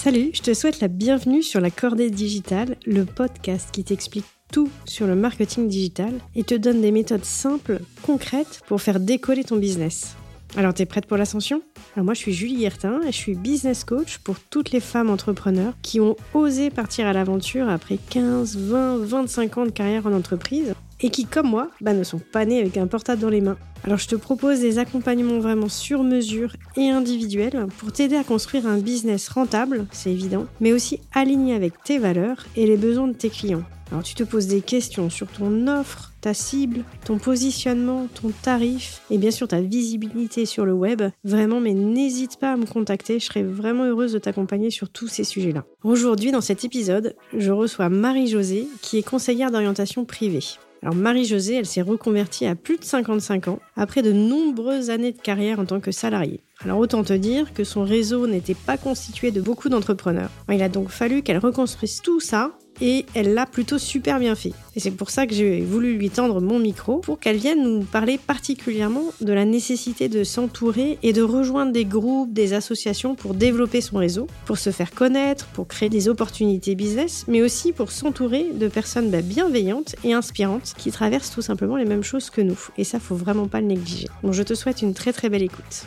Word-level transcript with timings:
Salut, 0.00 0.30
je 0.32 0.42
te 0.42 0.54
souhaite 0.54 0.78
la 0.78 0.86
bienvenue 0.86 1.42
sur 1.42 1.60
la 1.60 1.72
Cordée 1.72 2.08
Digitale, 2.08 2.76
le 2.86 3.04
podcast 3.04 3.70
qui 3.72 3.82
t'explique 3.82 4.26
tout 4.52 4.70
sur 4.84 5.08
le 5.08 5.16
marketing 5.16 5.66
digital 5.66 6.12
et 6.36 6.44
te 6.44 6.54
donne 6.54 6.80
des 6.80 6.92
méthodes 6.92 7.24
simples, 7.24 7.80
concrètes 8.02 8.60
pour 8.68 8.80
faire 8.80 9.00
décoller 9.00 9.42
ton 9.42 9.56
business. 9.56 10.14
Alors 10.56 10.72
t'es 10.72 10.86
prête 10.86 11.06
pour 11.06 11.16
l'ascension? 11.16 11.62
Alors 11.96 12.04
moi 12.04 12.14
je 12.14 12.20
suis 12.20 12.32
Julie 12.32 12.58
Guertin 12.58 13.00
et 13.02 13.10
je 13.10 13.16
suis 13.16 13.34
business 13.34 13.82
coach 13.82 14.18
pour 14.18 14.38
toutes 14.38 14.70
les 14.70 14.78
femmes 14.78 15.10
entrepreneurs 15.10 15.74
qui 15.82 15.98
ont 15.98 16.14
osé 16.32 16.70
partir 16.70 17.08
à 17.08 17.12
l'aventure 17.12 17.68
après 17.68 17.98
15, 18.08 18.56
20, 18.56 18.98
25 18.98 19.58
ans 19.58 19.66
de 19.66 19.70
carrière 19.70 20.06
en 20.06 20.12
entreprise 20.12 20.74
et 21.00 21.10
qui, 21.10 21.26
comme 21.26 21.48
moi, 21.48 21.70
bah, 21.80 21.92
ne 21.92 22.02
sont 22.02 22.18
pas 22.18 22.44
nées 22.44 22.60
avec 22.60 22.76
un 22.76 22.86
portable 22.86 23.20
dans 23.20 23.28
les 23.28 23.40
mains. 23.40 23.56
Alors 23.84 23.98
je 23.98 24.08
te 24.08 24.16
propose 24.16 24.60
des 24.60 24.78
accompagnements 24.78 25.38
vraiment 25.38 25.68
sur 25.68 26.02
mesure 26.02 26.54
et 26.76 26.90
individuels 26.90 27.66
pour 27.78 27.92
t'aider 27.92 28.16
à 28.16 28.24
construire 28.24 28.66
un 28.66 28.78
business 28.78 29.28
rentable, 29.28 29.86
c'est 29.92 30.10
évident, 30.10 30.46
mais 30.60 30.72
aussi 30.72 31.00
aligné 31.14 31.54
avec 31.54 31.82
tes 31.84 31.98
valeurs 31.98 32.46
et 32.56 32.66
les 32.66 32.76
besoins 32.76 33.08
de 33.08 33.14
tes 33.14 33.30
clients. 33.30 33.64
Alors 33.90 34.02
tu 34.02 34.14
te 34.14 34.22
poses 34.22 34.46
des 34.46 34.60
questions 34.60 35.08
sur 35.08 35.28
ton 35.28 35.66
offre, 35.66 36.12
ta 36.20 36.34
cible, 36.34 36.84
ton 37.04 37.18
positionnement, 37.18 38.06
ton 38.20 38.30
tarif 38.42 39.00
et 39.10 39.16
bien 39.16 39.30
sûr 39.30 39.48
ta 39.48 39.60
visibilité 39.60 40.44
sur 40.44 40.66
le 40.66 40.74
web. 40.74 41.02
Vraiment, 41.24 41.60
mais 41.60 41.72
n'hésite 41.72 42.38
pas 42.38 42.52
à 42.52 42.56
me 42.56 42.66
contacter, 42.66 43.18
je 43.18 43.24
serai 43.24 43.42
vraiment 43.42 43.84
heureuse 43.84 44.12
de 44.12 44.18
t'accompagner 44.18 44.70
sur 44.70 44.90
tous 44.90 45.08
ces 45.08 45.24
sujets-là. 45.24 45.64
Aujourd'hui, 45.84 46.32
dans 46.32 46.42
cet 46.42 46.64
épisode, 46.64 47.14
je 47.34 47.50
reçois 47.50 47.88
Marie-Josée 47.88 48.68
qui 48.82 48.98
est 48.98 49.02
conseillère 49.02 49.50
d'orientation 49.50 50.04
privée. 50.04 50.44
Alors 50.82 50.94
Marie-Josée, 50.94 51.54
elle 51.54 51.66
s'est 51.66 51.82
reconvertie 51.82 52.46
à 52.46 52.54
plus 52.54 52.78
de 52.78 52.84
55 52.84 53.48
ans, 53.48 53.58
après 53.76 54.02
de 54.02 54.12
nombreuses 54.12 54.90
années 54.90 55.12
de 55.12 55.20
carrière 55.20 55.58
en 55.58 55.64
tant 55.64 55.80
que 55.80 55.90
salariée. 55.90 56.40
Alors 56.60 56.78
autant 56.78 57.02
te 57.04 57.12
dire 57.12 57.52
que 57.52 57.64
son 57.64 57.84
réseau 57.84 58.26
n'était 58.26 58.54
pas 58.54 58.76
constitué 58.76 59.30
de 59.30 59.40
beaucoup 59.40 59.68
d'entrepreneurs. 59.68 60.30
Il 60.50 60.62
a 60.62 60.68
donc 60.68 60.88
fallu 60.88 61.22
qu'elle 61.22 61.38
reconstruise 61.38 62.00
tout 62.00 62.20
ça 62.20 62.52
et 62.80 63.06
elle 63.14 63.34
l'a 63.34 63.46
plutôt 63.46 63.78
super 63.78 64.18
bien 64.18 64.34
fait. 64.34 64.52
Et 64.76 64.80
c'est 64.80 64.90
pour 64.90 65.10
ça 65.10 65.26
que 65.26 65.34
j'ai 65.34 65.60
voulu 65.60 65.96
lui 65.96 66.10
tendre 66.10 66.40
mon 66.40 66.58
micro 66.58 66.98
pour 66.98 67.18
qu'elle 67.18 67.36
vienne 67.36 67.62
nous 67.62 67.80
parler 67.80 68.18
particulièrement 68.18 69.04
de 69.20 69.32
la 69.32 69.44
nécessité 69.44 70.08
de 70.08 70.24
s'entourer 70.24 70.98
et 71.02 71.12
de 71.12 71.22
rejoindre 71.22 71.72
des 71.72 71.84
groupes, 71.84 72.32
des 72.32 72.52
associations 72.52 73.14
pour 73.14 73.34
développer 73.34 73.80
son 73.80 73.98
réseau, 73.98 74.28
pour 74.46 74.58
se 74.58 74.70
faire 74.70 74.92
connaître, 74.92 75.46
pour 75.46 75.66
créer 75.66 75.88
des 75.88 76.08
opportunités 76.08 76.74
business, 76.74 77.24
mais 77.28 77.42
aussi 77.42 77.72
pour 77.72 77.90
s'entourer 77.90 78.46
de 78.54 78.68
personnes 78.68 79.10
bah, 79.10 79.22
bienveillantes 79.22 79.96
et 80.04 80.12
inspirantes 80.12 80.74
qui 80.76 80.90
traversent 80.90 81.30
tout 81.30 81.42
simplement 81.42 81.76
les 81.76 81.84
mêmes 81.84 82.04
choses 82.04 82.30
que 82.30 82.40
nous. 82.40 82.58
Et 82.76 82.84
ça, 82.84 83.00
faut 83.00 83.16
vraiment 83.16 83.48
pas 83.48 83.60
le 83.60 83.66
négliger. 83.66 84.08
Donc 84.22 84.32
je 84.32 84.42
te 84.42 84.54
souhaite 84.54 84.82
une 84.82 84.94
très 84.94 85.12
très 85.12 85.28
belle 85.28 85.42
écoute. 85.42 85.86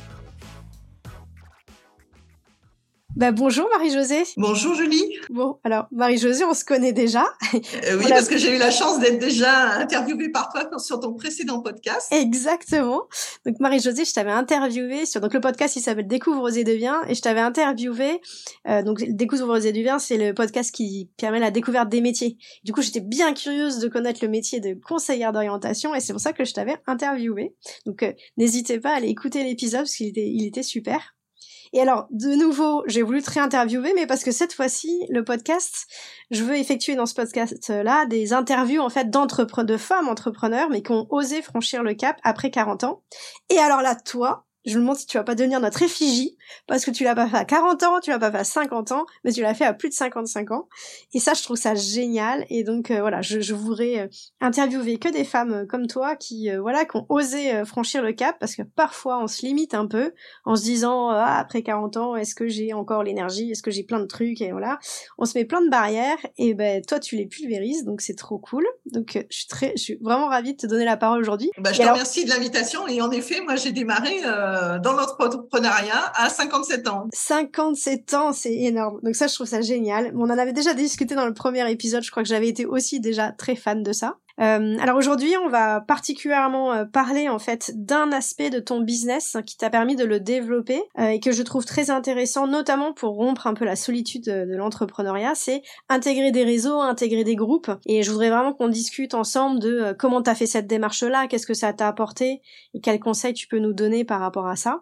Bah, 3.17 3.33
bonjour 3.33 3.67
Marie-Josée. 3.73 4.23
Bonjour 4.37 4.73
Julie. 4.73 5.03
Bon, 5.29 5.59
alors 5.65 5.87
Marie-Josée, 5.91 6.45
on 6.45 6.53
se 6.53 6.63
connaît 6.63 6.93
déjà. 6.93 7.25
Euh, 7.53 7.97
oui, 7.97 8.05
parce 8.07 8.29
que 8.29 8.37
j'ai 8.37 8.55
eu 8.55 8.57
la 8.57 8.71
chance 8.71 8.99
d'être 8.99 9.19
déjà 9.19 9.71
interviewée 9.71 10.29
par 10.29 10.49
toi 10.49 10.79
sur 10.79 10.99
ton 10.99 11.13
précédent 11.13 11.61
podcast. 11.61 12.07
Exactement. 12.11 13.03
Donc 13.45 13.59
Marie-Josée, 13.59 14.05
je 14.05 14.13
t'avais 14.13 14.31
interviewée 14.31 15.05
sur 15.05 15.19
donc 15.19 15.33
le 15.33 15.41
podcast 15.41 15.75
il 15.75 15.81
s'appelle 15.81 16.07
Découvre 16.07 16.55
et 16.55 16.63
devient 16.63 16.95
et 17.09 17.15
je 17.15 17.21
t'avais 17.21 17.41
interviewé 17.41 18.21
euh, 18.67 18.83
donc 18.83 19.03
Découvre 19.03 19.65
et 19.65 19.73
devient, 19.73 19.97
c'est 19.99 20.17
le 20.17 20.33
podcast 20.33 20.73
qui 20.73 21.09
permet 21.17 21.39
la 21.39 21.51
découverte 21.51 21.89
des 21.89 22.01
métiers. 22.01 22.37
Du 22.63 22.71
coup, 22.71 22.81
j'étais 22.81 23.01
bien 23.01 23.33
curieuse 23.33 23.79
de 23.79 23.87
connaître 23.89 24.19
le 24.23 24.29
métier 24.29 24.59
de 24.59 24.79
conseillère 24.87 25.33
d'orientation 25.33 25.93
et 25.93 25.99
c'est 25.99 26.13
pour 26.13 26.21
ça 26.21 26.33
que 26.33 26.45
je 26.45 26.53
t'avais 26.53 26.77
interviewé. 26.87 27.55
Donc 27.85 28.03
euh, 28.03 28.13
n'hésitez 28.37 28.79
pas 28.79 28.93
à 28.93 28.95
aller 28.97 29.09
écouter 29.09 29.43
l'épisode 29.43 29.81
parce 29.81 29.95
qu'il 29.95 30.07
était 30.07 30.27
il 30.27 30.45
était 30.45 30.63
super. 30.63 31.15
Et 31.73 31.81
alors, 31.81 32.07
de 32.11 32.35
nouveau, 32.35 32.83
j'ai 32.87 33.01
voulu 33.01 33.21
te 33.21 33.31
réinterviewer, 33.31 33.93
mais 33.95 34.05
parce 34.05 34.23
que 34.23 34.31
cette 34.31 34.53
fois-ci, 34.53 35.05
le 35.09 35.23
podcast, 35.23 35.87
je 36.29 36.43
veux 36.43 36.57
effectuer 36.57 36.95
dans 36.95 37.05
ce 37.05 37.13
podcast-là 37.13 38.05
des 38.07 38.33
interviews, 38.33 38.81
en 38.81 38.89
fait, 38.89 39.09
d'entrepreneurs, 39.09 39.65
de 39.65 39.77
femmes 39.77 40.09
entrepreneurs, 40.09 40.69
mais 40.69 40.81
qui 40.81 40.91
ont 40.91 41.07
osé 41.09 41.41
franchir 41.41 41.83
le 41.83 41.93
cap 41.93 42.19
après 42.23 42.51
40 42.51 42.83
ans. 42.83 43.03
Et 43.49 43.57
alors 43.57 43.81
là, 43.81 43.95
toi, 43.95 44.45
je 44.65 44.75
me 44.75 44.81
demande 44.81 44.97
si 44.97 45.05
tu 45.05 45.17
vas 45.17 45.23
pas 45.23 45.35
devenir 45.35 45.59
notre 45.59 45.81
effigie, 45.81 46.37
parce 46.67 46.85
que 46.85 46.91
tu 46.91 47.03
l'as 47.03 47.15
pas 47.15 47.27
fait 47.27 47.37
à 47.37 47.45
40 47.45 47.83
ans, 47.83 47.99
tu 47.99 48.09
l'as 48.09 48.19
pas 48.19 48.31
fait 48.31 48.39
à 48.39 48.43
50 48.43 48.91
ans, 48.91 49.05
mais 49.23 49.31
tu 49.31 49.41
l'as 49.41 49.53
fait 49.53 49.65
à 49.65 49.73
plus 49.73 49.89
de 49.89 49.93
55 49.93 50.51
ans. 50.51 50.67
Et 51.13 51.19
ça, 51.19 51.33
je 51.33 51.43
trouve 51.43 51.57
ça 51.57 51.75
génial. 51.75 52.45
Et 52.49 52.63
donc, 52.63 52.91
euh, 52.91 53.01
voilà, 53.01 53.21
je, 53.21 53.39
je 53.39 53.53
voudrais 53.53 53.99
euh, 53.99 54.07
interviewer 54.39 54.97
que 54.97 55.09
des 55.09 55.23
femmes 55.23 55.53
euh, 55.53 55.65
comme 55.65 55.87
toi 55.87 56.15
qui, 56.15 56.49
voilà, 56.57 56.85
qui 56.85 56.97
ont 56.97 57.05
osé 57.09 57.63
franchir 57.65 58.01
le 58.01 58.13
cap, 58.13 58.37
parce 58.39 58.55
que 58.55 58.63
parfois, 58.63 59.21
on 59.21 59.27
se 59.27 59.45
limite 59.45 59.73
un 59.73 59.87
peu 59.87 60.13
en 60.45 60.55
se 60.55 60.63
disant, 60.63 61.09
ah, 61.09 61.37
après 61.37 61.63
40 61.63 61.97
ans, 61.97 62.15
est-ce 62.15 62.35
que 62.35 62.47
j'ai 62.47 62.73
encore 62.73 63.03
l'énergie, 63.03 63.51
est-ce 63.51 63.63
que 63.63 63.71
j'ai 63.71 63.83
plein 63.83 63.99
de 63.99 64.05
trucs, 64.05 64.41
et 64.41 64.51
voilà. 64.51 64.79
On 65.17 65.25
se 65.25 65.37
met 65.37 65.45
plein 65.45 65.61
de 65.61 65.69
barrières, 65.69 66.17
et 66.37 66.53
ben, 66.53 66.81
toi, 66.83 66.99
tu 66.99 67.15
les 67.15 67.25
pulvérises, 67.25 67.85
donc 67.85 68.01
c'est 68.01 68.15
trop 68.15 68.37
cool. 68.37 68.65
Donc, 68.85 69.25
je 69.29 69.37
suis 69.37 69.47
très, 69.47 69.73
je 69.75 69.81
suis 69.81 69.97
vraiment 70.01 70.27
ravie 70.27 70.53
de 70.53 70.57
te 70.57 70.67
donner 70.67 70.85
la 70.85 70.97
parole 70.97 71.19
aujourd'hui. 71.19 71.51
Bah, 71.57 71.71
je 71.73 71.81
te 71.81 71.87
remercie 71.87 72.25
de 72.25 72.29
l'invitation. 72.29 72.87
Et 72.87 73.01
en 73.01 73.11
effet, 73.11 73.41
moi, 73.41 73.55
j'ai 73.55 73.71
démarré 73.71 74.21
euh, 74.23 74.79
dans 74.79 74.93
l'entrepreneuriat 74.93 76.11
à 76.15 76.29
57 76.41 76.87
ans. 76.87 77.07
57 77.13 78.13
ans, 78.15 78.33
c'est 78.33 78.53
énorme. 78.53 78.99
Donc 79.03 79.15
ça, 79.15 79.27
je 79.27 79.35
trouve 79.35 79.47
ça 79.47 79.61
génial. 79.61 80.11
On 80.15 80.29
en 80.29 80.37
avait 80.37 80.53
déjà 80.53 80.73
discuté 80.73 81.15
dans 81.15 81.25
le 81.25 81.33
premier 81.33 81.69
épisode. 81.69 82.03
Je 82.03 82.09
crois 82.09 82.23
que 82.23 82.29
j'avais 82.29 82.47
été 82.47 82.65
aussi 82.65 82.99
déjà 82.99 83.31
très 83.31 83.55
fan 83.55 83.83
de 83.83 83.93
ça. 83.93 84.17
Euh, 84.39 84.77
alors 84.79 84.97
aujourd'hui, 84.97 85.33
on 85.43 85.49
va 85.49 85.81
particulièrement 85.81 86.73
euh, 86.73 86.85
parler 86.85 87.29
en 87.29 87.39
fait 87.39 87.71
d'un 87.75 88.11
aspect 88.11 88.49
de 88.49 88.59
ton 88.59 88.81
business 88.81 89.37
qui 89.45 89.57
t'a 89.57 89.69
permis 89.69 89.95
de 89.95 90.05
le 90.05 90.19
développer 90.19 90.81
euh, 90.99 91.09
et 91.09 91.19
que 91.19 91.31
je 91.31 91.43
trouve 91.43 91.65
très 91.65 91.89
intéressant, 91.89 92.47
notamment 92.47 92.93
pour 92.93 93.15
rompre 93.15 93.47
un 93.47 93.53
peu 93.53 93.65
la 93.65 93.75
solitude 93.75 94.25
de, 94.25 94.55
l'entrepreneuriat, 94.55 95.33
c'est 95.35 95.61
intégrer 95.89 96.31
des 96.31 96.43
réseaux, 96.43 96.79
intégrer 96.79 97.23
des 97.23 97.35
groupes. 97.35 97.71
Et 97.85 98.03
je 98.03 98.11
voudrais 98.11 98.29
vraiment 98.29 98.53
qu'on 98.53 98.67
discute 98.67 99.13
ensemble 99.13 99.59
de 99.59 99.95
comment 99.97 100.21
t'as 100.21 100.35
fait 100.35 100.45
cette 100.45 100.67
démarche-là, 100.67 101.27
qu'est-ce 101.27 101.47
que 101.47 101.53
ça 101.53 101.73
t'a 101.73 101.87
apporté 101.87 102.41
et 102.73 102.81
quels 102.81 102.99
conseils 102.99 103.33
tu 103.33 103.47
peux 103.47 103.59
nous 103.59 103.73
donner 103.73 104.03
par 104.05 104.19
rapport 104.19 104.47
à 104.47 104.55
ça. 104.55 104.81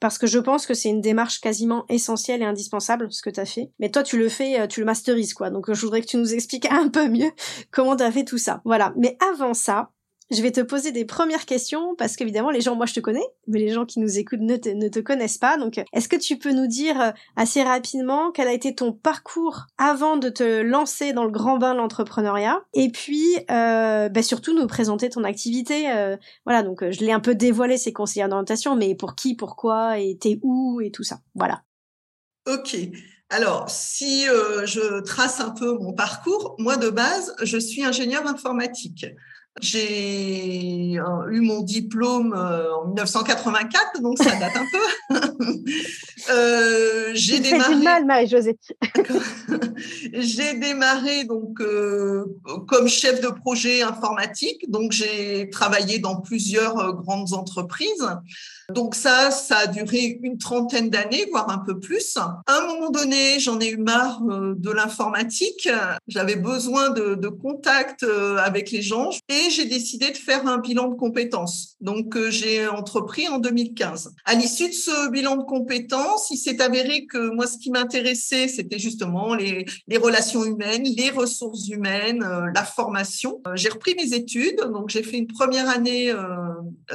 parce 0.00 0.18
que 0.18 0.26
je 0.26 0.38
pense 0.38 0.66
que 0.66 0.74
c'est 0.74 0.88
une 0.88 1.00
démarche 1.00 1.40
quasiment 1.40 1.84
essentielle 1.88 2.42
et 2.42 2.44
indispensable 2.44 3.12
ce 3.12 3.22
que 3.22 3.30
t'as 3.30 3.44
fait. 3.44 3.70
Mais 3.78 3.90
toi, 3.90 4.02
tu 4.02 4.18
le 4.18 4.28
fais, 4.28 4.66
tu 4.68 4.80
le 4.80 4.86
masterises 4.86 5.34
quoi. 5.34 5.50
Donc 5.50 5.72
je 5.72 5.80
voudrais 5.80 6.00
que 6.00 6.06
tu 6.06 6.16
nous 6.16 6.34
expliques 6.34 6.70
un 6.70 6.88
peu 6.88 7.08
mieux 7.08 7.30
comment 7.70 7.96
t'as 7.96 8.10
fait 8.10 8.24
tout 8.24 8.38
ça. 8.38 8.60
Voilà. 8.64 8.89
Mais 8.96 9.16
avant 9.20 9.54
ça, 9.54 9.90
je 10.30 10.42
vais 10.42 10.52
te 10.52 10.60
poser 10.60 10.92
des 10.92 11.04
premières 11.04 11.44
questions 11.44 11.94
parce 11.96 12.14
qu'évidemment 12.14 12.50
les 12.50 12.60
gens, 12.60 12.76
moi 12.76 12.86
je 12.86 12.94
te 12.94 13.00
connais, 13.00 13.24
mais 13.48 13.58
les 13.58 13.70
gens 13.70 13.84
qui 13.84 13.98
nous 13.98 14.18
écoutent 14.18 14.40
ne 14.40 14.56
te, 14.56 15.00
connaissent 15.00 15.38
pas. 15.38 15.56
Donc 15.56 15.82
est-ce 15.92 16.08
que 16.08 16.16
tu 16.16 16.38
peux 16.38 16.52
nous 16.52 16.68
dire 16.68 17.00
euh, 17.00 17.10
assez 17.36 17.62
rapidement 17.62 18.30
quel 18.30 18.46
a 18.46 18.52
été 18.52 18.74
ton 18.74 18.92
parcours 18.92 19.66
avant 19.76 20.16
de 20.16 20.28
te 20.28 20.60
lancer 20.62 21.12
dans 21.12 21.24
le 21.24 21.30
grand 21.30 21.58
bain 21.58 21.72
de 21.72 21.78
l'entrepreneuriat? 21.78 22.62
Et 22.74 22.90
puis 22.90 23.24
euh, 23.50 24.08
bah, 24.08 24.22
surtout 24.22 24.54
nous 24.54 24.66
présenter 24.68 25.08
ton 25.10 25.24
activité. 25.24 25.90
Euh, 25.90 26.16
voilà, 26.44 26.62
donc 26.62 26.88
je 26.88 27.00
l'ai 27.00 27.12
un 27.12 27.20
peu 27.20 27.34
dévoilé 27.34 27.76
ces 27.76 27.92
conseillers 27.92 28.28
d'orientation, 28.28 28.76
mais 28.76 28.94
pour 28.94 29.16
qui, 29.16 29.34
pourquoi, 29.34 29.98
et 29.98 30.16
t'es 30.16 30.38
où 30.42 30.80
et 30.80 30.92
tout 30.92 31.02
ça. 31.02 31.20
Voilà. 31.34 31.62
Ok. 32.46 32.76
Alors, 33.30 33.70
si 33.70 34.28
euh, 34.28 34.66
je 34.66 35.00
trace 35.02 35.38
un 35.38 35.50
peu 35.50 35.78
mon 35.78 35.92
parcours, 35.92 36.56
moi 36.58 36.76
de 36.76 36.90
base, 36.90 37.34
je 37.42 37.58
suis 37.58 37.84
ingénieur 37.84 38.26
informatique. 38.26 39.06
J'ai 39.60 40.98
euh, 40.98 41.30
eu 41.30 41.40
mon 41.40 41.60
diplôme 41.60 42.34
euh, 42.34 42.72
en 42.74 42.86
1984, 42.86 44.00
donc 44.00 44.18
ça 44.18 44.36
date 44.36 44.56
un 44.56 44.64
peu. 44.70 45.16
euh, 46.30 47.10
j'ai 47.14 47.40
démarré. 47.40 47.74
Du 47.74 47.82
mal, 47.82 48.04
Marie-Josée. 48.06 48.58
j'ai 50.12 50.54
démarré 50.54 51.24
donc 51.24 51.60
euh, 51.60 52.24
comme 52.68 52.88
chef 52.88 53.20
de 53.20 53.28
projet 53.28 53.82
informatique, 53.82 54.70
donc 54.70 54.92
j'ai 54.92 55.50
travaillé 55.50 55.98
dans 55.98 56.20
plusieurs 56.20 56.94
grandes 56.94 57.32
entreprises. 57.32 58.06
Donc 58.74 58.94
ça, 58.94 59.30
ça 59.30 59.58
a 59.58 59.66
duré 59.66 60.18
une 60.22 60.38
trentaine 60.38 60.90
d'années, 60.90 61.26
voire 61.30 61.50
un 61.50 61.58
peu 61.58 61.78
plus. 61.78 62.16
À 62.16 62.42
un 62.48 62.66
moment 62.66 62.90
donné, 62.90 63.38
j'en 63.40 63.60
ai 63.60 63.70
eu 63.70 63.76
marre 63.76 64.20
de 64.22 64.70
l'informatique. 64.70 65.68
J'avais 66.08 66.36
besoin 66.36 66.90
de, 66.90 67.28
contact 67.28 68.04
avec 68.38 68.70
les 68.70 68.82
gens 68.82 69.10
et 69.28 69.50
j'ai 69.50 69.64
décidé 69.64 70.10
de 70.10 70.16
faire 70.16 70.46
un 70.46 70.58
bilan 70.58 70.88
de 70.88 70.94
compétences. 70.94 71.76
Donc, 71.80 72.16
euh, 72.16 72.30
j'ai 72.30 72.66
entrepris 72.68 73.28
en 73.28 73.38
2015. 73.38 74.12
À 74.24 74.34
l'issue 74.34 74.68
de 74.68 74.74
ce 74.74 75.10
bilan 75.10 75.36
de 75.36 75.44
compétences, 75.44 76.30
il 76.30 76.36
s'est 76.36 76.60
avéré 76.60 77.06
que 77.06 77.30
moi, 77.30 77.46
ce 77.46 77.58
qui 77.58 77.70
m'intéressait, 77.70 78.48
c'était 78.48 78.78
justement 78.78 79.34
les, 79.34 79.64
les, 79.88 79.96
relations 79.96 80.44
humaines, 80.44 80.84
les 80.84 81.10
ressources 81.10 81.68
humaines, 81.68 82.22
euh, 82.22 82.50
la 82.54 82.64
formation. 82.64 83.40
Euh, 83.46 83.52
j'ai 83.54 83.68
repris 83.68 83.94
mes 83.94 84.14
études. 84.14 84.60
Donc, 84.72 84.90
j'ai 84.90 85.02
fait 85.02 85.18
une 85.18 85.26
première 85.26 85.68
année 85.68 86.12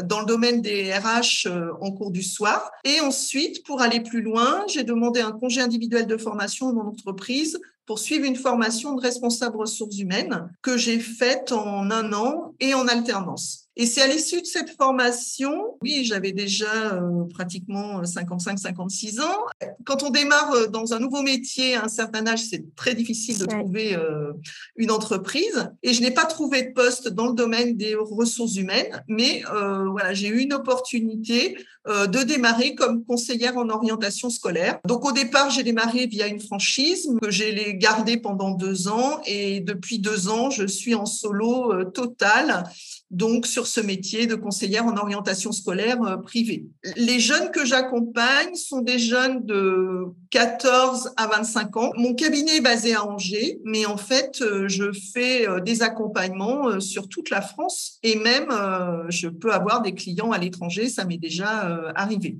dans 0.04 0.20
le 0.20 0.26
domaine 0.26 0.62
des 0.62 0.94
RH 0.94 1.48
en 1.82 1.92
cours 1.92 2.12
du 2.12 2.24
soir. 2.24 2.72
Et 2.84 3.00
ensuite, 3.00 3.66
pour 3.66 3.82
aller 3.82 4.00
plus 4.00 4.22
loin, 4.22 4.64
j'ai 4.68 4.84
demandé 4.84 5.22
un 5.22 5.32
congé 5.32 5.62
individuel 5.62 6.08
de 6.08 6.18
formation 6.18 6.70
à 6.70 6.74
mon 6.74 6.88
entreprise 6.88 7.60
pour 7.86 8.00
suivre 8.00 8.26
une 8.26 8.36
formation 8.36 8.96
de 8.96 9.02
responsable 9.02 9.58
ressources 9.58 10.00
humaines 10.00 10.50
que 10.62 10.78
j'ai 10.78 11.00
faite 11.00 11.52
en 11.52 11.92
un 11.92 12.14
an 12.14 12.54
et 12.60 12.74
en 12.74 12.88
alternance. 12.88 13.65
Et 13.78 13.86
c'est 13.86 14.02
à 14.02 14.08
l'issue 14.08 14.42
de 14.42 14.46
cette 14.46 14.70
formation, 14.70 15.78
oui, 15.82 16.06
j'avais 16.06 16.32
déjà 16.32 16.94
euh, 16.94 17.26
pratiquement 17.34 18.02
55-56 18.04 19.22
ans. 19.22 19.46
Quand 19.84 20.02
on 20.04 20.12
démarre 20.12 20.52
euh, 20.54 20.68
dans 20.68 20.94
un 20.94 21.00
nouveau 21.00 21.22
métier 21.22 21.76
à 21.76 21.84
un 21.84 21.88
certain 21.90 22.26
âge, 22.26 22.44
c'est 22.50 22.74
très 22.76 22.96
difficile 22.96 23.38
de 23.38 23.46
trouver 23.46 23.96
euh, 23.96 24.32
une 24.78 24.92
entreprise. 24.92 25.70
Et 25.84 25.94
je 25.94 26.02
n'ai 26.02 26.12
pas 26.12 26.24
trouvé 26.26 26.64
de 26.64 26.72
poste 26.72 27.10
dans 27.10 27.28
le 27.28 27.34
domaine 27.34 27.76
des 27.76 27.96
ressources 27.96 28.56
humaines, 28.56 29.04
mais 29.08 29.44
voilà, 29.92 30.14
j'ai 30.14 30.28
eu 30.28 30.40
une 30.40 30.54
opportunité 30.54 31.58
de 31.88 32.24
démarrer 32.24 32.76
comme 32.76 33.04
conseillère 33.06 33.58
en 33.58 33.70
orientation 33.70 34.30
scolaire. 34.30 34.80
Donc 34.86 35.06
au 35.06 35.12
départ, 35.12 35.50
j'ai 35.50 35.64
démarré 35.64 36.08
via 36.08 36.28
une 36.28 36.40
franchise 36.40 37.10
que 37.22 37.30
j'ai 37.30 37.76
gardée 37.76 38.18
pendant 38.18 38.52
deux 38.52 38.88
ans 38.88 39.22
et 39.26 39.60
depuis 39.60 40.00
deux 40.00 40.28
ans, 40.30 40.50
je 40.50 40.66
suis 40.66 40.96
en 40.96 41.06
solo 41.06 41.84
total 41.86 42.64
donc 43.12 43.46
sur 43.46 43.68
ce 43.68 43.80
métier 43.80 44.26
de 44.26 44.36
conseillère 44.36 44.86
en 44.86 44.98
orientation 44.98 45.52
scolaire 45.52 46.02
euh, 46.04 46.18
privée. 46.18 46.66
Les 46.96 47.20
jeunes 47.20 47.52
que 47.52 47.64
j'accompagne 47.66 48.56
sont 48.56 48.82
des 48.82 48.98
jeunes 48.98 49.46
de 49.46 50.06
14 50.32 51.14
à 51.16 51.28
25 51.28 51.78
ans. 51.78 51.92
Mon 51.98 52.16
cabinet 52.16 52.58
est 52.58 52.62
basé 52.62 52.96
à 52.96 53.06
Angers, 53.06 53.60
mais 53.64 53.86
en 53.86 53.98
fait, 53.98 54.42
euh, 54.42 54.68
je 54.68 54.92
fais 55.14 55.48
euh, 55.48 55.60
des 55.60 55.84
accompagnements 55.84 56.80
sur 56.80 57.08
toute 57.08 57.30
la 57.30 57.42
France 57.42 58.00
et 58.02 58.16
même 58.18 58.48
je 59.10 59.28
peux 59.28 59.52
avoir 59.52 59.82
des 59.82 59.94
clients 59.94 60.32
à 60.32 60.38
l'étranger, 60.38 60.90
ça 60.90 61.06
m'est 61.06 61.18
déjà 61.18 61.92
arrivé. 61.96 62.38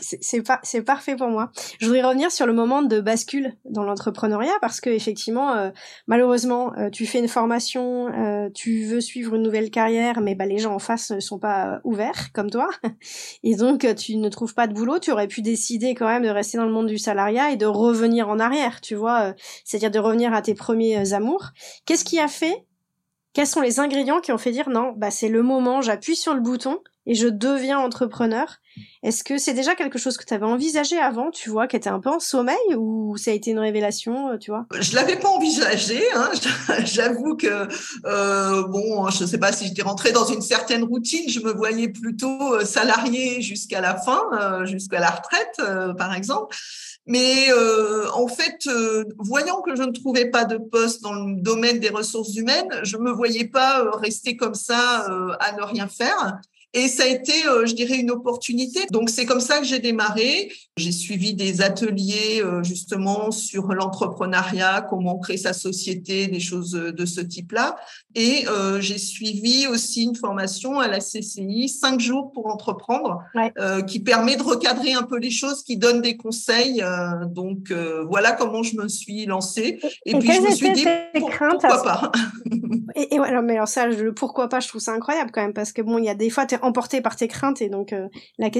C'est 0.00 0.82
parfait 0.82 1.16
pour 1.16 1.28
moi. 1.28 1.50
Je 1.80 1.86
voudrais 1.86 2.02
revenir 2.02 2.30
sur 2.30 2.46
le 2.46 2.52
moment 2.52 2.82
de 2.82 3.00
bascule 3.00 3.54
dans 3.68 3.82
l'entrepreneuriat 3.82 4.52
parce 4.60 4.80
que 4.80 4.90
effectivement, 4.90 5.72
malheureusement, 6.06 6.72
tu 6.92 7.06
fais 7.06 7.18
une 7.18 7.28
formation 7.28 8.10
tu 8.54 8.84
veux 8.84 9.00
suivre 9.00 9.34
une 9.34 9.42
nouvelle 9.42 9.70
carrière, 9.70 10.20
mais 10.20 10.34
bah, 10.34 10.46
les 10.46 10.58
gens 10.58 10.74
en 10.74 10.78
face 10.78 11.10
ne 11.10 11.20
sont 11.20 11.38
pas 11.38 11.80
ouverts 11.84 12.32
comme 12.32 12.50
toi, 12.50 12.70
et 13.42 13.56
donc 13.56 13.86
tu 13.96 14.16
ne 14.16 14.28
trouves 14.28 14.54
pas 14.54 14.66
de 14.66 14.72
boulot, 14.72 14.98
tu 14.98 15.12
aurais 15.12 15.28
pu 15.28 15.42
décider 15.42 15.94
quand 15.94 16.06
même 16.06 16.22
de 16.22 16.28
rester 16.28 16.56
dans 16.56 16.64
le 16.64 16.72
monde 16.72 16.86
du 16.86 16.98
salariat 16.98 17.50
et 17.50 17.56
de 17.56 17.66
revenir 17.66 18.28
en 18.28 18.38
arrière, 18.38 18.80
tu 18.80 18.94
vois, 18.94 19.22
euh, 19.22 19.32
c'est-à-dire 19.64 19.90
de 19.90 19.98
revenir 19.98 20.32
à 20.32 20.42
tes 20.42 20.54
premiers 20.54 20.98
euh, 20.98 21.16
amours. 21.16 21.50
Qu'est-ce 21.84 22.04
qui 22.04 22.18
a 22.18 22.28
fait? 22.28 22.66
Quels 23.32 23.46
sont 23.46 23.60
les 23.60 23.80
ingrédients 23.80 24.20
qui 24.20 24.32
ont 24.32 24.38
fait 24.38 24.52
dire 24.52 24.70
non, 24.70 24.94
bah 24.96 25.10
c'est 25.10 25.28
le 25.28 25.42
moment, 25.42 25.82
j'appuie 25.82 26.16
sur 26.16 26.34
le 26.34 26.40
bouton 26.40 26.78
et 27.06 27.14
je 27.14 27.28
deviens 27.28 27.78
entrepreneur 27.78 28.60
est-ce 29.02 29.22
que 29.22 29.38
c'est 29.38 29.52
déjà 29.52 29.74
quelque 29.74 29.98
chose 29.98 30.16
que 30.16 30.24
tu 30.24 30.34
avais 30.34 30.46
envisagé 30.46 30.98
avant, 30.98 31.30
tu 31.30 31.50
vois, 31.50 31.66
qui 31.66 31.76
était 31.76 31.90
un 31.90 32.00
peu 32.00 32.08
en 32.08 32.20
sommeil 32.20 32.56
ou 32.76 33.16
ça 33.16 33.30
a 33.30 33.34
été 33.34 33.50
une 33.50 33.58
révélation, 33.58 34.30
euh, 34.30 34.38
tu 34.38 34.50
vois? 34.50 34.66
Je 34.80 34.94
l'avais 34.94 35.16
pas 35.16 35.28
envisagé. 35.28 36.02
Hein. 36.14 36.30
J'avoue 36.84 37.36
que 37.36 37.68
euh, 38.06 38.66
bon, 38.66 39.08
je 39.10 39.22
ne 39.22 39.28
sais 39.28 39.38
pas 39.38 39.52
si 39.52 39.66
j'étais 39.66 39.82
rentrée 39.82 40.12
dans 40.12 40.24
une 40.24 40.40
certaine 40.40 40.84
routine. 40.84 41.28
Je 41.28 41.40
me 41.40 41.52
voyais 41.52 41.88
plutôt 41.88 42.54
euh, 42.54 42.64
salarié 42.64 43.42
jusqu'à 43.42 43.80
la 43.80 43.96
fin, 43.96 44.64
jusqu'à 44.64 45.00
la 45.00 45.10
retraite, 45.10 45.60
par 45.96 46.14
exemple. 46.14 46.56
Mais 47.06 47.48
en 48.14 48.26
fait, 48.28 48.68
voyant 49.18 49.60
que 49.60 49.76
je 49.76 49.82
ne 49.82 49.92
trouvais 49.92 50.30
pas 50.30 50.44
de 50.44 50.56
poste 50.56 51.02
dans 51.02 51.12
le 51.12 51.42
domaine 51.42 51.78
des 51.78 51.90
ressources 51.90 52.34
humaines, 52.34 52.70
je 52.82 52.96
me 52.96 53.12
voyais 53.12 53.46
pas 53.46 53.90
rester 53.92 54.36
comme 54.36 54.54
ça 54.54 55.06
à 55.40 55.52
ne 55.52 55.62
rien 55.62 55.86
faire. 55.86 56.40
Et 56.74 56.88
ça 56.88 57.04
a 57.04 57.06
été, 57.06 57.32
euh, 57.46 57.66
je 57.66 57.74
dirais, 57.74 57.98
une 57.98 58.10
opportunité. 58.10 58.80
Donc 58.90 59.08
c'est 59.08 59.26
comme 59.26 59.40
ça 59.40 59.60
que 59.60 59.64
j'ai 59.64 59.78
démarré. 59.78 60.50
J'ai 60.76 60.90
suivi 60.90 61.32
des 61.32 61.62
ateliers 61.62 62.42
euh, 62.42 62.64
justement 62.64 63.30
sur 63.30 63.72
l'entrepreneuriat, 63.72 64.84
comment 64.90 65.16
créer 65.18 65.36
sa 65.36 65.52
société, 65.52 66.26
des 66.26 66.40
choses 66.40 66.72
de 66.72 67.06
ce 67.06 67.20
type-là. 67.20 67.76
Et 68.16 68.46
euh, 68.48 68.80
j'ai 68.80 68.98
suivi 68.98 69.68
aussi 69.68 70.02
une 70.02 70.16
formation 70.16 70.80
à 70.80 70.88
la 70.88 70.98
CCI, 70.98 71.68
cinq 71.68 72.00
jours 72.00 72.32
pour 72.32 72.48
entreprendre, 72.48 73.22
qui 73.86 74.00
permet 74.00 74.36
de 74.36 74.42
recadrer 74.42 74.94
un 74.94 75.04
peu 75.04 75.18
les 75.18 75.30
choses, 75.30 75.62
qui 75.62 75.76
donne 75.76 76.02
des 76.02 76.16
conseils. 76.16 76.82
donc 77.28 77.72
voilà 78.08 78.32
comment 78.32 78.64
je 78.64 78.76
me 78.76 78.88
suis 78.88 79.26
lancée. 79.26 79.78
Et, 80.06 80.18
puis 80.18 80.32
je 80.32 80.40
me 80.40 80.50
suis 80.50 80.72
dit 80.72 80.86
pourquoi 81.14 81.56
pas? 81.58 82.10
et, 82.96 83.14
et 83.14 83.20
ouais, 83.20 83.42
mais 83.42 83.54
alors 83.54 83.68
ça, 83.68 83.86
le 83.86 84.12
pourquoi 84.12 84.48
pas, 84.48 84.58
je 84.58 84.68
trouve 84.68 84.80
ça 84.80 84.92
incroyable 84.92 85.30
quand 85.32 85.42
même 85.42 85.52
parce 85.52 85.72
que 85.72 85.82
bon, 85.82 85.98
il 85.98 86.04
y 86.04 86.08
a 86.08 86.14
des 86.14 86.30
fois, 86.30 86.46
tu 86.46 86.56
emporté 86.64 87.00
par 87.00 87.16
tes 87.16 87.28
craintes 87.28 87.62
et 87.62 87.68
donc 87.68 87.92
euh, 87.92 88.08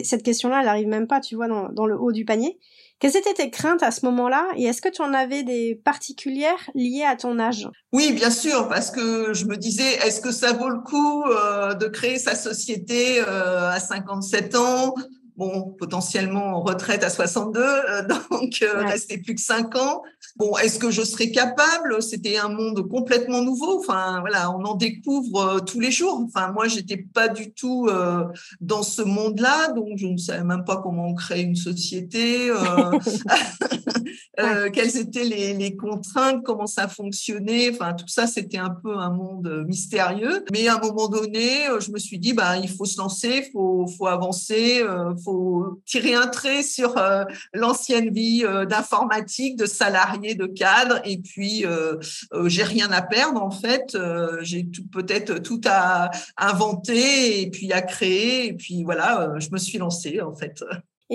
cette 0.05 0.23
question-là, 0.23 0.61
elle 0.63 0.69
arrive 0.69 0.89
même 0.89 1.07
pas, 1.07 1.21
tu 1.21 1.35
vois, 1.35 1.49
dans, 1.49 1.87
le 1.87 1.99
haut 1.99 2.13
du 2.13 2.25
panier. 2.25 2.59
Quelles 3.01 3.17
étaient 3.17 3.35
tes 3.35 3.51
craintes 3.51 3.83
à 3.83 3.91
ce 3.91 4.05
moment-là 4.07 4.47
et 4.57 4.65
est-ce 4.65 4.81
que 4.81 4.89
tu 4.89 5.03
en 5.03 5.13
avais 5.13 5.43
des 5.43 5.75
particulières 5.75 6.71
liées 6.75 7.05
à 7.07 7.17
ton 7.17 7.39
âge? 7.39 7.69
Oui, 7.93 8.13
bien 8.13 8.31
sûr, 8.31 8.69
parce 8.69 8.91
que 8.91 9.35
je 9.35 9.47
me 9.47 9.57
disais, 9.57 9.95
est-ce 10.07 10.21
que 10.21 10.31
ça 10.31 10.53
vaut 10.53 10.69
le 10.69 10.81
coup 10.81 11.25
euh, 11.25 11.75
de 11.75 11.87
créer 11.87 12.19
sa 12.19 12.35
société 12.35 13.21
euh, 13.21 13.71
à 13.71 13.81
57 13.81 14.55
ans? 14.57 14.95
Bon, 15.37 15.75
potentiellement 15.79 16.57
en 16.57 16.61
retraite 16.63 17.03
à 17.03 17.11
62, 17.11 17.61
euh, 17.61 18.03
donc 18.31 18.61
euh, 18.63 18.85
restait 18.85 19.19
plus 19.19 19.35
que 19.35 19.41
5 19.41 19.77
ans. 19.77 20.03
Bon, 20.37 20.57
est-ce 20.59 20.79
que 20.79 20.91
je 20.91 21.03
serais 21.03 21.31
capable? 21.31 22.03
C'était 22.03 22.39
un 22.39 22.49
monde 22.49 22.89
complètement 22.89 23.43
nouveau. 23.43 23.79
Enfin, 23.79 24.21
voilà, 24.21 24.51
on 24.51 24.65
en 24.65 24.75
découvre 24.75 25.41
euh, 25.41 25.59
tous 25.61 25.81
les 25.81 25.91
jours. 25.91 26.25
Enfin, 26.27 26.53
moi, 26.53 26.69
j'étais 26.69 26.97
pas 26.97 27.29
du 27.29 27.53
tout 27.53 27.89
dans 28.61 28.83
ce 28.83 29.03
monde-là, 29.03 29.73
donc 29.73 29.97
je 29.97 30.07
ne 30.07 30.17
savais 30.17 30.45
même 30.45 30.65
pas 30.65 30.79
comment 30.79 31.09
on 31.09 31.15
crée 31.15 31.43
une 31.43 31.57
société, 31.57 32.51
quelles 34.73 34.97
étaient 34.97 35.25
les, 35.25 35.55
les, 35.55 35.77
contraintes, 35.77 36.43
comment 36.43 36.67
ça 36.67 36.89
fonctionnait. 36.89 37.71
Enfin, 37.73 37.95
tout 37.95 38.09
ça, 38.09 38.27
c'était 38.27 38.59
un 38.59 38.71
peu 38.71 38.97
un 38.97 39.11
monde 39.11 39.65
mystérieux. 39.67 40.45
Mais 40.53 40.69
à 40.69 40.77
un 40.77 40.81
moment 40.81 41.09
donné, 41.09 41.67
je 41.81 41.91
me 41.91 41.99
suis 41.99 42.19
dit, 42.19 42.33
bah, 42.33 42.57
il 42.59 42.69
faut 42.69 42.85
se 42.85 42.99
lancer, 42.99 43.49
faut, 43.53 43.87
faut 43.87 44.07
avancer 44.07 44.83
faut 45.25 45.81
tirer 45.87 46.15
un 46.15 46.27
trait 46.27 46.63
sur 46.63 46.99
euh, 46.99 47.25
l'ancienne 47.53 48.13
vie 48.13 48.43
euh, 48.45 48.67
d'informatique, 48.67 49.57
de 49.57 49.67
salarié, 49.67 50.35
de 50.35 50.47
cadre, 50.47 51.01
et 51.05 51.19
puis 51.19 51.65
euh, 51.67 51.97
j'ai 52.47 52.63
rien 52.63 52.91
à 52.91 53.03
perdre 53.03 53.43
en 53.43 53.51
fait. 53.51 53.97
j'ai 54.41 54.69
peut-être 54.93 55.39
tout 55.39 55.61
à 55.67 56.11
inventer 56.37 57.43
et 57.43 57.51
puis 57.51 57.73
à 57.73 57.83
créer, 57.83 58.49
et 58.49 58.53
puis 58.55 58.85
voilà, 58.85 59.35
je 59.39 59.49
me 59.51 59.59
suis 59.59 59.79
lancée 59.79 60.21
en 60.21 60.35
fait. 60.35 60.63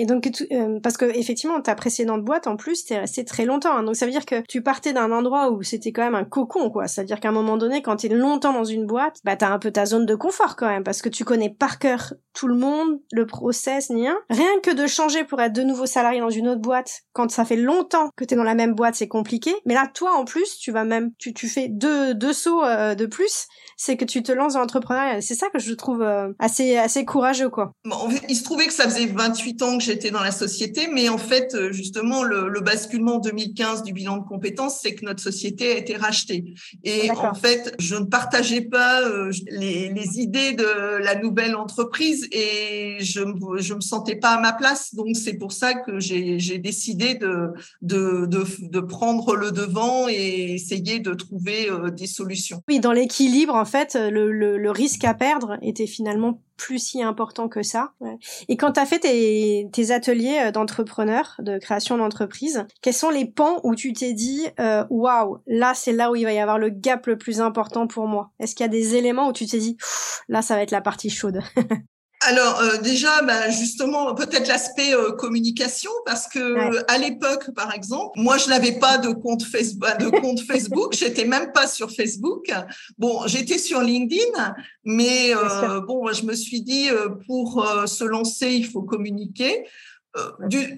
Et 0.00 0.06
donc, 0.06 0.26
euh, 0.50 0.80
parce 0.80 0.96
que 0.96 1.04
effectivement, 1.04 1.60
ta 1.60 1.74
précédente 1.74 2.24
boîte, 2.24 2.46
en 2.46 2.56
plus, 2.56 2.86
t'es 2.86 2.96
resté 2.96 3.22
très 3.22 3.44
longtemps. 3.44 3.76
Hein. 3.76 3.82
donc, 3.82 3.96
ça 3.96 4.06
veut 4.06 4.12
dire 4.12 4.24
que 4.24 4.40
tu 4.48 4.62
partais 4.62 4.94
d'un 4.94 5.12
endroit 5.12 5.50
où 5.50 5.62
c'était 5.62 5.92
quand 5.92 6.00
même 6.00 6.14
un 6.14 6.24
cocon, 6.24 6.70
quoi. 6.70 6.88
C'est-à-dire 6.88 7.20
qu'à 7.20 7.28
un 7.28 7.32
moment 7.32 7.58
donné, 7.58 7.82
quand 7.82 7.96
t'es 7.96 8.08
longtemps 8.08 8.54
dans 8.54 8.64
une 8.64 8.86
boîte, 8.86 9.18
bah, 9.24 9.36
t'as 9.36 9.50
un 9.50 9.58
peu 9.58 9.70
ta 9.70 9.84
zone 9.84 10.06
de 10.06 10.14
confort 10.14 10.56
quand 10.56 10.68
même, 10.68 10.84
parce 10.84 11.02
que 11.02 11.10
tu 11.10 11.26
connais 11.26 11.50
par 11.50 11.78
cœur 11.78 12.14
tout 12.32 12.46
le 12.48 12.54
monde, 12.54 13.00
le 13.12 13.26
process, 13.26 13.90
ni 13.90 14.02
rien. 14.02 14.16
Rien 14.30 14.60
que 14.62 14.70
de 14.70 14.86
changer 14.86 15.24
pour 15.24 15.38
être 15.42 15.52
de 15.52 15.62
nouveau 15.62 15.84
salarié 15.84 16.20
dans 16.20 16.30
une 16.30 16.48
autre 16.48 16.62
boîte, 16.62 17.02
quand 17.12 17.30
ça 17.30 17.44
fait 17.44 17.56
longtemps 17.56 18.08
que 18.16 18.24
t'es 18.24 18.36
dans 18.36 18.44
la 18.44 18.54
même 18.54 18.74
boîte, 18.74 18.94
c'est 18.94 19.08
compliqué. 19.08 19.52
Mais 19.66 19.74
là, 19.74 19.90
toi, 19.92 20.16
en 20.16 20.24
plus, 20.24 20.56
tu 20.58 20.72
vas 20.72 20.84
même, 20.84 21.10
tu, 21.18 21.34
tu 21.34 21.46
fais 21.46 21.68
deux, 21.68 22.14
deux 22.14 22.32
sauts 22.32 22.64
euh, 22.64 22.94
de 22.94 23.04
plus, 23.04 23.48
c'est 23.76 23.98
que 23.98 24.06
tu 24.06 24.22
te 24.22 24.32
lances 24.32 24.54
dans 24.54 24.60
l'entrepreneuriat. 24.60 25.20
C'est 25.20 25.34
ça 25.34 25.48
que 25.50 25.58
je 25.58 25.74
trouve 25.74 26.02
euh, 26.02 26.28
assez, 26.38 26.78
assez 26.78 27.04
courageux, 27.04 27.50
quoi. 27.50 27.72
Il 28.28 28.36
se 28.36 28.44
trouvait 28.44 28.66
que 28.66 28.72
ça 28.72 28.84
faisait 28.84 29.06
28 29.06 29.62
ans 29.62 29.78
j'étais 29.90 30.10
dans 30.10 30.22
la 30.22 30.30
société, 30.30 30.88
mais 30.92 31.08
en 31.08 31.18
fait, 31.18 31.54
euh, 31.54 31.72
justement, 31.72 32.22
le, 32.22 32.60
basculement 32.60 33.18
2015 33.18 33.82
du 33.82 33.92
bilan 33.92 34.18
de 34.18 34.24
compétences, 34.24 34.78
c'est 34.82 34.94
que 34.94 35.04
notre 35.04 35.22
société 35.22 35.72
a 35.72 35.76
été 35.78 35.96
rachetée. 35.96 36.54
Et 36.84 37.10
en 37.10 37.34
fait, 37.34 37.74
je 37.78 37.96
ne 37.96 38.04
partageais 38.04 38.60
pas 38.60 39.02
euh, 39.02 39.32
les, 39.50 39.90
idées 40.20 40.52
de 40.52 40.98
la 41.02 41.14
nouvelle 41.16 41.56
entreprise 41.56 42.28
et 42.32 42.98
je 43.00 43.20
ne 43.20 43.74
me 43.74 43.80
sentais 43.80 44.16
pas 44.16 44.30
à 44.30 44.40
ma 44.40 44.52
place. 44.52 44.94
Donc, 44.94 45.16
c'est 45.16 45.34
pour 45.34 45.52
ça 45.52 45.74
que 45.74 45.98
j'ai 45.98 46.58
décidé 46.58 47.14
de, 47.14 47.48
de, 47.82 48.26
de, 48.26 48.80
prendre 48.80 49.34
le 49.34 49.50
devant 49.50 50.08
et 50.08 50.54
essayer 50.54 51.00
de 51.00 51.14
trouver 51.14 51.68
euh, 51.70 51.90
des 51.90 52.06
solutions. 52.06 52.62
Oui, 52.68 52.78
dans 52.80 52.92
l'équilibre, 52.92 53.54
en 53.54 53.64
fait, 53.64 53.96
le, 53.96 54.30
le 54.30 54.70
risque 54.70 55.04
à 55.04 55.14
perdre 55.14 55.58
était 55.62 55.86
finalement 55.86 56.40
plus 56.60 56.78
si 56.78 57.02
important 57.02 57.48
que 57.48 57.62
ça. 57.62 57.92
Et 58.48 58.58
quand 58.58 58.72
tu 58.72 58.80
as 58.80 58.86
fait 58.86 58.98
tes, 58.98 59.68
tes 59.72 59.90
ateliers 59.92 60.38
euh, 60.44 60.50
d'entrepreneur, 60.50 61.36
de 61.38 61.58
création 61.58 61.96
d'entreprise, 61.96 62.66
quels 62.82 62.94
sont 62.94 63.08
les 63.08 63.24
pans 63.24 63.60
où 63.64 63.74
tu 63.74 63.94
t'es 63.94 64.12
dit 64.12 64.46
euh, 64.60 64.84
waouh, 64.90 65.38
là 65.46 65.72
c'est 65.74 65.92
là 65.92 66.10
où 66.10 66.16
il 66.16 66.24
va 66.24 66.34
y 66.34 66.38
avoir 66.38 66.58
le 66.58 66.68
gap 66.68 67.06
le 67.06 67.16
plus 67.16 67.40
important 67.40 67.86
pour 67.86 68.06
moi? 68.06 68.30
Est-ce 68.38 68.54
qu'il 68.54 68.64
y 68.64 68.68
a 68.68 68.70
des 68.70 68.94
éléments 68.94 69.28
où 69.28 69.32
tu 69.32 69.46
t'es 69.46 69.58
dit 69.58 69.78
là 70.28 70.42
ça 70.42 70.54
va 70.54 70.62
être 70.62 70.70
la 70.70 70.82
partie 70.82 71.08
chaude? 71.08 71.40
Alors 72.22 72.60
euh, 72.60 72.76
déjà, 72.76 73.22
bah, 73.22 73.48
justement, 73.48 74.14
peut-être 74.14 74.46
l'aspect 74.46 74.94
euh, 74.94 75.12
communication, 75.12 75.90
parce 76.04 76.28
que 76.28 76.84
à 76.90 76.98
l'époque, 76.98 77.50
par 77.54 77.74
exemple, 77.74 78.10
moi 78.20 78.36
je 78.36 78.50
n'avais 78.50 78.72
pas 78.72 78.98
de 78.98 79.08
compte 79.08 79.42
Facebook, 79.42 79.98
de 79.98 80.10
compte 80.10 80.40
Facebook, 80.46 80.92
j'étais 80.92 81.24
même 81.24 81.50
pas 81.52 81.66
sur 81.66 81.90
Facebook. 81.90 82.52
Bon, 82.98 83.26
j'étais 83.26 83.56
sur 83.56 83.80
LinkedIn, 83.80 84.54
mais 84.84 85.34
euh, 85.34 85.80
bon, 85.80 86.12
je 86.12 86.24
me 86.24 86.34
suis 86.34 86.60
dit 86.60 86.88
pour 87.26 87.66
se 87.86 88.04
lancer, 88.04 88.50
il 88.50 88.66
faut 88.66 88.82
communiquer. 88.82 89.64
Euh, 90.16 90.30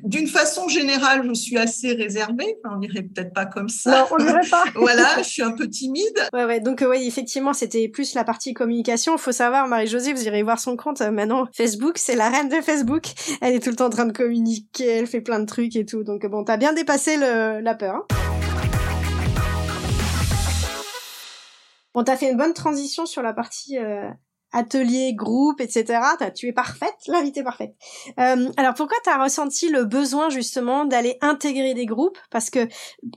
d'une 0.05 0.27
façon 0.27 0.69
générale, 0.69 1.27
je 1.27 1.33
suis 1.33 1.57
assez 1.57 1.95
réservée. 1.95 2.59
on 2.71 2.79
dirait 2.79 3.03
peut-être 3.03 3.33
pas 3.33 3.47
comme 3.47 3.69
ça. 3.71 3.91
Non, 3.91 4.07
on 4.11 4.17
dirait 4.19 4.49
pas. 4.51 4.65
voilà, 4.75 5.19
je 5.19 5.29
suis 5.29 5.43
un 5.43 5.53
peu 5.53 5.69
timide. 5.69 6.19
Ouais, 6.35 6.45
ouais. 6.45 6.61
Donc, 6.61 6.85
oui, 6.87 7.07
effectivement, 7.07 7.55
c'était 7.55 7.89
plus 7.89 8.15
la 8.15 8.25
partie 8.25 8.53
communication. 8.53 9.15
Il 9.17 9.21
faut 9.21 9.33
savoir, 9.33 9.69
Marie-Josée, 9.69 10.13
vous 10.13 10.25
irez 10.25 10.43
voir 10.43 10.59
son 10.59 10.77
compte. 10.77 11.01
maintenant, 11.01 11.47
Facebook, 11.55 11.97
c'est 11.97 12.17
la 12.17 12.29
reine 12.29 12.51
de 12.51 12.61
Facebook. 12.61 13.05
Elle 13.41 13.55
est 13.55 13.61
tout 13.61 13.71
le 13.71 13.77
temps 13.77 13.87
en 13.87 13.91
train 13.91 14.07
de 14.07 14.13
communiquer. 14.13 14.87
Elle 14.87 15.07
fait 15.07 15.23
plein 15.23 15.41
de 15.41 15.47
trucs 15.47 15.77
et 15.77 15.87
tout. 15.87 16.05
Donc, 16.05 16.27
bon, 16.27 16.45
t'as 16.45 16.59
bien 16.59 16.75
dépassé 16.75 17.17
le, 17.17 17.61
la 17.61 17.75
peur. 17.75 17.95
Hein. 17.95 18.07
Bon, 21.95 22.05
t'as 22.05 22.17
fait 22.17 22.31
une 22.31 22.39
bonne 22.39 22.55
transition 22.55 23.05
sur 23.05 23.23
la 23.23 23.35
partie 23.35 23.79
euh, 23.79 24.09
atelier, 24.53 25.15
groupe, 25.15 25.61
etc. 25.61 26.01
Tu 26.35 26.49
es 26.49 26.53
parfaite, 26.53 26.95
l'invité 27.09 27.43
parfaite. 27.43 27.75
Euh, 28.21 28.51
alors 28.57 28.75
pourquoi 28.75 28.99
tu 29.03 29.11
as 29.11 29.23
ressenti 29.23 29.71
le 29.71 29.85
besoin 29.85 30.29
justement 30.29 30.85
d'aller 30.85 31.17
intégrer 31.21 31.75
des 31.75 31.87
groupes? 31.87 32.19
Parce 32.31 32.51
que 32.51 32.69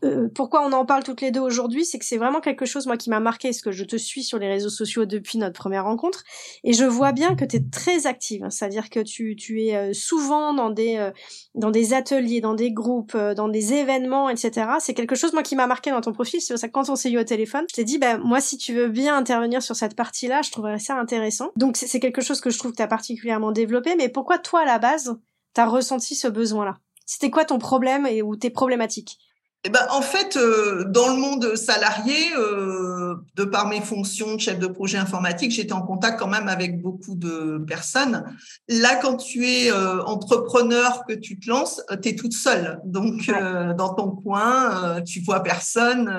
euh, 0.03 0.29
pourquoi 0.33 0.65
on 0.65 0.71
en 0.71 0.85
parle 0.85 1.03
toutes 1.03 1.21
les 1.21 1.31
deux 1.31 1.41
aujourd'hui, 1.41 1.85
c'est 1.85 1.99
que 1.99 2.05
c'est 2.05 2.17
vraiment 2.17 2.39
quelque 2.39 2.65
chose 2.65 2.87
moi 2.87 2.97
qui 2.97 3.09
m'a 3.09 3.19
marqué, 3.19 3.49
parce 3.49 3.61
que 3.61 3.71
je 3.71 3.83
te 3.83 3.97
suis 3.97 4.23
sur 4.23 4.39
les 4.39 4.47
réseaux 4.47 4.69
sociaux 4.69 5.05
depuis 5.05 5.37
notre 5.37 5.53
première 5.53 5.83
rencontre, 5.83 6.23
et 6.63 6.73
je 6.73 6.85
vois 6.85 7.11
bien 7.11 7.35
que 7.35 7.43
tu 7.43 7.57
es 7.57 7.63
très 7.69 8.07
active, 8.07 8.47
c'est-à-dire 8.49 8.89
que 8.89 9.01
tu, 9.01 9.35
tu 9.35 9.63
es 9.63 9.75
euh, 9.75 9.93
souvent 9.93 10.53
dans 10.53 10.69
des, 10.69 10.95
euh, 10.97 11.11
dans 11.53 11.71
des 11.71 11.93
ateliers, 11.93 12.39
dans 12.39 12.53
des 12.53 12.71
groupes, 12.71 13.17
dans 13.17 13.49
des 13.49 13.73
événements, 13.73 14.29
etc. 14.29 14.67
C'est 14.79 14.93
quelque 14.93 15.15
chose 15.15 15.33
moi 15.33 15.43
qui 15.43 15.55
m'a 15.55 15.67
marqué 15.67 15.91
dans 15.91 16.01
ton 16.01 16.13
profil, 16.13 16.39
c'est 16.39 16.55
ça 16.55 16.69
quand 16.69 16.89
on 16.89 16.95
s'est 16.95 17.11
eu 17.11 17.19
au 17.19 17.23
téléphone, 17.23 17.65
je 17.69 17.75
t'ai 17.75 17.83
dit, 17.83 17.97
ben 17.97 18.19
moi 18.19 18.39
si 18.39 18.57
tu 18.57 18.73
veux 18.73 18.87
bien 18.87 19.17
intervenir 19.17 19.61
sur 19.61 19.75
cette 19.75 19.95
partie-là, 19.95 20.41
je 20.41 20.51
trouverais 20.51 20.79
ça 20.79 20.95
intéressant 20.95 21.24
donc 21.55 21.77
c'est 21.77 21.99
quelque 21.99 22.21
chose 22.21 22.41
que 22.41 22.49
je 22.49 22.57
trouve 22.57 22.71
que 22.71 22.77
tu 22.77 22.83
as 22.83 22.87
particulièrement 22.87 23.51
développé, 23.51 23.95
mais 23.95 24.09
pourquoi 24.09 24.37
toi 24.37 24.61
à 24.61 24.65
la 24.65 24.79
base, 24.79 25.19
tu 25.53 25.61
as 25.61 25.65
ressenti 25.65 26.15
ce 26.15 26.27
besoin-là? 26.27 26.77
C'était 27.05 27.29
quoi 27.29 27.45
ton 27.45 27.59
problème 27.59 28.07
ou 28.23 28.35
tes 28.35 28.49
problématiques? 28.49 29.19
Eh 29.67 29.69
ben, 29.69 29.87
en 29.89 30.03
fait, 30.03 30.37
euh, 30.37 30.83
dans 30.85 31.07
le 31.07 31.19
monde 31.19 31.55
salarié, 31.55 32.13
euh, 32.37 33.15
de 33.35 33.45
par 33.45 33.67
mes 33.67 33.81
fonctions 33.81 34.35
de 34.35 34.39
chef 34.39 34.59
de 34.59 34.67
projet 34.67 34.99
informatique, 34.99 35.49
j'étais 35.49 35.73
en 35.73 35.81
contact 35.81 36.19
quand 36.19 36.27
même 36.27 36.47
avec 36.47 36.79
beaucoup 36.79 37.15
de 37.15 37.57
personnes. 37.65 38.25
Là, 38.69 38.95
quand 38.97 39.17
tu 39.17 39.47
es 39.47 39.71
euh, 39.71 40.03
entrepreneur, 40.03 41.03
que 41.07 41.13
tu 41.13 41.39
te 41.39 41.49
lances, 41.49 41.81
tu 42.03 42.09
es 42.09 42.15
toute 42.15 42.33
seule. 42.33 42.79
Donc, 42.85 43.31
dans 43.75 43.95
ton 43.95 44.11
coin, 44.11 45.01
tu 45.01 45.19
vois 45.21 45.41
personne. 45.41 46.13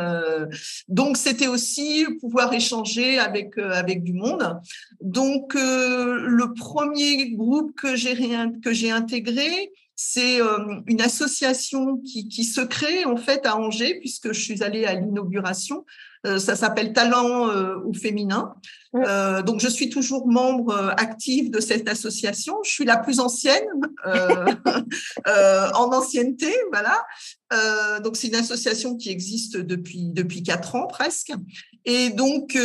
donc, 0.88 1.16
c'était 1.16 1.46
aussi 1.46 2.04
pouvoir 2.20 2.52
échanger 2.52 3.20
avec, 3.20 3.56
avec 3.58 4.02
du 4.02 4.12
monde. 4.12 4.58
Donc, 5.00 5.54
le 5.54 6.52
premier 6.54 7.30
groupe 7.30 7.72
que 7.76 7.94
j'ai 7.94 8.90
intégré, 8.90 9.70
c'est 9.96 10.42
euh, 10.42 10.80
une 10.86 11.00
association 11.00 11.96
qui, 11.96 12.44
se 12.44 12.60
crée 12.60 13.06
en 13.06 13.16
fait 13.16 13.46
à 13.46 13.56
Angers, 13.56 13.98
puisque 13.98 14.32
je 14.32 14.40
suis 14.40 14.62
allée 14.62 14.84
à 14.84 14.94
l'inauguration. 14.94 15.86
Euh, 16.26 16.38
ça 16.38 16.54
s'appelle 16.54 16.92
Talent 16.92 17.48
euh, 17.48 17.76
au 17.84 17.94
féminin. 17.94 18.54
Euh, 18.94 19.42
donc, 19.42 19.60
je 19.60 19.68
suis 19.68 19.90
toujours 19.90 20.26
membre 20.26 20.70
euh, 20.70 20.90
active 20.96 21.50
de 21.50 21.60
cette 21.60 21.88
association. 21.88 22.56
Je 22.64 22.70
suis 22.70 22.84
la 22.84 22.96
plus 22.96 23.20
ancienne 23.20 23.64
en 25.74 25.92
ancienneté, 25.92 26.54
voilà. 26.70 27.04
donc, 28.02 28.16
c'est 28.16 28.28
une 28.28 28.36
association 28.36 28.96
qui 28.96 29.10
existe 29.10 29.56
depuis 29.56 30.10
depuis 30.10 30.42
quatre 30.42 30.74
ans 30.76 30.86
presque. 30.86 31.32
Et 31.84 32.10
donc, 32.10 32.58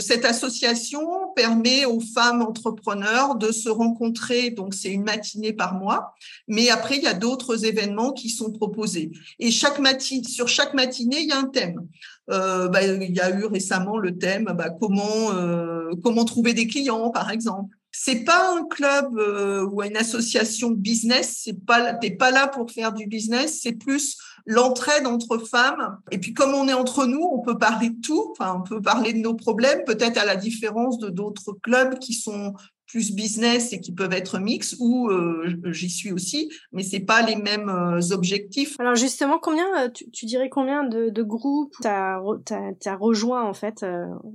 cette 0.00 0.24
association 0.24 1.02
permet 1.34 1.84
aux 1.84 2.00
femmes 2.00 2.42
entrepreneurs 2.42 3.36
de 3.36 3.52
se 3.52 3.68
rencontrer. 3.68 4.50
Donc, 4.50 4.74
c'est 4.74 4.90
une 4.90 5.04
matinée 5.04 5.52
par 5.52 5.74
mois. 5.74 6.14
Mais 6.48 6.70
après, 6.70 6.96
il 6.96 7.02
y 7.02 7.06
a 7.06 7.14
d'autres 7.14 7.64
événements 7.64 8.12
qui 8.12 8.30
sont 8.30 8.52
proposés. 8.52 9.10
Et 9.38 9.50
chaque 9.50 9.78
matinée, 9.78 10.24
sur 10.24 10.48
chaque 10.48 10.74
matinée, 10.74 11.20
il 11.20 11.28
y 11.28 11.32
a 11.32 11.38
un 11.38 11.48
thème. 11.48 11.86
Euh, 12.28 12.68
bah, 12.68 12.82
il 12.82 13.14
y 13.14 13.20
a 13.20 13.30
eu 13.30 13.44
récemment 13.44 13.98
le 13.98 14.18
thème 14.18 14.52
bah, 14.56 14.70
comment 14.70 15.30
euh, 15.46 15.94
comment 16.02 16.24
trouver 16.24 16.54
des 16.54 16.66
clients 16.66 17.10
par 17.10 17.30
exemple. 17.30 17.74
C'est 17.92 18.24
pas 18.24 18.54
un 18.54 18.64
club 18.66 19.16
euh, 19.18 19.66
ou 19.66 19.82
une 19.82 19.96
association 19.96 20.70
business. 20.70 21.40
C'est 21.44 21.64
pas 21.64 21.94
t'es 21.94 22.10
pas 22.10 22.30
là 22.30 22.46
pour 22.46 22.70
faire 22.70 22.92
du 22.92 23.06
business. 23.06 23.60
C'est 23.62 23.72
plus 23.72 24.18
l'entraide 24.44 25.06
entre 25.06 25.38
femmes. 25.38 25.98
Et 26.10 26.18
puis 26.18 26.34
comme 26.34 26.54
on 26.54 26.68
est 26.68 26.74
entre 26.74 27.06
nous, 27.06 27.22
on 27.22 27.40
peut 27.40 27.58
parler 27.58 27.90
de 27.90 28.00
tout. 28.00 28.32
Enfin, 28.32 28.60
on 28.60 28.68
peut 28.68 28.82
parler 28.82 29.12
de 29.12 29.18
nos 29.18 29.34
problèmes, 29.34 29.82
peut-être 29.86 30.18
à 30.18 30.24
la 30.24 30.36
différence 30.36 30.98
de 30.98 31.08
d'autres 31.08 31.52
clubs 31.62 31.98
qui 31.98 32.12
sont 32.12 32.54
plus 32.86 33.12
business 33.12 33.72
et 33.72 33.80
qui 33.80 33.92
peuvent 33.92 34.12
être 34.12 34.38
mix 34.38 34.76
ou 34.78 35.08
euh, 35.10 35.56
j'y 35.66 35.90
suis 35.90 36.12
aussi, 36.12 36.50
mais 36.72 36.82
c'est 36.82 37.00
pas 37.00 37.22
les 37.22 37.36
mêmes 37.36 37.68
euh, 37.68 38.00
objectifs. 38.12 38.78
Alors 38.78 38.94
justement, 38.94 39.38
combien 39.38 39.66
euh, 39.84 39.88
tu, 39.90 40.26
dirais 40.26 40.48
combien 40.48 40.84
de, 40.84 41.10
de 41.10 41.22
groupes 41.22 41.74
t'as 41.82 42.18
as, 42.18 42.96
rejoint 42.96 43.44
en 43.44 43.54
fait 43.54 43.84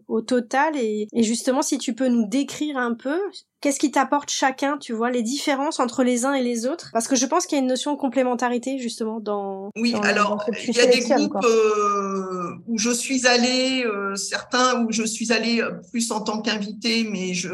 au 0.08 0.22
total? 0.22 0.76
Et, 0.76 1.08
et 1.14 1.24
justement 1.24 1.62
si 1.62 1.78
tu 1.78 1.94
peux 1.94 2.08
nous 2.08 2.28
décrire 2.28 2.78
un 2.78 2.94
peu 2.94 3.20
Qu'est-ce 3.62 3.78
qui 3.78 3.92
t'apporte 3.92 4.32
chacun, 4.32 4.80
tu 4.80 4.92
vois, 4.92 5.12
les 5.12 5.22
différences 5.22 5.80
entre 5.80 6.04
les 6.04 6.26
uns 6.26 6.34
et 6.34 6.42
les 6.42 6.66
autres? 6.66 6.90
Parce 6.94 7.08
que 7.08 7.16
je 7.16 7.28
pense 7.28 7.46
qu'il 7.46 7.60
y 7.60 7.62
a 7.62 7.62
une 7.62 7.70
notion 7.70 7.94
de 7.94 7.98
complémentarité 7.98 8.80
justement 8.80 9.20
dans. 9.20 9.70
Oui, 9.76 9.94
alors 10.02 10.44
il 10.68 10.76
y 10.76 10.80
a 10.80 10.88
des 10.88 11.02
groupes 11.02 11.38
euh, 11.44 12.56
où 12.68 12.80
je 12.80 12.90
suis 12.90 13.28
allée, 13.28 13.86
euh, 13.86 14.16
certains 14.16 14.84
où 14.84 14.92
je 14.92 15.04
suis 15.04 15.32
allée 15.32 15.64
plus 15.92 16.12
en 16.12 16.22
tant 16.22 16.42
qu'invité, 16.42 17.08
mais 17.08 17.36
je 17.36 17.50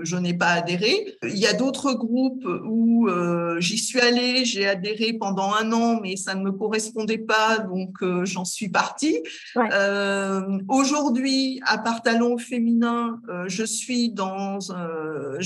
je 0.00 0.16
n'ai 0.16 0.32
pas 0.32 0.50
adhéré. 0.50 1.16
Il 1.24 1.36
y 1.36 1.46
a 1.46 1.54
d'autres 1.54 1.92
groupes 1.92 2.46
où 2.64 3.08
euh, 3.08 3.58
j'y 3.58 3.78
suis 3.78 3.98
allée, 3.98 4.44
j'ai 4.44 4.64
adhéré 4.64 5.12
pendant 5.12 5.52
un 5.54 5.72
an, 5.72 5.98
mais 6.00 6.14
ça 6.14 6.36
ne 6.36 6.42
me 6.42 6.52
correspondait 6.52 7.18
pas, 7.18 7.58
donc 7.58 7.96
j'en 8.22 8.44
suis 8.44 8.68
partie. 8.68 9.20
Aujourd'hui, 10.68 11.60
à 11.66 11.78
part 11.78 12.02
talon 12.02 12.38
féminin, 12.38 13.20
je 13.48 13.64
suis 13.64 14.10
dans 14.10 14.60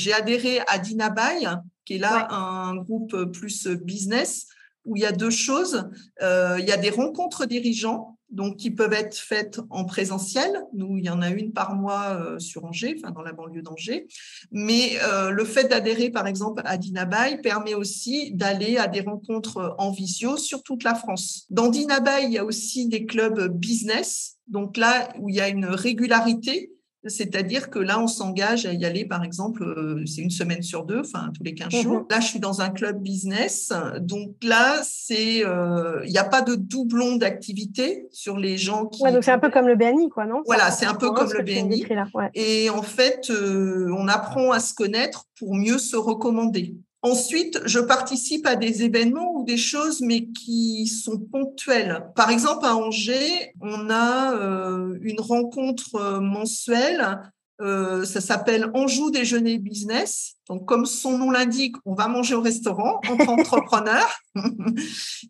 j'ai 0.02 0.12
adhéré 0.12 0.60
à 0.66 0.78
Dinabai, 0.78 1.46
qui 1.84 1.94
est 1.94 1.98
là 1.98 2.28
un 2.32 2.74
groupe 2.76 3.32
plus 3.32 3.68
business, 3.68 4.46
où 4.84 4.96
il 4.96 5.02
y 5.02 5.06
a 5.06 5.12
deux 5.12 5.30
choses. 5.30 5.88
Euh, 6.22 6.56
il 6.58 6.66
y 6.66 6.72
a 6.72 6.76
des 6.76 6.90
rencontres 6.90 7.46
dirigeants, 7.46 8.18
donc 8.30 8.56
qui 8.56 8.70
peuvent 8.70 8.92
être 8.92 9.16
faites 9.16 9.60
en 9.70 9.84
présentiel. 9.84 10.50
Nous, 10.72 10.96
il 10.96 11.04
y 11.04 11.10
en 11.10 11.22
a 11.22 11.30
une 11.30 11.52
par 11.52 11.76
mois 11.76 12.16
euh, 12.18 12.38
sur 12.38 12.64
Angers, 12.64 12.96
enfin 12.98 13.12
dans 13.12 13.22
la 13.22 13.32
banlieue 13.32 13.62
d'Angers. 13.62 14.06
Mais 14.50 14.98
euh, 15.02 15.30
le 15.30 15.44
fait 15.44 15.68
d'adhérer, 15.68 16.10
par 16.10 16.26
exemple, 16.26 16.62
à 16.64 16.78
Dinabai 16.78 17.38
permet 17.42 17.74
aussi 17.74 18.32
d'aller 18.32 18.78
à 18.78 18.88
des 18.88 19.02
rencontres 19.02 19.76
en 19.78 19.92
visio 19.92 20.36
sur 20.36 20.62
toute 20.62 20.82
la 20.82 20.94
France. 20.94 21.46
Dans 21.50 21.68
Dinabai, 21.68 22.24
il 22.24 22.32
y 22.32 22.38
a 22.38 22.44
aussi 22.44 22.88
des 22.88 23.04
clubs 23.04 23.48
business. 23.48 24.38
Donc 24.48 24.76
là, 24.76 25.12
où 25.20 25.28
il 25.28 25.36
y 25.36 25.40
a 25.40 25.48
une 25.48 25.66
régularité, 25.66 26.72
c'est-à-dire 27.06 27.70
que 27.70 27.78
là, 27.78 28.00
on 28.00 28.06
s'engage 28.06 28.64
à 28.66 28.72
y 28.72 28.84
aller, 28.84 29.04
par 29.04 29.24
exemple, 29.24 29.64
euh, 29.64 30.04
c'est 30.06 30.20
une 30.20 30.30
semaine 30.30 30.62
sur 30.62 30.84
deux, 30.84 31.00
enfin 31.00 31.30
tous 31.36 31.42
les 31.42 31.54
15 31.54 31.72
jours. 31.82 32.00
Mhm. 32.00 32.06
Là, 32.10 32.20
je 32.20 32.26
suis 32.26 32.40
dans 32.40 32.60
un 32.60 32.70
club 32.70 33.02
business, 33.02 33.72
donc 34.00 34.30
là, 34.42 34.80
c'est, 34.82 35.44
euh, 35.44 36.00
il 36.04 36.12
n'y 36.12 36.18
a 36.18 36.24
pas 36.24 36.42
de 36.42 36.54
doublon 36.54 37.16
d'activité 37.16 38.06
sur 38.12 38.38
les 38.38 38.56
gens 38.56 38.86
qui. 38.86 39.02
Ouais, 39.02 39.12
donc 39.12 39.24
c'est 39.24 39.32
un 39.32 39.38
peu 39.38 39.50
comme 39.50 39.66
le 39.66 39.76
BNI, 39.76 40.10
quoi, 40.10 40.26
non? 40.26 40.42
Voilà, 40.46 40.70
c'est 40.70 40.86
un 40.86 40.94
peu 40.94 41.10
comme 41.10 41.32
le 41.32 41.42
BNI. 41.42 41.86
Et 42.34 42.70
en 42.70 42.82
fait, 42.82 43.30
euh, 43.30 43.92
on 43.96 44.06
apprend 44.06 44.52
à 44.52 44.60
se 44.60 44.74
connaître 44.74 45.24
pour 45.38 45.54
mieux 45.54 45.78
se 45.78 45.96
recommander. 45.96 46.76
Ensuite, 47.04 47.60
je 47.64 47.80
participe 47.80 48.46
à 48.46 48.54
des 48.54 48.84
événements 48.84 49.34
ou 49.34 49.44
des 49.44 49.56
choses, 49.56 50.00
mais 50.00 50.26
qui 50.26 50.86
sont 50.86 51.18
ponctuelles. 51.18 52.06
Par 52.14 52.30
exemple, 52.30 52.64
à 52.64 52.76
Angers, 52.76 53.52
on 53.60 53.90
a 53.90 54.36
euh, 54.36 54.96
une 55.02 55.20
rencontre 55.20 55.96
euh, 55.96 56.20
mensuelle. 56.20 57.18
Euh, 57.60 58.04
ça 58.04 58.20
s'appelle 58.20 58.70
Anjou 58.74 59.10
déjeuner 59.10 59.58
business. 59.58 60.36
Donc, 60.48 60.66
comme 60.66 60.86
son 60.86 61.18
nom 61.18 61.30
l'indique, 61.30 61.76
on 61.84 61.94
va 61.94 62.08
manger 62.08 62.34
au 62.34 62.40
restaurant 62.40 63.00
entre 63.08 63.28
entrepreneurs 63.28 64.18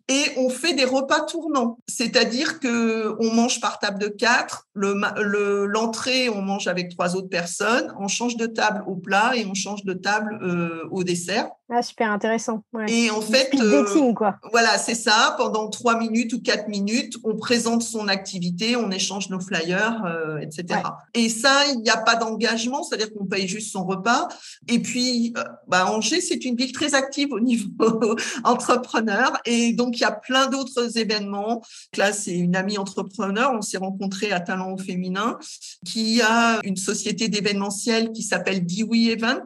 et 0.07 0.23
on 0.37 0.49
fait 0.49 0.73
des 0.73 0.85
repas 0.85 1.21
tournants. 1.21 1.77
C'est-à-dire 1.87 2.59
que 2.59 3.15
on 3.19 3.33
mange 3.33 3.59
par 3.59 3.79
table 3.79 3.99
de 3.99 4.07
quatre. 4.07 4.67
Le, 4.73 5.65
l'entrée, 5.65 6.29
on 6.29 6.41
mange 6.41 6.67
avec 6.67 6.89
trois 6.89 7.15
autres 7.15 7.29
personnes. 7.29 7.93
On 7.99 8.07
change 8.07 8.37
de 8.37 8.47
table 8.47 8.83
au 8.87 8.95
plat 8.95 9.33
et 9.35 9.45
on 9.45 9.53
change 9.53 9.83
de 9.83 9.93
table 9.93 10.39
euh, 10.41 10.87
au 10.91 11.03
dessert. 11.03 11.49
Ah, 11.69 11.81
super 11.81 12.11
intéressant. 12.11 12.63
Et 12.87 13.09
en 13.09 13.21
fait, 13.21 13.49
euh, 13.59 14.13
quoi. 14.13 14.35
voilà, 14.51 14.77
c'est 14.77 14.95
ça. 14.95 15.33
Pendant 15.37 15.69
trois 15.69 15.97
minutes 15.97 16.33
ou 16.33 16.41
quatre 16.41 16.67
minutes, 16.67 17.15
on 17.23 17.35
présente 17.35 17.81
son 17.81 18.07
activité, 18.07 18.75
on 18.75 18.91
échange 18.91 19.29
nos 19.29 19.39
flyers, 19.39 20.03
euh, 20.05 20.37
etc. 20.37 20.81
Et 21.15 21.29
ça, 21.29 21.65
il 21.73 21.79
n'y 21.79 21.89
a 21.89 21.97
pas 21.97 22.15
d'engagement, 22.15 22.83
c'est-à-dire 22.83 23.11
qu'on 23.13 23.25
paye 23.25 23.47
juste 23.47 23.71
son 23.71 23.85
repas. 23.85 24.27
Et 24.67 24.79
puis 24.79 25.02
euh, 25.37 25.43
bah, 25.67 25.89
Angers, 25.91 26.21
c'est 26.21 26.45
une 26.45 26.55
ville 26.55 26.71
très 26.71 26.95
active 26.95 27.31
au 27.31 27.39
niveau 27.39 28.15
entrepreneur. 28.43 29.31
Et 29.45 29.73
donc, 29.73 29.97
il 29.97 30.01
y 30.01 30.05
a 30.05 30.11
plein 30.11 30.47
d'autres 30.47 30.97
événements. 30.97 31.63
Là, 31.97 32.13
c'est 32.13 32.35
une 32.35 32.55
amie 32.55 32.77
entrepreneur. 32.77 33.51
On 33.53 33.61
s'est 33.61 33.77
rencontrés 33.77 34.31
à 34.31 34.39
Talent 34.39 34.73
au 34.73 34.77
féminin, 34.77 35.37
qui 35.85 36.21
a 36.21 36.59
une 36.63 36.77
société 36.77 37.27
d'événementiel 37.27 38.11
qui 38.11 38.23
s'appelle 38.23 38.65
Dewey 38.65 39.11
Event. 39.11 39.45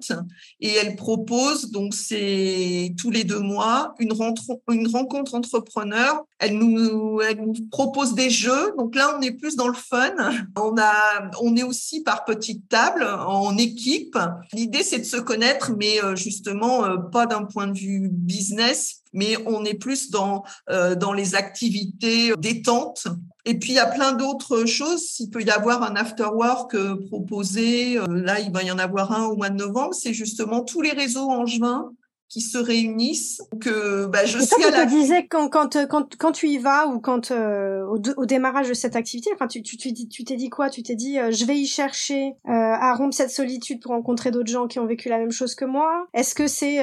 Et 0.59 0.73
elle 0.73 0.95
propose, 0.95 1.71
donc, 1.71 1.93
c'est 1.93 2.93
tous 2.97 3.11
les 3.11 3.23
deux 3.23 3.39
mois, 3.39 3.93
une, 3.99 4.13
rencontre 4.13 5.35
entrepreneur. 5.35 6.23
Elle 6.39 6.57
nous, 6.57 7.19
propose 7.71 8.13
des 8.13 8.29
jeux. 8.29 8.73
Donc 8.77 8.95
là, 8.95 9.15
on 9.17 9.21
est 9.21 9.31
plus 9.31 9.55
dans 9.55 9.67
le 9.67 9.73
fun. 9.73 10.13
On 10.55 10.75
on 11.41 11.55
est 11.55 11.63
aussi 11.63 12.03
par 12.03 12.25
petite 12.25 12.69
table, 12.69 13.03
en 13.03 13.57
équipe. 13.57 14.17
L'idée, 14.53 14.83
c'est 14.83 14.99
de 14.99 15.05
se 15.05 15.17
connaître, 15.17 15.46
mais 15.77 16.03
euh, 16.03 16.15
justement, 16.15 16.85
euh, 16.85 16.97
pas 16.97 17.25
d'un 17.25 17.43
point 17.43 17.67
de 17.67 17.77
vue 17.77 18.09
business, 18.11 19.01
mais 19.13 19.37
on 19.45 19.63
est 19.65 19.73
plus 19.73 20.09
dans, 20.09 20.43
euh, 20.69 20.95
dans 20.95 21.13
les 21.13 21.35
activités 21.35 22.33
détente. 22.37 23.07
Et 23.45 23.57
puis, 23.57 23.71
il 23.71 23.75
y 23.75 23.79
a 23.79 23.87
plein 23.87 24.13
d'autres 24.13 24.65
choses. 24.65 25.19
Il 25.19 25.29
peut 25.29 25.41
y 25.41 25.49
avoir 25.49 25.83
un 25.83 25.95
after 25.95 26.27
work 26.33 26.75
proposé. 27.07 27.97
Là, 28.09 28.39
il 28.39 28.51
va 28.51 28.63
y 28.63 28.71
en 28.71 28.77
avoir 28.77 29.11
un 29.13 29.25
au 29.25 29.37
mois 29.37 29.49
de 29.49 29.55
novembre. 29.55 29.93
C'est 29.93 30.13
justement 30.13 30.63
tous 30.63 30.81
les 30.81 30.91
réseaux 30.91 31.29
en 31.29 31.45
juin 31.45 31.91
qui 32.29 32.41
se 32.41 32.57
réunissent. 32.57 33.41
Que 33.61 34.05
bah, 34.05 34.25
je 34.25 34.39
suis 34.39 34.63
à 34.63 34.71
la. 34.71 34.85
te 34.85 34.89
disais 34.89 35.27
quand, 35.27 35.49
quand 35.49 35.87
quand 35.87 36.15
quand 36.17 36.31
tu 36.31 36.47
y 36.47 36.57
vas 36.57 36.87
ou 36.87 36.99
quand 36.99 37.31
euh, 37.31 37.85
au, 37.85 38.25
démarrage 38.25 38.69
de 38.69 38.73
cette 38.73 38.95
activité, 38.95 39.29
enfin 39.33 39.47
tu 39.47 39.61
tu 39.61 39.77
tu 39.77 39.93
tu 39.93 40.23
t'es 40.23 40.35
dit 40.35 40.49
quoi? 40.49 40.69
Tu 40.69 40.83
t'es 40.83 40.95
dit 40.95 41.19
euh, 41.19 41.31
je 41.31 41.45
vais 41.45 41.57
y 41.57 41.65
chercher 41.65 42.33
euh, 42.47 42.51
à 42.51 42.93
rompre 42.93 43.15
cette 43.15 43.31
solitude 43.31 43.81
pour 43.81 43.91
rencontrer 43.91 44.31
d'autres 44.31 44.51
gens 44.51 44.67
qui 44.67 44.79
ont 44.79 44.85
vécu 44.85 45.09
la 45.09 45.17
même 45.17 45.31
chose 45.31 45.55
que 45.55 45.65
moi. 45.65 46.07
Est-ce 46.13 46.35
que 46.35 46.47
c'est 46.47 46.77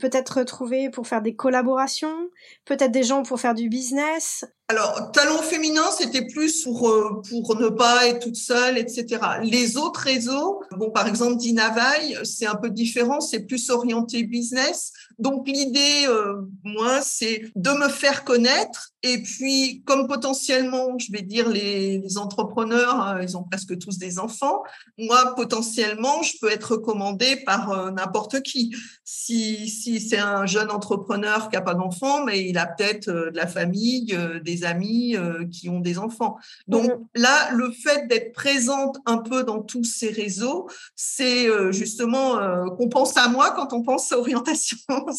peut-être 0.00 0.38
retrouver 0.38 0.90
pour 0.90 1.06
faire 1.06 1.22
des 1.22 1.34
collaborations, 1.34 2.16
peut-être 2.64 2.92
des 2.92 3.02
gens 3.02 3.22
pour 3.22 3.40
faire 3.40 3.54
du 3.54 3.68
business? 3.68 4.44
Alors, 4.72 5.12
talent 5.12 5.42
féminin, 5.42 5.84
c'était 5.98 6.26
plus 6.26 6.64
pour 6.64 6.88
euh, 6.88 7.20
ne 7.60 7.68
pas 7.68 8.06
être 8.06 8.20
toute 8.20 8.36
seule, 8.36 8.78
etc. 8.78 9.20
Les 9.42 9.76
autres 9.76 10.00
réseaux, 10.00 10.62
bon, 10.78 10.90
par 10.90 11.06
exemple, 11.06 11.36
Dinavaille, 11.36 12.16
c'est 12.24 12.46
un 12.46 12.54
peu 12.54 12.70
différent, 12.70 13.20
c'est 13.20 13.40
plus 13.40 13.68
orienté 13.68 14.22
business. 14.22 14.94
Donc, 15.22 15.46
l'idée, 15.46 16.06
euh, 16.08 16.42
moi, 16.64 17.00
c'est 17.02 17.42
de 17.54 17.70
me 17.70 17.88
faire 17.88 18.24
connaître 18.24 18.90
et 19.04 19.20
puis, 19.22 19.82
comme 19.84 20.06
potentiellement, 20.06 20.96
je 20.98 21.10
vais 21.10 21.22
dire, 21.22 21.48
les, 21.48 21.98
les 21.98 22.18
entrepreneurs, 22.18 22.94
hein, 22.94 23.20
ils 23.20 23.36
ont 23.36 23.42
presque 23.42 23.76
tous 23.78 23.98
des 23.98 24.20
enfants. 24.20 24.62
Moi, 24.96 25.34
potentiellement, 25.34 26.22
je 26.22 26.34
peux 26.40 26.50
être 26.50 26.72
recommandée 26.72 27.36
par 27.36 27.72
euh, 27.72 27.90
n'importe 27.90 28.42
qui. 28.42 28.74
Si, 29.04 29.68
si 29.68 30.00
c'est 30.00 30.18
un 30.18 30.46
jeune 30.46 30.70
entrepreneur 30.70 31.48
qui 31.48 31.56
n'a 31.56 31.62
pas 31.62 31.74
d'enfants, 31.74 32.24
mais 32.24 32.44
il 32.48 32.58
a 32.58 32.66
peut-être 32.66 33.10
de 33.10 33.36
la 33.36 33.48
famille, 33.48 34.16
des 34.44 34.64
amis 34.64 35.16
euh, 35.16 35.44
qui 35.46 35.68
ont 35.68 35.80
des 35.80 35.98
enfants. 35.98 36.36
Donc 36.68 36.84
mhm. 36.84 37.06
là, 37.14 37.50
le 37.52 37.70
fait 37.70 38.06
d'être 38.06 38.32
présente 38.32 38.98
un 39.06 39.18
peu 39.18 39.44
dans 39.44 39.62
tous 39.62 39.84
ces 39.84 40.10
réseaux, 40.10 40.68
c'est 40.96 41.48
euh, 41.48 41.72
justement 41.72 42.38
euh, 42.38 42.66
qu'on 42.76 42.88
pense 42.88 43.16
à 43.16 43.28
moi 43.28 43.50
quand 43.50 43.72
on 43.72 43.82
pense 43.82 44.12
à 44.12 44.18
orientation 44.18 44.78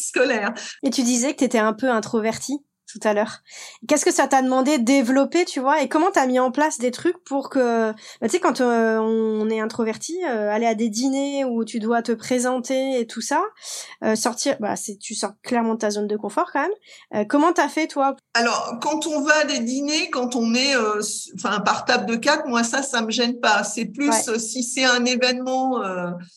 Et 0.83 0.89
tu 0.89 1.03
disais 1.03 1.33
que 1.33 1.39
tu 1.39 1.43
étais 1.45 1.59
un 1.59 1.73
peu 1.73 1.89
introvertie? 1.89 2.59
Tout 2.93 3.07
à 3.07 3.13
l'heure. 3.13 3.39
Qu'est-ce 3.87 4.05
que 4.05 4.13
ça 4.13 4.27
t'a 4.27 4.41
demandé 4.41 4.77
de 4.77 4.83
développer, 4.83 5.45
tu 5.45 5.59
vois, 5.59 5.81
et 5.81 5.89
comment 5.89 6.11
t'as 6.11 6.27
mis 6.27 6.39
en 6.39 6.51
place 6.51 6.77
des 6.77 6.91
trucs 6.91 7.17
pour 7.23 7.49
que, 7.49 7.91
bah, 7.91 7.95
tu 8.23 8.29
sais, 8.29 8.39
quand 8.39 8.61
euh, 8.61 8.97
on 8.99 9.49
est 9.49 9.59
introverti, 9.59 10.19
euh, 10.25 10.51
aller 10.51 10.67
à 10.67 10.75
des 10.75 10.89
dîners 10.89 11.43
où 11.45 11.65
tu 11.65 11.79
dois 11.79 12.03
te 12.03 12.11
présenter 12.11 12.99
et 12.99 13.07
tout 13.07 13.21
ça, 13.21 13.41
euh, 14.03 14.15
sortir, 14.15 14.57
bah, 14.59 14.75
c'est, 14.75 14.97
tu 14.97 15.15
sors 15.15 15.31
clairement 15.41 15.73
de 15.73 15.79
ta 15.79 15.89
zone 15.89 16.07
de 16.07 16.15
confort 16.15 16.51
quand 16.53 16.61
même. 16.61 17.27
comment 17.27 17.51
t'as 17.51 17.67
fait, 17.67 17.87
toi? 17.87 18.15
Alors, 18.35 18.77
quand 18.81 19.07
on 19.07 19.21
va 19.21 19.33
à 19.41 19.45
des 19.45 19.59
dîners, 19.59 20.09
quand 20.11 20.35
on 20.35 20.53
est, 20.53 20.75
enfin, 21.35 21.59
par 21.61 21.85
table 21.85 22.05
de 22.05 22.15
quatre, 22.15 22.47
moi 22.47 22.63
ça, 22.63 22.83
ça 22.83 23.01
me 23.01 23.09
gêne 23.09 23.39
pas. 23.39 23.63
C'est 23.63 23.85
plus 23.85 24.11
si 24.37 24.63
c'est 24.63 24.85
un 24.85 25.05
événement, 25.05 25.81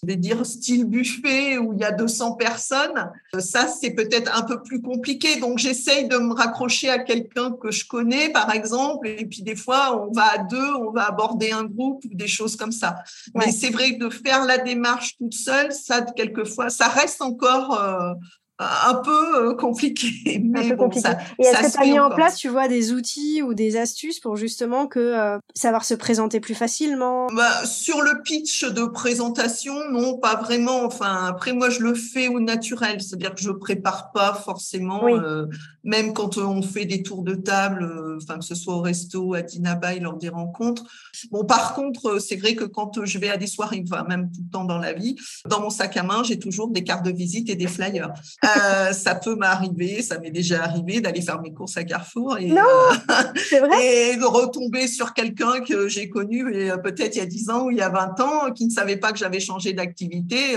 vais 0.03 0.17
dire 0.17 0.45
style 0.47 0.85
buffet 0.85 1.59
où 1.59 1.73
il 1.75 1.81
y 1.81 1.85
a 1.85 1.93
200 1.93 2.33
personnes, 2.33 3.11
ça 3.39 3.67
c'est 3.67 3.91
peut-être 3.91 4.37
un 4.37 4.43
peu 4.43 4.63
plus 4.63 4.81
compliqué. 4.81 5.37
Donc 5.37 5.59
j'essaye 5.59 6.09
de 6.09 6.17
me 6.17 6.33
accrocher 6.47 6.91
à 6.91 6.99
quelqu'un 6.99 7.53
que 7.53 7.71
je 7.71 7.87
connais, 7.87 8.31
par 8.31 8.53
exemple, 8.53 9.07
et 9.09 9.27
puis 9.27 9.43
des 9.43 9.57
fois, 9.57 10.01
on 10.01 10.13
va 10.13 10.33
à 10.33 10.39
deux, 10.39 10.75
on 10.75 10.91
va 10.91 11.09
aborder 11.09 11.53
un 11.53 11.65
groupe 11.65 12.05
ou 12.05 12.15
des 12.15 12.29
choses 12.29 12.57
comme 12.57 12.73
ça. 12.73 12.97
Mais 13.35 13.53
c'est 13.53 13.71
vrai 13.71 13.97
que 13.97 14.05
de 14.05 14.11
faire 14.11 14.45
la 14.45 14.59
démarche 14.59 15.17
toute 15.17 15.35
seule, 15.35 15.73
ça, 15.73 16.03
quelquefois, 16.03 16.71
ça 16.71 16.89
reste 16.89 17.23
encore 17.23 17.81
euh, 17.81 18.15
un 18.59 18.95
peu 18.95 19.51
euh, 19.51 19.55
compliqué. 19.55 20.41
Mais 20.45 20.75
bon, 20.75 20.91
Ça, 20.93 21.19
et 21.39 21.47
est-ce 21.47 21.63
que 21.63 21.73
tu 21.73 21.79
as 21.79 21.93
mis 21.93 21.99
en 21.99 22.11
place, 22.11 22.37
tu 22.37 22.49
vois, 22.49 22.69
des 22.69 22.93
outils 22.93 23.43
ou 23.43 23.55
des 23.55 23.77
astuces 23.77 24.19
pour 24.19 24.37
justement 24.37 24.87
que 24.87 25.01
euh, 25.01 25.39
savoir 25.55 25.85
se 25.85 25.95
présenter 25.95 26.41
plus 26.41 26.55
facilement? 26.55 27.27
Bah, 27.35 27.67
Sur 27.67 28.01
le 28.01 28.23
pitch 28.23 28.65
de 28.65 28.85
présentation, 28.87 29.75
non, 29.91 30.19
pas 30.19 30.37
vraiment. 30.37 30.85
Enfin, 30.85 31.27
après, 31.27 31.53
moi, 31.53 31.69
je 31.69 31.81
le 31.81 31.95
fais 31.95 32.29
au 32.29 32.41
naturel, 32.41 33.03
c'est-à-dire 33.03 33.35
que 33.35 33.43
je 33.43 33.51
prépare 33.51 34.13
pas 34.13 34.33
forcément, 34.35 35.07
euh, 35.07 35.47
même 35.85 36.15
quand 36.15 36.39
on 36.39 36.63
fait 36.63 36.87
des 36.87 37.03
tours 37.03 37.23
de 37.23 37.35
table, 37.35 38.17
enfin 38.17 38.39
que 38.39 38.45
ce 38.45 38.55
soit 38.55 38.75
au 38.75 38.81
resto, 38.81 39.35
à 39.35 39.43
Dinabaï, 39.43 40.01
lors 40.01 40.17
des 40.17 40.31
rencontres. 40.31 40.85
Bon, 41.31 41.45
par 41.45 41.75
contre, 41.75 42.21
c'est 42.21 42.37
vrai 42.37 42.55
que 42.55 42.65
quand 42.65 43.05
je 43.05 43.19
vais 43.19 43.29
à 43.29 43.37
des 43.37 43.47
soirées, 43.47 43.85
enfin 43.87 44.05
même 44.09 44.31
tout 44.31 44.41
le 44.43 44.51
temps 44.51 44.65
dans 44.65 44.79
la 44.79 44.93
vie, 44.93 45.17
dans 45.47 45.61
mon 45.61 45.71
sac 45.71 45.97
à 45.97 46.03
main, 46.03 46.23
j'ai 46.23 46.39
toujours 46.39 46.69
des 46.69 46.85
cartes 46.85 47.05
de 47.05 47.13
visite 47.13 47.51
et 47.51 47.57
des 47.57 47.67
flyers. 47.67 48.13
Euh, 48.47 48.93
ça 48.93 49.15
peut 49.15 49.35
m'arriver, 49.35 50.03
ça 50.03 50.19
m'est 50.19 50.31
déjà 50.31 50.65
arrivé 50.65 51.01
d'aller 51.01 51.23
faire 51.23 51.41
mes 51.41 51.53
courses 51.53 51.77
à 51.77 51.85
Carrefour 51.85 52.39
et, 52.39 52.51
euh, 52.51 53.61
vrai 53.61 53.87
et 54.13 54.17
de 54.17 54.25
retomber 54.25 54.87
sur 54.87 55.15
quelqu'un 55.15 55.61
que 55.61 55.89
j'ai 55.89 56.09
connu 56.09 56.55
euh, 56.55 56.77
peut-être 56.77 57.17
il 57.17 57.19
y 57.19 57.23
a 57.23 57.27
10 57.27 57.51
ans 57.51 57.65
ou 57.65 57.71
il 57.71 57.79
y 57.79 57.83
a 57.83 57.89
20 57.89 58.21
ans, 58.21 58.53
qui 58.53 58.67
ne 58.67 58.71
savait 58.71 58.97
pas 58.97 59.13
que 59.13 59.19
j'avais 59.19 59.41
changé 59.41 59.73
d'activité. 59.73 60.57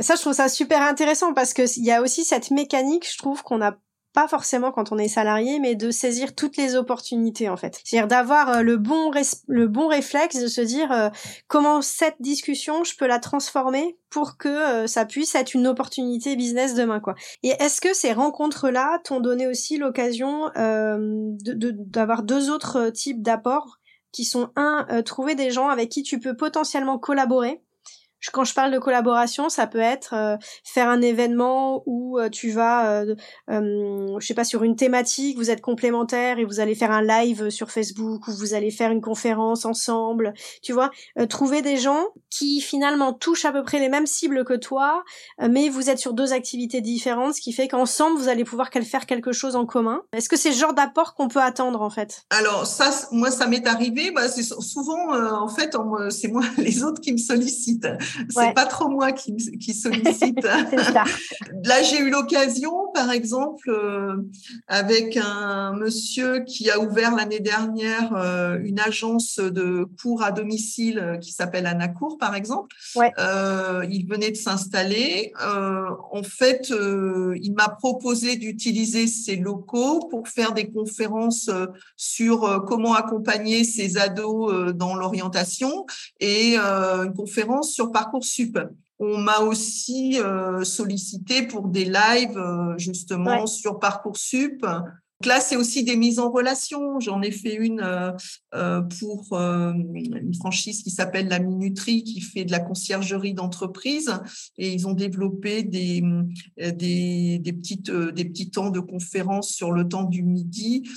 Ça, 0.00 0.16
je 0.16 0.20
trouve 0.20 0.32
ça 0.32 0.48
super 0.48 0.82
intéressant 0.82 1.34
parce 1.34 1.52
qu'il 1.52 1.84
y 1.84 1.90
a 1.90 2.02
aussi 2.02 2.24
cette 2.24 2.50
mécanique, 2.50 3.06
je 3.10 3.18
trouve, 3.18 3.42
qu'on 3.42 3.62
a 3.62 3.76
pas 4.14 4.28
forcément 4.28 4.70
quand 4.70 4.92
on 4.92 4.98
est 4.98 5.08
salarié, 5.08 5.58
mais 5.58 5.74
de 5.74 5.90
saisir 5.90 6.36
toutes 6.36 6.56
les 6.56 6.76
opportunités 6.76 7.48
en 7.48 7.56
fait. 7.56 7.80
C'est-à-dire 7.84 8.06
d'avoir 8.06 8.48
euh, 8.48 8.62
le 8.62 8.76
bon 8.76 9.10
le 9.48 9.66
bon 9.66 9.88
réflexe 9.88 10.40
de 10.40 10.46
se 10.46 10.60
dire 10.60 10.90
euh, 10.92 11.10
comment 11.48 11.82
cette 11.82 12.16
discussion 12.20 12.84
je 12.84 12.96
peux 12.96 13.08
la 13.08 13.18
transformer 13.18 13.98
pour 14.10 14.38
que 14.38 14.48
euh, 14.48 14.86
ça 14.86 15.04
puisse 15.04 15.34
être 15.34 15.54
une 15.54 15.66
opportunité 15.66 16.36
business 16.36 16.74
demain 16.74 17.00
quoi. 17.00 17.16
Et 17.42 17.54
est-ce 17.58 17.80
que 17.80 17.92
ces 17.92 18.12
rencontres 18.12 18.70
là 18.70 19.00
t'ont 19.02 19.18
donné 19.18 19.48
aussi 19.48 19.76
l'occasion 19.78 20.48
d'avoir 20.54 22.22
deux 22.22 22.50
autres 22.50 22.90
types 22.90 23.20
d'apports 23.20 23.78
qui 24.12 24.24
sont 24.24 24.50
un 24.54 25.02
trouver 25.02 25.34
des 25.34 25.50
gens 25.50 25.68
avec 25.68 25.88
qui 25.88 26.04
tu 26.04 26.20
peux 26.20 26.36
potentiellement 26.36 26.98
collaborer 26.98 27.60
quand 28.32 28.44
je 28.44 28.54
parle 28.54 28.72
de 28.72 28.78
collaboration, 28.78 29.48
ça 29.48 29.66
peut 29.66 29.78
être 29.78 30.14
euh, 30.14 30.36
faire 30.64 30.88
un 30.88 31.00
événement 31.00 31.82
où 31.86 32.18
euh, 32.18 32.28
tu 32.28 32.50
vas, 32.50 33.02
euh, 33.02 33.14
je 33.48 34.26
sais 34.26 34.34
pas, 34.34 34.44
sur 34.44 34.62
une 34.62 34.76
thématique, 34.76 35.36
vous 35.36 35.50
êtes 35.50 35.60
complémentaires 35.60 36.38
et 36.38 36.44
vous 36.44 36.60
allez 36.60 36.74
faire 36.74 36.90
un 36.90 37.02
live 37.02 37.50
sur 37.50 37.70
Facebook 37.70 38.26
ou 38.28 38.32
vous 38.32 38.54
allez 38.54 38.70
faire 38.70 38.90
une 38.90 39.00
conférence 39.00 39.64
ensemble. 39.64 40.34
Tu 40.62 40.72
vois, 40.72 40.90
trouver 41.28 41.62
des 41.62 41.76
gens 41.76 42.06
qui 42.30 42.60
finalement 42.60 43.12
touchent 43.12 43.44
à 43.44 43.52
peu 43.52 43.62
près 43.62 43.78
les 43.78 43.88
mêmes 43.88 44.06
cibles 44.06 44.44
que 44.44 44.54
toi, 44.54 45.04
mais 45.40 45.68
vous 45.68 45.90
êtes 45.90 45.98
sur 45.98 46.14
deux 46.14 46.32
activités 46.32 46.80
différentes, 46.80 47.34
ce 47.34 47.40
qui 47.40 47.52
fait 47.52 47.68
qu'ensemble 47.68 48.18
vous 48.18 48.28
allez 48.28 48.44
pouvoir 48.44 48.70
faire 48.70 49.06
quelque 49.06 49.32
chose 49.32 49.56
en 49.56 49.66
commun. 49.66 50.02
Est-ce 50.12 50.28
que 50.28 50.36
c'est 50.36 50.52
ce 50.52 50.58
genre 50.58 50.74
d'apport 50.74 51.14
qu'on 51.14 51.28
peut 51.28 51.40
attendre 51.40 51.82
en 51.82 51.90
fait? 51.90 52.24
Alors 52.30 52.66
ça, 52.66 52.90
moi, 53.12 53.30
ça 53.30 53.46
m'est 53.46 53.66
arrivé. 53.66 54.10
Bah, 54.10 54.28
c'est 54.28 54.42
souvent, 54.42 55.14
en 55.14 55.48
fait, 55.48 55.76
c'est 56.10 56.28
moi 56.28 56.42
les 56.58 56.82
autres 56.82 57.00
qui 57.00 57.12
me 57.12 57.18
sollicitent. 57.18 57.86
C'est 58.30 58.54
pas 58.54 58.66
trop 58.66 58.88
moi 58.88 59.12
qui, 59.12 59.36
qui 59.58 59.74
sollicite. 59.74 60.42
Là, 60.42 61.82
j'ai 61.82 61.98
eu 61.98 62.10
l'occasion, 62.10 62.88
par 62.92 63.10
exemple, 63.10 63.70
euh, 63.70 64.16
avec 64.68 65.16
un 65.16 65.72
monsieur 65.72 66.40
qui 66.40 66.70
a 66.70 66.78
ouvert 66.78 67.14
l'année 67.14 67.40
dernière 67.40 68.14
euh, 68.16 68.58
une 68.62 68.80
agence 68.80 69.38
de 69.38 69.86
cours 70.00 70.22
à 70.22 70.30
domicile 70.30 70.98
euh, 70.98 71.16
qui 71.16 71.32
s'appelle 71.32 71.66
Anacourt, 71.66 72.18
par 72.18 72.34
exemple. 72.34 72.74
il 72.96 74.06
venait 74.08 74.30
de 74.30 74.36
s'installer. 74.36 75.32
en 75.40 76.22
fait, 76.22 76.70
il 76.70 77.54
m'a 77.54 77.68
proposé 77.68 78.36
d'utiliser 78.36 79.06
ses 79.06 79.36
locaux 79.36 80.08
pour 80.10 80.28
faire 80.28 80.52
des 80.52 80.70
conférences 80.70 81.50
sur 81.96 82.64
comment 82.66 82.94
accompagner 82.94 83.64
ses 83.64 83.96
ados 83.98 84.74
dans 84.74 84.94
l'orientation 84.94 85.86
et 86.20 86.56
une 86.56 87.14
conférence 87.14 87.72
sur 87.72 87.90
Parcoursup. 88.04 88.58
On 88.98 89.18
m'a 89.18 89.40
aussi 89.40 90.18
sollicité 90.62 91.46
pour 91.46 91.68
des 91.68 91.84
lives 91.84 92.40
justement 92.76 93.46
sur 93.46 93.78
Parcoursup 93.80 94.64
là, 95.26 95.40
c'est 95.40 95.56
aussi 95.56 95.84
des 95.84 95.96
mises 95.96 96.18
en 96.18 96.30
relation. 96.30 97.00
J'en 97.00 97.22
ai 97.22 97.30
fait 97.30 97.54
une 97.54 97.80
euh, 97.80 98.10
euh, 98.54 98.80
pour 99.00 99.32
euh, 99.32 99.72
une 99.72 100.34
franchise 100.34 100.82
qui 100.82 100.90
s'appelle 100.90 101.28
La 101.28 101.38
Minuterie, 101.38 102.04
qui 102.04 102.20
fait 102.20 102.44
de 102.44 102.52
la 102.52 102.60
conciergerie 102.60 103.34
d'entreprise. 103.34 104.12
Et 104.58 104.72
ils 104.72 104.86
ont 104.86 104.92
développé 104.92 105.62
des, 105.62 106.02
des, 106.56 107.38
des, 107.38 107.52
petites, 107.52 107.90
des 107.90 108.24
petits 108.24 108.50
temps 108.50 108.70
de 108.70 108.80
conférence 108.80 109.50
sur 109.50 109.72
le 109.72 109.88
temps 109.88 110.04
du 110.04 110.22
midi 110.22 110.88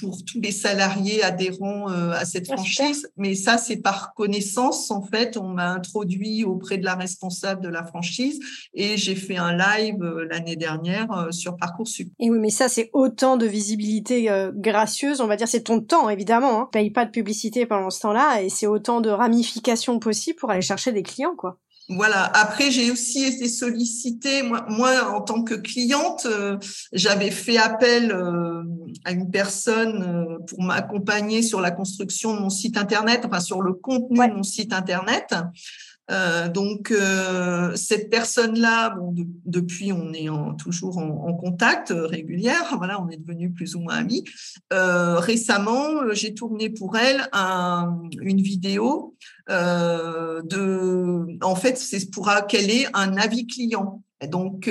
pour 0.00 0.24
tous 0.24 0.40
les 0.40 0.52
salariés 0.52 1.22
adhérents 1.22 1.88
à 1.88 2.24
cette 2.24 2.48
ah, 2.50 2.56
franchise. 2.56 3.08
Mais 3.16 3.34
ça, 3.34 3.58
c'est 3.58 3.76
par 3.76 4.14
connaissance, 4.14 4.90
en 4.90 5.02
fait. 5.02 5.36
On 5.36 5.48
m'a 5.48 5.70
introduit 5.70 6.44
auprès 6.44 6.78
de 6.78 6.84
la 6.84 6.94
responsable 6.94 7.62
de 7.62 7.68
la 7.68 7.84
franchise 7.84 8.38
et 8.74 8.96
j'ai 8.96 9.14
fait 9.14 9.36
un 9.36 9.56
live 9.56 10.02
l'année 10.30 10.56
dernière 10.56 11.28
sur 11.30 11.56
Parcoursup. 11.56 12.12
Et 12.18 12.30
oui, 12.30 12.38
mais 12.38 12.50
ça, 12.50 12.68
c'est 12.68 12.90
autant 12.92 13.23
de 13.36 13.46
visibilité 13.46 14.30
euh, 14.30 14.52
gracieuse, 14.54 15.20
on 15.20 15.26
va 15.26 15.36
dire, 15.36 15.48
c'est 15.48 15.62
ton 15.62 15.80
temps, 15.80 16.08
évidemment. 16.08 16.60
Hein. 16.60 16.68
Paye 16.72 16.90
pas 16.90 17.04
de 17.04 17.10
publicité 17.10 17.66
pendant 17.66 17.90
ce 17.90 18.00
temps-là, 18.00 18.42
et 18.42 18.48
c'est 18.48 18.66
autant 18.66 19.00
de 19.00 19.10
ramifications 19.10 19.98
possibles 19.98 20.38
pour 20.38 20.50
aller 20.50 20.62
chercher 20.62 20.92
des 20.92 21.02
clients, 21.02 21.34
quoi. 21.36 21.58
Voilà. 21.90 22.24
Après, 22.34 22.70
j'ai 22.70 22.90
aussi 22.90 23.24
été 23.24 23.46
sollicitée. 23.46 24.42
Moi, 24.42 24.64
moi 24.70 25.12
en 25.14 25.20
tant 25.20 25.42
que 25.42 25.54
cliente, 25.54 26.24
euh, 26.24 26.56
j'avais 26.92 27.30
fait 27.30 27.58
appel 27.58 28.10
euh, 28.10 28.62
à 29.04 29.12
une 29.12 29.30
personne 29.30 30.38
pour 30.46 30.62
m'accompagner 30.62 31.42
sur 31.42 31.60
la 31.60 31.70
construction 31.70 32.34
de 32.34 32.40
mon 32.40 32.48
site 32.48 32.78
internet, 32.78 33.24
enfin 33.26 33.40
sur 33.40 33.60
le 33.60 33.74
contenu 33.74 34.26
de 34.26 34.32
mon 34.32 34.42
site 34.42 34.72
internet. 34.72 35.34
Euh, 36.10 36.48
donc 36.48 36.90
euh, 36.90 37.74
cette 37.76 38.10
personne-là, 38.10 38.90
bon, 38.90 39.14
depuis 39.46 39.92
on 39.92 40.12
est 40.12 40.28
toujours 40.58 40.98
en, 40.98 41.32
contact 41.34 41.90
euh, 41.90 42.06
régulière, 42.06 42.74
voilà, 42.76 43.00
on 43.02 43.08
est 43.08 43.16
devenus 43.16 43.52
plus 43.54 43.74
ou 43.74 43.80
moins 43.80 43.96
amis. 43.96 44.24
récemment, 44.70 46.12
j'ai 46.12 46.34
tourné 46.34 46.70
pour 46.70 46.96
elle 46.96 47.28
une 48.20 48.40
vidéo 48.40 49.16
de, 49.48 51.44
en 51.44 51.54
fait, 51.54 51.78
c'est 51.78 52.10
pour 52.10 52.30
qu'elle 52.48 52.70
ait 52.70 52.86
un 52.92 53.16
avis 53.16 53.46
client. 53.46 54.02
donc, 54.28 54.70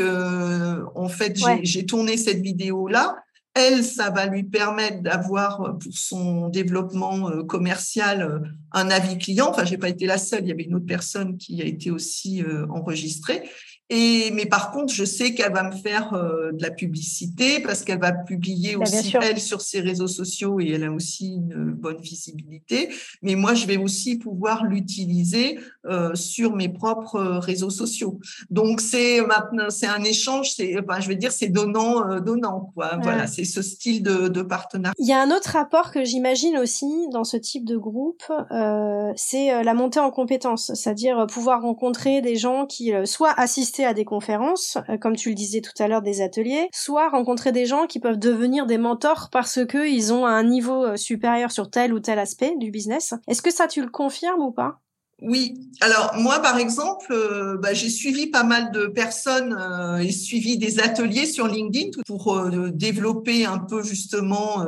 en 0.96 1.10
fait, 1.10 1.40
j'ai 1.64 1.86
tourné 1.86 2.18
cette 2.18 2.42
vidéo-là 2.42 3.23
elle, 3.56 3.84
ça 3.84 4.10
va 4.10 4.26
lui 4.26 4.44
permettre 4.44 5.02
d'avoir 5.02 5.62
euh, 5.62 5.74
pour 5.74 5.94
son 5.94 6.50
développement 6.50 7.30
euh, 7.30 7.44
commercial 7.44 8.22
euh, 8.22 8.40
un 8.72 8.90
avis 8.90 9.18
client. 9.18 9.48
Enfin, 9.50 9.64
j'ai 9.64 9.78
pas 9.78 9.90
été 9.90 10.06
la 10.06 10.18
seule, 10.18 10.44
il 10.44 10.48
y 10.48 10.52
avait 10.52 10.64
une 10.64 10.76
autre 10.76 10.88
personne 10.88 11.38
qui 11.38 11.62
a 11.62 11.66
été 11.66 11.92
aussi 11.92 12.44
enregistrée. 12.70 13.44
Et, 13.90 14.32
mais 14.32 14.46
par 14.46 14.72
contre, 14.72 14.94
je 14.94 15.04
sais 15.04 15.36
qu'elle 15.36 15.52
va 15.52 15.64
me 15.64 15.76
faire 15.76 16.14
euh, 16.14 16.52
de 16.52 16.64
la 16.64 16.72
publicité 16.72 17.60
parce 17.60 17.84
qu'elle 17.84 18.00
va 18.00 18.12
publier 18.12 18.76
bah, 18.76 18.84
aussi 18.84 19.14
elle 19.22 19.40
sur 19.40 19.62
ses 19.62 19.82
réseaux 19.82 20.08
sociaux 20.08 20.60
et 20.60 20.72
elle 20.72 20.86
a 20.86 20.92
aussi 20.92 21.36
une 21.36 21.74
bonne 21.74 22.02
visibilité. 22.02 22.90
Mais 23.22 23.36
moi, 23.36 23.54
je 23.54 23.68
vais 23.68 23.78
aussi 23.78 24.18
pouvoir 24.18 24.66
l'utiliser 24.66 25.60
euh, 25.86 26.16
sur 26.16 26.56
mes 26.56 26.70
propres 26.70 27.20
réseaux 27.20 27.70
sociaux. 27.70 28.20
Donc 28.50 28.82
c'est 28.82 29.22
maintenant, 29.22 29.70
c'est 29.70 29.88
un 29.88 30.04
échange. 30.04 30.52
C'est, 30.52 30.76
enfin, 30.80 31.00
je 31.00 31.08
vais 31.08 31.16
dire, 31.16 31.32
c'est 31.32 31.50
donnant, 31.50 32.10
euh, 32.10 32.20
donnant 32.20 32.72
quoi. 32.74 32.98
Voilà, 33.02 33.28
c'est 33.28 33.44
ce 33.44 33.62
style 33.62 34.04
de, 34.04 34.28
de, 34.28 34.42
partenariat. 34.42 34.94
Il 35.00 35.08
y 35.08 35.14
a 35.14 35.22
un 35.22 35.32
autre 35.32 35.52
rapport 35.52 35.92
que 35.92 36.04
j'imagine 36.04 36.58
aussi 36.58 37.08
dans 37.12 37.24
ce 37.24 37.38
type 37.38 37.66
de 37.66 37.78
groupe, 37.78 38.24
euh, 38.52 39.12
c'est 39.16 39.64
la 39.64 39.74
montée 39.74 40.00
en 40.00 40.12
compétences, 40.12 40.72
c'est-à-dire 40.74 41.28
pouvoir 41.28 41.62
rencontrer 41.62 42.22
des 42.22 42.36
gens 42.36 42.66
qui 42.66 42.94
soit 43.06 43.34
assistent 43.38 43.74
à 43.82 43.94
des 43.94 44.06
conférences, 44.06 44.78
euh, 44.90 44.98
comme 44.98 45.16
tu 45.16 45.30
le 45.30 45.36
disais 45.36 45.62
tout 45.62 45.72
à 45.80 45.88
l'heure, 45.88 46.02
des 46.02 46.22
ateliers, 46.22 46.70
soit 46.72 47.10
rencontrer 47.10 47.52
des 47.52 47.66
gens 47.66 47.88
qui 47.88 48.00
peuvent 48.00 48.20
devenir 48.20 48.66
des 48.66 48.78
mentors 48.78 49.30
parce 49.32 49.66
que 49.66 49.88
ils 49.88 50.14
ont 50.14 50.26
un 50.26 50.44
niveau 50.44 50.86
euh, 50.86 50.98
supérieur 50.98 51.52
sur 51.52 51.70
tel 51.70 51.94
ou 51.94 52.00
tel 52.00 52.20
aspect 52.20 52.54
du 52.58 52.72
business. 52.72 53.14
Est-ce 53.28 53.42
que 53.42 53.52
ça 53.52 53.68
tu 53.68 53.82
le 53.82 53.90
confirmes 53.90 54.42
ou 54.42 54.52
pas? 54.52 54.80
Oui, 55.24 55.72
alors 55.80 56.16
moi 56.18 56.40
par 56.40 56.58
exemple, 56.58 57.12
euh, 57.12 57.58
bah, 57.58 57.74
j'ai 57.74 57.90
suivi 57.90 58.28
pas 58.28 58.44
mal 58.44 58.72
de 58.72 58.88
personnes 58.88 59.58
euh, 59.58 59.98
et 59.98 60.12
suivi 60.12 60.58
des 60.58 60.82
ateliers 60.82 61.26
sur 61.26 61.48
LinkedIn 61.48 62.02
pour 62.06 62.36
euh, 62.36 62.72
développer 62.74 63.46
un 63.46 63.58
peu 63.58 63.82
justement 63.84 64.66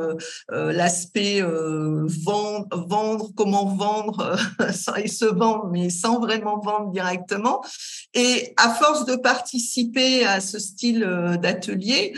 l'aspect 0.48 1.42
vendre, 1.42 2.86
vendre, 2.88 3.30
comment 3.36 3.66
vendre 3.66 4.36
et 4.96 5.08
se 5.08 5.26
vendre, 5.26 5.68
mais 5.70 5.90
sans 5.90 6.20
vraiment 6.20 6.58
vendre 6.58 6.90
directement. 6.90 7.62
Et 8.14 8.54
à 8.56 8.70
force 8.70 9.04
de 9.04 9.16
participer 9.16 10.24
à 10.24 10.40
ce 10.40 10.58
style 10.58 11.00
d'atelier, 11.42 12.14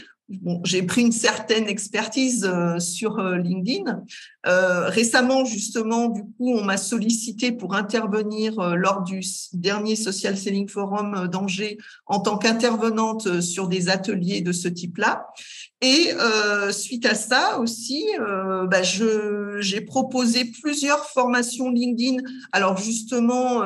J'ai 0.64 0.82
pris 0.82 1.02
une 1.02 1.12
certaine 1.12 1.68
expertise 1.68 2.50
sur 2.78 3.18
LinkedIn 3.18 4.02
euh, 4.48 4.88
récemment, 4.88 5.44
justement, 5.44 6.08
du 6.08 6.22
coup, 6.22 6.54
on 6.54 6.64
m'a 6.64 6.78
sollicité 6.78 7.52
pour 7.52 7.74
intervenir 7.74 8.58
euh, 8.58 8.76
lors 8.76 9.02
du 9.02 9.20
dernier 9.52 9.94
Social 9.94 10.38
Selling 10.38 10.68
Forum 10.68 11.14
euh, 11.14 11.26
d'Angers 11.26 11.76
en 12.06 12.20
tant 12.20 12.38
qu'intervenante 12.38 13.40
sur 13.42 13.68
des 13.68 13.90
ateliers 13.90 14.40
de 14.40 14.52
ce 14.52 14.68
type-là. 14.68 15.26
Et 15.80 16.12
suite 16.70 17.06
à 17.06 17.14
ça 17.14 17.58
aussi, 17.60 18.04
bah, 18.68 18.82
j'ai 18.82 19.80
proposé 19.80 20.44
plusieurs 20.62 21.04
formations 21.06 21.70
LinkedIn. 21.70 22.16
Alors 22.52 22.76
justement 22.76 23.62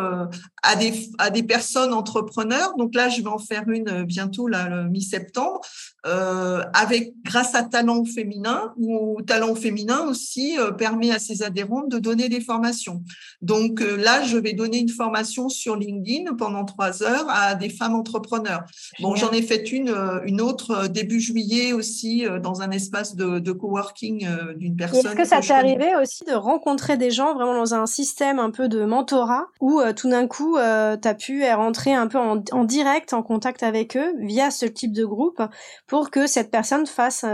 à 0.63 0.77
des 0.77 0.93
à 1.19 1.31
des 1.31 1.43
personnes 1.43 1.95
entrepreneurs. 1.95 2.75
Donc 2.77 2.95
là, 2.95 3.09
je 3.09 3.23
vais 3.23 3.29
en 3.29 3.39
faire 3.39 3.69
une 3.69 4.05
bientôt 4.05 4.47
là 4.47 4.69
le 4.69 4.91
mi-septembre 4.91 5.61
avec 6.05 7.15
grâce 7.25 7.55
à 7.55 7.63
Talent 7.63 8.05
Féminin 8.05 8.75
ou 8.77 9.21
Talent 9.27 9.55
Féminin 9.55 10.07
aussi 10.07 10.57
permet 10.77 11.13
à 11.13 11.19
ses 11.19 11.43
adhérents 11.43 11.87
de 11.87 11.99
donner 11.99 12.29
des 12.29 12.41
formations. 12.41 13.03
Donc 13.41 13.81
euh, 13.81 13.97
là, 13.97 14.23
je 14.25 14.37
vais 14.37 14.53
donner 14.53 14.79
une 14.79 14.89
formation 14.89 15.49
sur 15.49 15.77
LinkedIn 15.77 16.35
pendant 16.35 16.65
trois 16.65 17.03
heures 17.03 17.27
à 17.29 17.55
des 17.55 17.69
femmes 17.69 17.95
entrepreneurs. 17.95 18.63
Bon, 19.01 19.15
j'en 19.15 19.31
ai 19.31 19.43
fait 19.43 19.71
une, 19.71 19.91
euh, 19.91 20.21
une 20.25 20.41
autre 20.41 20.71
euh, 20.73 20.89
début 20.89 21.21
juillet 21.21 21.73
aussi 21.73 22.02
dans 22.43 22.63
un 22.63 22.71
espace 22.71 23.17
de, 23.17 23.39
de 23.39 23.53
coworking 23.53 24.27
d'une 24.57 24.77
personne. 24.77 25.07
Est-ce 25.07 25.15
que 25.15 25.25
ça 25.25 25.41
t'est 25.41 25.53
arrivé 25.53 25.95
aussi 26.01 26.25
de 26.25 26.33
rencontrer 26.33 26.97
des 26.97 27.11
gens 27.11 27.35
vraiment 27.35 27.55
dans 27.55 27.75
un 27.75 27.87
système 27.87 28.39
un 28.39 28.51
peu 28.51 28.69
de 28.69 28.85
mentorat 28.85 29.47
où 29.61 29.81
tout 29.97 30.09
d'un 30.09 30.27
coup, 30.27 30.57
tu 30.57 31.09
as 31.09 31.15
pu 31.15 31.45
rentrer 31.53 31.95
un 31.95 32.07
peu 32.07 32.19
en, 32.19 32.43
en, 32.53 32.65
direct 32.65 33.13
en 33.13 33.23
contact 33.23 33.63
avec 33.63 33.97
eux 33.97 34.13
via 34.21 34.51
ce 34.51 34.67
type 34.67 34.93
de 34.93 35.05
groupe 35.05 35.43
pour 35.87 36.11
que 36.11 36.27
cette 36.27 36.51
personne 36.51 36.87
fasse, 36.87 37.25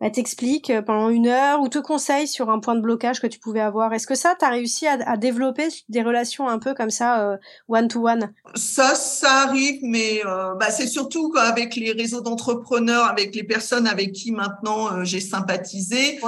bah, 0.00 0.10
t'explique 0.10 0.72
pendant 0.86 1.08
une 1.08 1.26
heure 1.26 1.60
ou 1.60 1.68
te 1.68 1.78
conseille 1.78 2.28
sur 2.28 2.50
un 2.50 2.60
point 2.60 2.74
de 2.74 2.80
blocage 2.80 3.20
que 3.20 3.26
tu 3.26 3.38
pouvais 3.38 3.60
avoir. 3.60 3.92
Est-ce 3.92 4.06
que 4.06 4.14
ça, 4.14 4.34
tu 4.38 4.44
as 4.44 4.50
réussi 4.50 4.86
à, 4.86 5.16
développer 5.16 5.68
des 5.88 6.02
relations 6.02 6.48
un 6.48 6.58
peu 6.58 6.74
comme 6.74 6.90
ça, 6.90 7.38
one-to-one? 7.68 8.24
Euh, 8.24 8.50
Ça, 8.54 8.94
ça 8.94 9.42
arrive, 9.42 9.80
mais 9.82 10.20
euh, 10.24 10.54
bah, 10.54 10.70
c'est 10.70 10.86
surtout 10.86 11.32
avec 11.36 11.76
les 11.76 11.92
réseaux 11.92 12.20
d'entrepreneurs, 12.20 13.04
avec 13.04 13.34
les 13.34 13.44
personnes 13.44 13.86
avec 13.86 14.07
qui 14.12 14.32
maintenant 14.32 14.92
euh, 14.92 15.04
j'ai 15.04 15.20
sympathisé. 15.20 16.18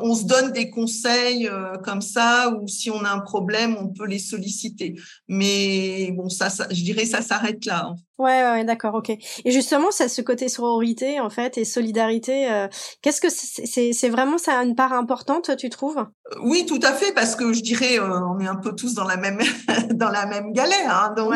On 0.00 0.14
se 0.14 0.24
donne 0.24 0.52
des 0.52 0.70
conseils 0.70 1.50
comme 1.82 2.02
ça, 2.02 2.50
ou 2.50 2.66
si 2.68 2.90
on 2.90 3.04
a 3.04 3.10
un 3.10 3.20
problème, 3.20 3.76
on 3.78 3.88
peut 3.88 4.06
les 4.06 4.18
solliciter. 4.18 4.94
Mais 5.28 6.12
bon, 6.12 6.28
ça, 6.28 6.50
ça 6.50 6.66
je 6.70 6.82
dirais, 6.82 7.04
ça 7.04 7.22
s'arrête 7.22 7.64
là. 7.64 7.94
Ouais, 8.18 8.42
ouais, 8.42 8.64
d'accord, 8.64 8.94
ok. 8.94 9.10
Et 9.10 9.50
justement, 9.50 9.90
ça, 9.90 10.08
ce 10.08 10.22
côté 10.22 10.48
sororité, 10.48 11.20
en 11.20 11.28
fait, 11.28 11.58
et 11.58 11.66
solidarité, 11.66 12.50
euh, 12.50 12.66
qu'est-ce 13.02 13.20
que 13.20 13.28
c'est, 13.28 13.92
c'est 13.92 14.08
vraiment 14.08 14.38
ça 14.38 14.54
une 14.62 14.74
part 14.74 14.94
importante, 14.94 15.54
tu 15.58 15.68
trouves? 15.68 15.98
Euh, 15.98 16.38
Oui, 16.42 16.64
tout 16.64 16.80
à 16.82 16.94
fait, 16.94 17.12
parce 17.12 17.36
que 17.36 17.52
je 17.52 17.60
dirais, 17.60 17.98
euh, 17.98 18.20
on 18.26 18.40
est 18.40 18.46
un 18.46 18.56
peu 18.56 18.74
tous 18.74 18.94
dans 18.94 19.04
la 19.04 19.18
même 19.18 19.38
dans 19.90 20.08
la 20.08 20.24
même 20.24 20.52
galère, 20.54 20.90
hein, 20.90 21.14
donc, 21.14 21.34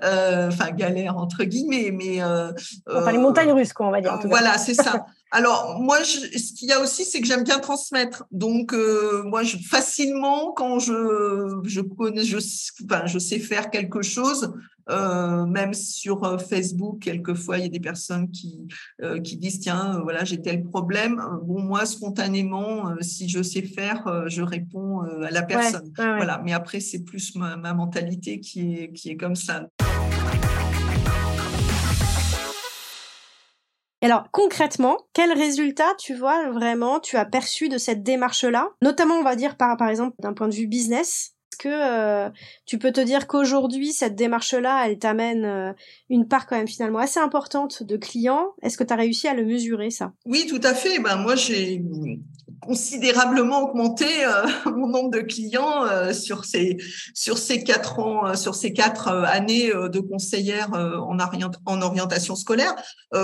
enfin 0.00 0.70
galère 0.70 1.16
entre 1.16 1.42
guillemets, 1.42 1.90
mais 1.90 2.22
enfin 2.22 3.10
les 3.10 3.18
montagnes 3.18 3.52
russes, 3.52 3.72
quoi, 3.72 3.86
on 3.88 3.90
va 3.90 4.00
dire. 4.00 4.14
En 4.14 4.18
tout 4.18 4.28
voilà, 4.28 4.58
c'est 4.58 4.74
ça. 4.74 5.06
Alors 5.32 5.78
moi, 5.80 6.02
je, 6.02 6.38
ce 6.38 6.52
qu'il 6.54 6.68
y 6.68 6.72
a 6.72 6.80
aussi, 6.80 7.04
c'est 7.04 7.20
que 7.20 7.26
j'aime 7.26 7.44
bien 7.44 7.58
transmettre. 7.58 8.24
Donc 8.30 8.74
moi, 9.24 9.42
je, 9.42 9.56
facilement, 9.58 10.52
quand 10.52 10.78
je 10.78 11.60
je 11.64 11.80
connais, 11.80 12.22
je, 12.22 12.38
enfin, 12.84 13.06
je 13.06 13.18
sais 13.18 13.40
faire 13.40 13.70
quelque 13.70 14.02
chose, 14.02 14.52
euh, 14.90 15.46
même 15.46 15.72
sur 15.74 16.24
euh, 16.24 16.38
Facebook, 16.38 17.00
quelquefois, 17.00 17.58
il 17.58 17.62
y 17.62 17.66
a 17.66 17.70
des 17.70 17.80
personnes 17.80 18.30
qui, 18.30 18.68
euh, 19.02 19.20
qui 19.20 19.36
disent 19.36 19.60
Tiens, 19.60 20.00
voilà, 20.02 20.24
j'ai 20.24 20.40
tel 20.42 20.64
problème. 20.64 21.22
Bon, 21.44 21.60
moi, 21.62 21.86
spontanément, 21.86 22.94
si 23.00 23.28
je 23.28 23.42
sais 23.42 23.62
faire, 23.62 24.24
je 24.26 24.42
réponds 24.42 25.00
à 25.00 25.30
la 25.30 25.42
personne. 25.42 25.92
Voilà. 25.96 26.40
Mais 26.44 26.52
après, 26.52 26.80
c'est 26.80 27.04
plus 27.04 27.36
ma, 27.36 27.56
ma, 27.56 27.74
mentalité 27.74 28.40
qui 28.40 28.74
est, 28.74 28.92
qui 28.92 29.10
est 29.10 29.16
comme 29.16 29.36
ça. 29.36 29.66
Alors 34.02 34.30
concrètement, 34.32 34.96
quel 35.12 35.30
résultat 35.32 35.92
tu 35.98 36.14
vois 36.14 36.50
vraiment, 36.50 37.00
tu 37.00 37.16
as 37.16 37.26
perçu 37.26 37.68
de 37.68 37.76
cette 37.76 38.02
démarche-là? 38.02 38.70
Notamment, 38.80 39.16
on 39.16 39.22
va 39.22 39.36
dire 39.36 39.56
par, 39.56 39.76
par 39.76 39.88
exemple 39.88 40.16
d'un 40.20 40.32
point 40.32 40.48
de 40.48 40.54
vue 40.54 40.66
business 40.66 41.34
que 41.58 42.30
tu 42.70 42.78
peux 42.78 42.92
te 42.92 43.00
dire 43.00 43.26
qu'aujourd'hui, 43.26 43.92
cette 43.92 44.14
démarche-là, 44.14 44.86
elle 44.86 44.96
t'amène 44.96 45.74
une 46.08 46.28
part 46.28 46.46
quand 46.46 46.56
même 46.56 46.68
finalement 46.68 47.00
assez 47.00 47.18
importante 47.18 47.82
de 47.82 47.96
clients. 47.96 48.54
Est-ce 48.62 48.78
que 48.78 48.84
tu 48.84 48.92
as 48.92 48.96
réussi 48.96 49.26
à 49.26 49.34
le 49.34 49.44
mesurer, 49.44 49.90
ça? 49.90 50.12
Oui, 50.24 50.46
tout 50.48 50.60
à 50.62 50.72
fait. 50.72 51.00
Ben, 51.00 51.16
moi, 51.16 51.34
j'ai 51.34 51.82
considérablement 52.60 53.62
augmenté 53.62 54.06
euh, 54.24 54.46
mon 54.76 54.88
nombre 54.88 55.10
de 55.10 55.20
clients 55.20 55.84
euh, 55.86 56.12
sur 56.12 56.44
ces 56.44 56.76
sur 57.14 57.38
ces 57.38 57.64
quatre 57.64 57.98
ans 57.98 58.26
euh, 58.26 58.34
sur 58.34 58.54
ces 58.54 58.72
quatre 58.72 59.08
années 59.08 59.70
de 59.70 60.00
conseillère 60.00 60.70
en, 60.72 61.16
en 61.66 61.82
orientation 61.82 62.34
scolaire 62.34 62.74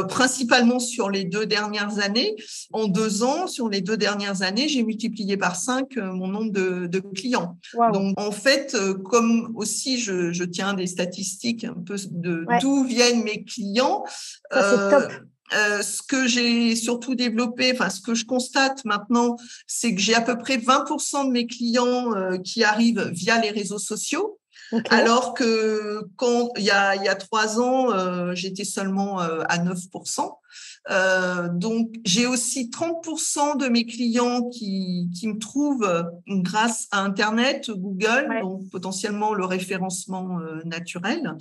principalement 0.09 0.79
sur 0.79 1.11
les 1.11 1.25
deux 1.25 1.47
dernières 1.47 1.99
années. 1.99 2.35
En 2.73 2.89
deux 2.89 3.23
ans 3.23 3.47
sur 3.47 3.69
les 3.69 3.81
deux 3.81 3.97
dernières 3.97 4.43
années 4.43 4.69
j'ai 4.69 4.83
multiplié 4.83 5.37
par 5.37 5.57
cinq 5.57 5.97
mon 5.97 6.29
nombre 6.29 6.53
de, 6.53 6.87
de 6.87 7.01
clients. 7.01 7.57
Donc 7.93 8.19
en 8.19 8.31
fait 8.31 8.77
comme 9.05 9.36
aussi 9.55 9.99
je, 10.01 10.33
je, 10.33 10.45
tiens 10.45 10.75
des 10.75 10.87
statistiques 10.87 11.65
un 11.65 11.75
peu 11.75 11.97
de 12.11 12.47
d'où 12.61 12.85
viennent 12.85 13.23
mes 13.23 13.45
clients 13.45 14.05
Ça, 14.51 14.89
top 14.91 15.13
euh, 15.55 15.81
ce 15.83 16.03
que 16.03 16.27
j'ai 16.27 16.75
surtout 16.75 17.15
développé, 17.15 17.73
enfin 17.73 17.89
ce 17.89 18.01
que 18.01 18.15
je 18.15 18.25
constate 18.25 18.85
maintenant, 18.85 19.37
c'est 19.67 19.95
que 19.95 20.01
j'ai 20.01 20.15
à 20.15 20.21
peu 20.21 20.37
près 20.39 20.57
20% 20.57 21.27
de 21.27 21.31
mes 21.31 21.47
clients 21.47 22.15
euh, 22.17 22.39
qui 22.39 22.65
arrivent 22.65 23.11
via 23.13 23.41
les 23.41 23.51
réseaux 23.51 23.79
sociaux. 23.79 24.39
Alors 24.91 25.35
que 25.35 26.01
quand 26.17 26.51
il 26.57 26.65
y 26.65 26.73
a, 26.73 26.97
il 26.97 27.05
y 27.05 27.09
a 27.09 27.15
trois 27.15 27.61
ans, 27.61 27.93
euh, 27.93 28.35
j'étais 28.35 28.65
seulement 28.65 29.21
à 29.21 29.59
9%. 29.59 30.31
Euh, 30.91 31.49
donc, 31.49 31.91
j'ai 32.05 32.27
aussi 32.27 32.71
30% 32.71 33.57
de 33.59 33.69
mes 33.69 33.85
clients 33.85 34.49
qui, 34.49 35.09
qui 35.15 35.29
me 35.29 35.39
trouvent 35.39 36.11
grâce 36.29 36.87
à 36.91 37.03
Internet, 37.03 37.71
Google, 37.71 38.29
donc 38.43 38.71
potentiellement 38.71 39.35
le 39.35 39.45
référencement 39.45 40.39
euh, 40.39 40.61
naturel. 40.65 41.35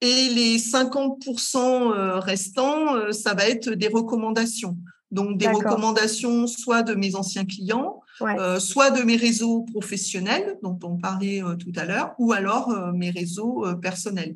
Et 0.00 0.28
les 0.28 0.58
50% 0.58 1.56
euh, 1.58 2.18
restants, 2.18 3.12
ça 3.12 3.34
va 3.34 3.48
être 3.48 3.70
des 3.70 3.88
recommandations. 3.88 4.76
Donc, 5.10 5.38
des 5.38 5.48
recommandations 5.48 6.46
soit 6.46 6.82
de 6.82 6.94
mes 6.94 7.14
anciens 7.14 7.44
clients, 7.44 8.00
soit 8.58 8.90
de 8.90 9.02
mes 9.02 9.16
réseaux 9.16 9.62
professionnels 9.72 10.58
dont 10.62 10.78
on 10.82 10.96
parlait 10.96 11.42
tout 11.58 11.72
à 11.76 11.84
l'heure, 11.84 12.14
ou 12.18 12.32
alors 12.32 12.74
mes 12.94 13.10
réseaux 13.10 13.64
personnels. 13.80 14.34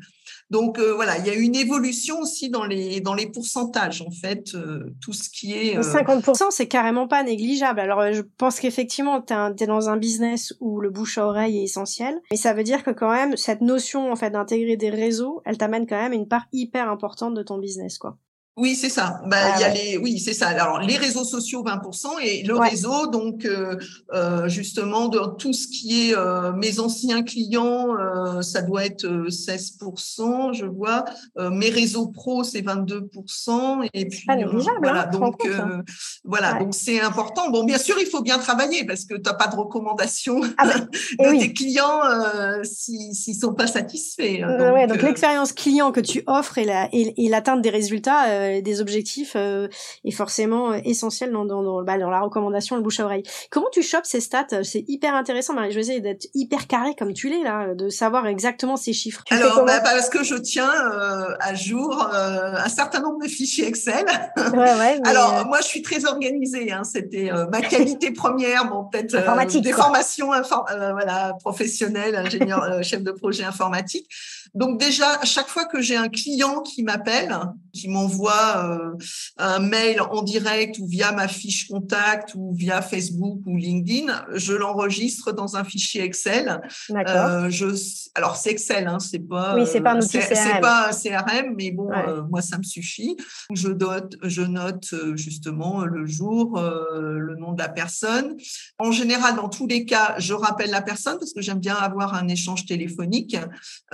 Donc 0.51 0.79
euh, 0.79 0.95
voilà, 0.95 1.19
il 1.19 1.27
y 1.27 1.31
a 1.31 1.35
une 1.35 1.55
évolution 1.55 2.21
aussi 2.21 2.49
dans 2.49 2.65
les 2.65 3.01
dans 3.01 3.15
les 3.15 3.27
pourcentages 3.27 4.01
en 4.03 4.11
fait, 4.11 4.55
euh, 4.55 4.95
tout 5.03 5.13
ce 5.13 5.29
qui 5.29 5.53
est. 5.53 5.79
50%, 5.79 6.43
euh, 6.43 6.47
c'est 6.51 6.67
carrément 6.67 7.07
pas 7.07 7.23
négligeable. 7.23 7.81
Alors 7.81 8.13
je 8.13 8.23
pense 8.23 8.59
qu'effectivement, 8.61 9.21
tu 9.21 9.35
es, 9.35 9.67
dans 9.67 9.89
un 9.91 9.97
business 9.97 10.55
où 10.61 10.81
le 10.81 10.91
bouche 10.91 11.19
à 11.19 11.27
oreille 11.27 11.59
est 11.59 11.65
essentiel, 11.65 12.19
mais 12.31 12.37
ça 12.37 12.55
veut 12.55 12.65
dire 12.65 12.83
que 12.83 12.91
quand 12.91 13.11
même 13.11 13.37
cette 13.37 13.61
notion 13.61 14.11
en 14.11 14.17
fait 14.17 14.31
d'intégrer 14.31 14.77
des 14.77 14.91
réseaux, 14.91 15.43
elle 15.45 15.59
t'amène 15.59 15.87
quand 15.87 16.01
même 16.01 16.13
une 16.13 16.29
part 16.29 16.47
hyper 16.53 16.89
importante 16.89 17.35
de 17.35 17.43
ton 17.43 17.59
business 17.59 17.99
quoi. 17.99 18.17
Oui, 18.59 18.75
c'est 18.75 18.89
ça. 18.89 19.21
Ben, 19.27 19.55
il 19.57 19.61
y 19.61 19.65
a 19.65 19.69
les, 19.69 19.99
oui, 19.99 20.19
c'est 20.19 20.33
ça. 20.33 20.49
Alors, 20.49 20.81
les 20.81 20.97
réseaux 20.97 21.23
sociaux, 21.23 21.63
20%, 21.63 22.21
et 22.25 22.43
le 22.43 22.57
réseau, 22.57 23.07
donc, 23.07 23.45
euh, 23.45 23.77
euh, 24.13 24.49
justement, 24.49 25.07
de 25.07 25.21
tout 25.39 25.53
ce 25.53 25.69
qui 25.69 26.11
est 26.11 26.17
euh, 26.17 26.53
mes 26.53 26.81
anciens 26.81 27.23
clients, 27.23 27.95
ça 28.43 28.63
doit 28.63 28.85
être 28.85 29.07
16%, 29.07 30.55
je 30.55 30.67
vois. 30.67 31.05
mes 31.37 31.71
réseaux 31.71 32.09
pro, 32.09 32.43
c'est 32.43 32.63
22%. 32.63 33.89
Et 33.95 34.07
puis, 34.09 34.27
voilà, 34.27 35.03
hein, 35.03 35.11
donc, 35.13 35.49
voilà, 36.25 36.55
donc 36.55 36.75
c'est 36.75 37.01
important. 37.01 37.51
Bon, 37.51 37.63
bien 37.63 37.79
sûr, 37.79 37.95
il 38.01 38.07
faut 38.07 38.23
bien 38.23 38.39
travailler 38.39 38.85
parce 38.85 39.05
que 39.05 39.15
tu 39.15 39.23
n'as 39.25 39.35
pas 39.35 39.47
de 39.47 39.55
recommandation 39.55 40.41
ah 40.57 40.67
ben, 40.67 40.89
de 41.33 41.39
tes 41.39 41.53
clients 41.53 42.01
s'ils 42.65 43.15
si, 43.15 43.35
sont 43.35 43.55
pas 43.55 43.69
satisfaits. 43.69 44.41
Donc, 44.41 44.89
donc 44.89 45.03
l'expérience 45.03 45.53
client 45.53 45.93
que 45.93 46.01
tu 46.01 46.25
offres 46.27 46.59
et 46.59 46.65
l'atteinte 47.29 47.61
et, 47.61 47.63
des 47.63 47.71
résultats 47.71 48.48
euh, 48.49 48.61
des 48.61 48.81
objectifs 48.81 49.33
euh, 49.37 49.69
est 50.05 50.11
forcément 50.11 50.73
euh, 50.73 50.79
essentiel 50.85 51.33
dans, 51.33 51.45
dans, 51.45 51.63
dans, 51.63 51.83
bah, 51.83 51.99
dans, 51.99 52.11
la 52.11 52.21
recommandation, 52.21 52.77
le 52.77 52.83
bouche 52.83 53.01
à 53.01 53.05
oreille. 53.05 53.23
Comment 53.51 53.69
tu 53.73 53.83
chopes 53.83 54.05
ces 54.05 54.21
stats? 54.21 54.63
C'est 54.63 54.85
hyper 54.89 55.15
intéressant, 55.15 55.55
Marie-Josée, 55.55 56.01
d'être 56.01 56.27
hyper 56.35 56.67
carré 56.67 56.95
comme 56.99 57.13
tu 57.13 57.29
l'es 57.29 57.43
là, 57.43 57.75
de 57.75 57.89
savoir 57.89 58.27
exactement 58.27 58.77
ces 58.77 58.93
chiffres. 58.93 59.25
Alors, 59.31 59.65
bah, 59.65 59.81
parce 59.81 60.09
que 60.09 60.23
je 60.23 60.35
tiens 60.35 60.71
à 61.41 61.55
jour 61.55 62.09
un 62.13 62.69
certain 62.69 63.01
nombre 63.01 63.23
de 63.23 63.29
fichiers 63.29 63.67
Excel. 63.67 64.05
Ouais, 64.37 64.59
ouais, 64.79 65.01
Alors, 65.05 65.47
moi, 65.47 65.61
je 65.61 65.67
suis 65.67 65.83
très 65.83 66.05
organisée. 66.05 66.73
Hein, 66.73 66.85
C'était 66.85 67.31
ma 67.51 67.61
qualité 67.61 68.13
première, 68.13 68.69
bon, 68.69 68.85
peut-être 68.85 69.61
des 69.61 69.73
formations 69.73 70.29
voilà, 70.29 71.37
professionnelles, 71.41 72.17
ingénieur, 72.17 72.83
chef 72.83 73.03
de 73.03 73.13
projet 73.13 73.45
informatique. 73.45 74.09
Donc 74.55 74.79
déjà, 74.79 75.19
à 75.21 75.25
chaque 75.25 75.49
fois 75.49 75.65
que 75.65 75.81
j'ai 75.81 75.97
un 75.97 76.09
client 76.09 76.61
qui 76.63 76.83
m'appelle, 76.83 77.37
qui 77.79 77.89
m'envoie 77.89 78.65
euh, 78.65 78.97
un 79.39 79.61
mail 79.61 80.01
en 80.01 80.23
direct 80.23 80.79
ou 80.79 80.87
via 80.87 81.13
ma 81.13 81.29
fiche 81.29 81.69
contact 81.69 82.35
ou 82.35 82.53
via 82.55 82.83
Facebook 82.83 83.41
ou 83.47 83.57
LinkedIn, 83.57 84.27
je 84.35 84.53
l'enregistre 84.53 85.33
dans 85.33 85.57
un 85.57 85.65
fichier 85.65 86.03
Excel. 86.03 86.61
Euh, 86.91 87.49
je, 87.51 87.67
alors 88.15 88.37
c'est 88.37 88.51
Excel, 88.51 88.89
hein, 88.89 88.99
c'est 88.99 89.19
pas, 89.21 89.55
oui, 89.55 89.67
c'est 89.67 89.81
pas 89.81 89.93
un 89.93 90.01
outil 90.01 90.19
CRM. 90.19 90.61
pas 90.61 90.89
un 90.89 90.93
CRM, 90.93 91.55
mais 91.57 91.71
bon, 91.71 91.91
euh, 91.93 92.23
moi 92.29 92.43
ça 92.43 92.59
me 92.59 92.63
suffit. 92.63 93.17
Je 93.55 93.69
note, 93.69 94.17
je 94.23 94.43
note 94.43 94.93
euh, 94.93 95.17
justement 95.17 95.85
le 95.85 96.07
jour, 96.07 96.61
le 96.61 97.37
nom 97.37 97.53
de 97.53 97.59
la 97.59 97.69
personne. 97.69 98.37
En 98.79 98.93
général, 98.93 99.37
dans 99.37 99.49
tous 99.49 99.67
les 99.67 99.85
cas, 99.85 100.15
je 100.19 100.35
rappelle 100.35 100.71
la 100.71 100.83
personne 100.83 101.19
parce 101.19 101.33
que 101.33 101.41
j'aime 101.41 101.61
bien 101.61 101.75
avoir 101.75 102.15
un 102.15 102.29
échange 102.29 102.67
téléphonique 102.67 103.37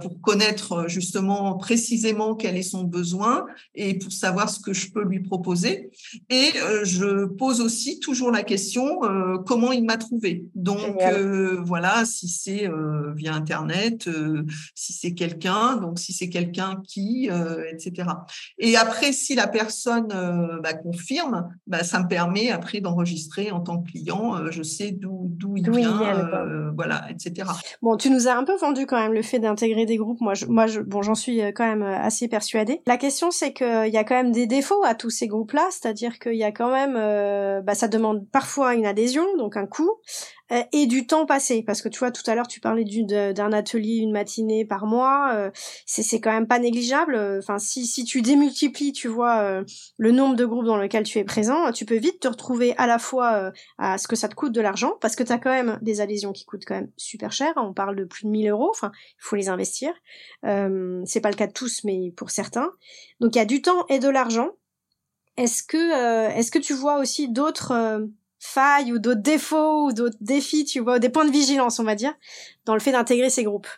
pour 0.03 0.21
connaître 0.21 0.73
euh, 0.73 0.89
justement 0.89 1.55
précisément 1.55 2.35
quel 2.35 2.57
est 2.57 2.63
son 2.63 2.85
besoin 2.85 3.47
et 3.75 3.99
pour 3.99 4.13
savoir 4.13 4.49
ce 4.49 4.61
que 4.61 4.73
je 4.73 4.91
peux 4.91 5.05
lui 5.05 5.21
proposer. 5.21 5.91
Et 6.31 6.51
euh, 6.57 6.85
je 6.85 7.27
pose 7.27 7.61
aussi 7.61 8.01
toujours 8.01 8.31
la 8.31 8.43
question 8.43 9.05
euh, 9.05 9.39
comment 9.39 9.73
il 9.73 9.85
m'a 9.85 9.97
trouvé. 9.97 10.45
Donc 10.55 10.79
voilà, 11.65 12.05
si 12.05 12.29
c'est 12.29 12.71
via 13.15 13.35
Internet, 13.35 14.09
si 14.75 14.93
c'est 14.93 15.15
quelqu'un, 15.15 15.77
donc 15.77 15.99
si 15.99 16.13
c'est 16.13 16.29
quelqu'un 16.29 16.83
qui, 16.87 17.29
etc. 17.71 18.09
Et 18.59 18.77
après, 18.77 19.13
si 19.13 19.35
la 19.35 19.47
personne 19.47 20.09
bah, 20.63 20.75
confirme, 20.75 21.49
bah, 21.67 21.85
ça 21.85 22.01
me 22.03 22.09
permet 22.09 22.51
après 22.51 22.81
d'enregistrer 22.81 23.51
en 23.51 23.61
tant 23.61 23.83
que 23.83 23.91
client, 23.91 24.51
je 24.51 24.63
sais 24.63 24.93
d'où 24.93 25.57
il 25.57 25.71
vient, 25.71 26.73
voilà, 26.75 27.07
etc. 27.11 27.51
Bon, 27.83 27.97
tu 27.97 28.11
nous 28.11 28.29
as 28.29 28.37
un 28.37 28.45
peu 28.45 28.57
vendu 28.57 28.87
quand 28.87 28.99
même 28.99 29.13
le 29.13 29.23
fait 29.23 29.39
d'intégrer 29.39 29.87
des 29.87 29.97
groupes. 29.97 30.21
Moi, 30.21 30.35
je, 30.35 30.47
moi, 30.47 30.67
je, 30.67 30.81
bon, 30.81 31.03
j'en 31.03 31.15
suis 31.15 31.41
euh, 31.41 31.53
quand 31.53 31.67
même 31.67 31.83
euh, 31.83 31.99
assez 31.99 32.29
persuadée. 32.29 32.83
La 32.87 32.97
question, 32.97 33.31
c'est 33.31 33.53
qu'il 33.65 33.93
y 33.93 33.97
a 33.97 34.05
quand 34.05 34.15
même 34.15 34.33
des 34.33 34.47
défauts 34.47 34.85
à 34.85 34.95
tous 34.95 35.11
ces 35.11 35.27
groupes-là, 35.27 35.67
c'est-à-dire 35.71 36.19
qu'il 36.19 36.37
y 36.37 36.45
a 36.45 36.53
quand 36.53 36.71
même, 36.71 36.97
euh, 36.97 37.61
bah, 37.63 37.75
ça 37.75 37.89
demande 37.89 38.29
parfois 38.31 38.75
une 38.75 38.87
adhésion, 38.87 39.25
donc 39.37 39.57
un 39.57 39.67
coût. 39.67 39.91
Euh, 40.53 40.63
et 40.73 40.87
du 40.87 41.07
temps 41.07 41.25
passé. 41.25 41.63
Parce 41.63 41.81
que 41.81 41.89
tu 41.89 41.99
vois 41.99 42.11
tout 42.11 42.23
à 42.27 42.35
l'heure 42.35 42.47
tu 42.47 42.61
parlais 42.61 42.85
d'un 42.85 43.53
atelier 43.53 43.97
une 43.97 44.13
matinée 44.13 44.65
par 44.65 44.87
mois. 44.87 45.33
Euh, 45.35 45.51
c'est 45.87 46.21
quand 46.21 46.33
même 46.33 46.47
pas 46.47 46.59
négligeable. 46.59 47.17
Enfin 47.39 47.59
si 47.59 47.87
si 47.87 48.05
tu 48.05 48.21
démultiplies 48.21 48.93
tu 48.93 49.09
vois 49.09 49.39
euh, 49.39 49.65
le 49.97 50.11
nombre 50.13 50.37
de 50.37 50.45
groupes 50.45 50.67
dans 50.67 50.77
lesquels 50.77 51.05
tu 51.05 51.19
es 51.19 51.25
présent 51.25 51.73
tu 51.73 51.87
peux 51.87 51.97
vite 51.97 52.21
te 52.21 52.29
retrouver 52.29 52.75
à 52.77 52.87
la 52.87 52.99
fois 52.99 53.53
à 53.79 53.99
ce 53.99 54.07
que 54.07 54.17
ça 54.17 54.29
te 54.29 54.35
coûte 54.35 54.53
de 54.53 54.61
l'argent 54.61 54.93
parce 55.01 55.17
que 55.17 55.23
tu 55.23 55.33
as 55.33 55.39
quand 55.39 55.51
même 55.51 55.79
des 55.83 56.01
adhésions 56.01 56.33
qui 56.33 56.45
coûtent 56.45 56.65
quand 56.67 56.75
même 56.75 56.91
super 56.97 57.33
cher. 57.33 57.53
On 57.57 57.73
parle 57.73 57.97
de 57.97 58.05
plus 58.05 58.25
de 58.25 58.31
1000 58.31 58.51
euros. 58.51 58.71
Enfin 58.71 58.93
il 58.95 59.23
faut 59.23 59.37
les 59.37 59.49
investir. 59.49 59.93
C'est 60.43 61.21
pas 61.21 61.31
le 61.31 61.37
cas 61.37 61.47
de 61.47 61.53
tous 61.53 61.85
mais 61.85 62.13
pour 62.17 62.31
certains. 62.31 62.71
Donc 63.21 63.35
il 63.35 63.39
y 63.39 63.43
a 63.43 63.47
du 63.47 63.63
temps 63.63 63.87
et 63.89 63.99
de 63.99 64.09
l'argent. 64.09 64.51
Est-ce 65.37 65.63
que 65.63 66.29
est-ce 66.37 66.51
que 66.51 66.59
tu 66.59 66.75
vois 66.75 66.99
aussi 66.99 67.29
d'autres 67.31 67.73
failles 68.45 68.93
ou 68.93 68.99
d'autres 68.99 69.23
défauts 69.23 69.87
ou 69.87 69.93
d'autres 69.93 70.19
défis, 70.21 70.65
tu 70.65 70.81
vois, 70.81 70.99
des 70.99 71.09
points 71.09 71.25
de 71.25 71.31
vigilance, 71.31 71.79
on 71.79 71.85
va 71.85 71.95
dire, 71.95 72.15
dans 72.67 72.75
le 72.75 72.81
fait 72.81 72.93
d'intégrer 72.93 73.31
ces 73.31 73.45
groupes. 73.45 73.69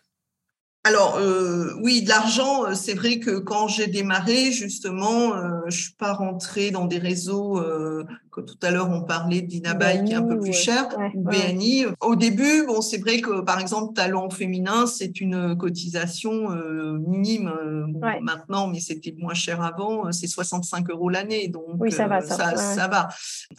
Alors 0.87 1.17
euh, 1.17 1.73
oui, 1.83 2.03
de 2.03 2.09
l'argent, 2.09 2.65
euh, 2.65 2.75
c'est 2.75 2.95
vrai 2.95 3.19
que 3.19 3.39
quand 3.39 3.67
j'ai 3.67 3.89
démarré, 3.89 4.53
justement, 4.53 5.35
euh, 5.35 5.61
je 5.67 5.83
suis 5.83 5.95
pas 5.95 6.13
rentrée 6.13 6.71
dans 6.71 6.85
des 6.85 6.99
réseaux 6.99 7.59
euh, 7.59 8.05
tout 8.41 8.59
à 8.63 8.71
l'heure 8.71 8.91
on 8.91 9.03
parlait 9.03 9.43
d'Inabai 9.43 10.05
qui 10.05 10.13
est 10.13 10.17
un 10.17 10.23
peu 10.23 10.39
plus 10.39 10.53
cher, 10.53 10.89
BNI. 11.15 11.87
Au 12.01 12.17
début, 12.17 12.67
bon, 12.67 12.81
c'est 12.81 12.99
vrai 12.99 13.21
que 13.21 13.41
par 13.41 13.61
exemple 13.61 13.95
talent 13.95 14.31
féminin, 14.31 14.87
c'est 14.87 15.21
une 15.21 15.57
cotisation 15.57 16.51
euh, 16.51 16.99
minime 17.07 17.49
euh, 17.49 17.87
maintenant, 18.21 18.69
mais 18.69 18.81
c'était 18.81 19.15
moins 19.19 19.35
cher 19.35 19.63
avant. 19.63 20.07
Euh, 20.07 20.13
c'est 20.13 20.27
65 20.27 20.91
euros 20.91 21.09
l'année, 21.09 21.49
donc 21.49 21.65
oui, 21.79 21.93
ça 21.93 22.07
va. 22.07 22.21
Ça, 22.21 22.57
ça, 22.57 22.89
va. 22.89 23.09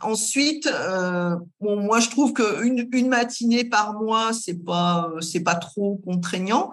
Ensuite, 0.01 0.69
bon, 1.61 1.81
moi 1.81 1.99
je 1.99 2.09
trouve 2.09 2.33
qu'une 2.33 2.87
une 2.91 3.07
matinée 3.07 3.63
par 3.63 3.93
mois, 3.93 4.33
c'est 4.33 4.63
pas 4.63 5.11
c'est 5.21 5.41
pas 5.41 5.55
trop 5.55 6.01
contraignant. 6.03 6.71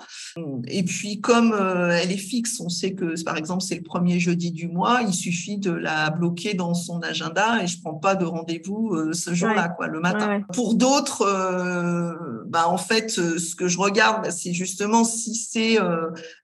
Et 0.66 0.82
puis 0.82 1.20
comme 1.20 1.54
elle 1.54 2.12
est 2.12 2.16
fixe, 2.16 2.60
on 2.60 2.68
sait 2.68 2.94
que 2.94 3.22
par 3.24 3.36
exemple 3.36 3.62
c'est 3.62 3.76
le 3.76 3.82
premier 3.82 4.18
jeudi 4.18 4.50
du 4.52 4.68
mois, 4.68 5.00
il 5.06 5.14
suffit 5.14 5.58
de 5.58 5.70
la 5.70 6.10
bloquer 6.10 6.54
dans 6.54 6.74
son 6.74 7.00
agenda 7.00 7.62
et 7.62 7.66
je 7.66 7.80
prends 7.80 7.93
pas 7.94 8.14
de 8.14 8.24
rendez-vous 8.24 8.94
euh, 8.94 9.12
ce 9.12 9.34
jour-là, 9.34 9.68
quoi, 9.68 9.86
le 9.86 10.00
matin. 10.00 10.42
Pour 10.52 10.74
d'autres, 10.74 11.22
euh, 11.22 12.44
bah, 12.46 12.68
en 12.68 12.78
fait, 12.78 13.10
ce 13.10 13.54
que 13.54 13.68
je 13.68 13.78
regarde, 13.78 14.24
bah, 14.24 14.30
c'est 14.30 14.52
justement 14.52 15.04
si 15.04 15.34
c'est 15.34 15.78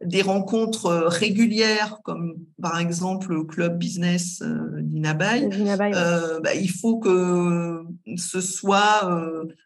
des 0.04 0.22
rencontres 0.22 0.90
régulières, 1.06 2.00
comme 2.04 2.34
par 2.60 2.78
exemple 2.78 3.32
le 3.32 3.44
club 3.44 3.78
business 3.78 4.42
d'Inabaye, 4.80 5.48
bah, 6.42 6.54
il 6.54 6.70
faut 6.70 6.98
que 6.98 7.82
ce 8.16 8.40
soit 8.40 9.10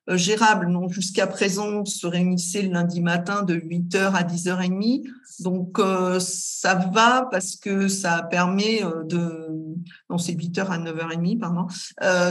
gérable. 0.09 0.69
Non, 0.69 0.89
jusqu'à 0.89 1.27
présent, 1.27 1.67
on 1.67 1.85
se 1.85 2.07
réunissait 2.07 2.63
le 2.63 2.73
lundi 2.73 3.01
matin 3.01 3.43
de 3.43 3.55
8h 3.55 4.15
à 4.15 4.23
10h30. 4.23 5.05
Donc, 5.41 5.81
ça 6.21 6.75
va 6.93 7.29
parce 7.31 7.57
que 7.57 7.89
ça 7.89 8.23
permet 8.31 8.83
de... 9.09 9.64
Non, 10.11 10.19
c'est 10.19 10.33
8h 10.33 10.67
à 10.67 10.79
9h30, 10.79 11.39
pardon. 11.39 11.67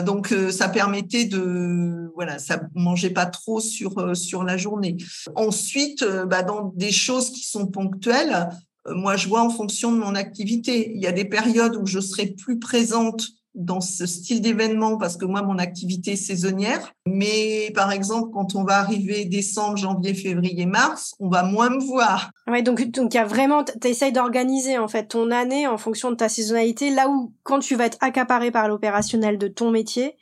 donc, 0.05 0.33
ça 0.51 0.69
permettait 0.69 1.25
de... 1.25 2.11
Voilà, 2.15 2.39
ça 2.39 2.61
mangeait 2.75 3.09
pas 3.09 3.25
trop 3.25 3.59
sur, 3.59 4.15
sur 4.15 4.43
la 4.43 4.57
journée. 4.57 4.97
Ensuite, 5.35 6.05
bah, 6.27 6.43
dans 6.43 6.71
des 6.75 6.91
choses 6.91 7.31
qui 7.31 7.45
sont 7.45 7.67
ponctuelles, 7.67 8.49
moi, 8.87 9.15
je 9.15 9.27
vois 9.27 9.41
en 9.41 9.49
fonction 9.49 9.91
de 9.91 9.97
mon 9.97 10.15
activité. 10.15 10.91
Il 10.93 11.01
y 11.01 11.07
a 11.07 11.11
des 11.11 11.25
périodes 11.25 11.75
où 11.75 11.85
je 11.85 11.99
serai 11.99 12.27
plus 12.27 12.59
présente 12.59 13.27
dans 13.55 13.81
ce 13.81 14.05
style 14.05 14.41
d'événement 14.41 14.97
parce 14.97 15.17
que 15.17 15.25
moi, 15.25 15.41
mon 15.41 15.57
activité 15.57 16.13
est 16.13 16.15
saisonnière. 16.15 16.93
Mais 17.05 17.71
par 17.75 17.91
exemple, 17.91 18.29
quand 18.33 18.55
on 18.55 18.63
va 18.63 18.77
arriver 18.77 19.25
décembre, 19.25 19.77
janvier, 19.77 20.13
février, 20.13 20.65
mars, 20.65 21.15
on 21.19 21.29
va 21.29 21.43
moins 21.43 21.69
me 21.69 21.83
voir. 21.83 22.31
Ouais, 22.47 22.61
donc 22.61 22.83
donc 22.91 23.13
il 23.13 23.17
y 23.17 23.19
a 23.19 23.25
vraiment, 23.25 23.63
tu 23.63 23.87
essayes 23.87 24.11
d'organiser 24.11 24.77
en 24.77 24.87
fait 24.87 25.05
ton 25.05 25.31
année 25.31 25.67
en 25.67 25.77
fonction 25.77 26.11
de 26.11 26.15
ta 26.15 26.29
saisonnalité. 26.29 26.89
Là 26.89 27.09
où 27.09 27.33
quand 27.43 27.59
tu 27.59 27.75
vas 27.75 27.85
être 27.85 27.97
accaparé 28.01 28.51
par 28.51 28.67
l'opérationnel 28.67 29.37
de 29.37 29.47
ton 29.47 29.71
métier, 29.71 30.17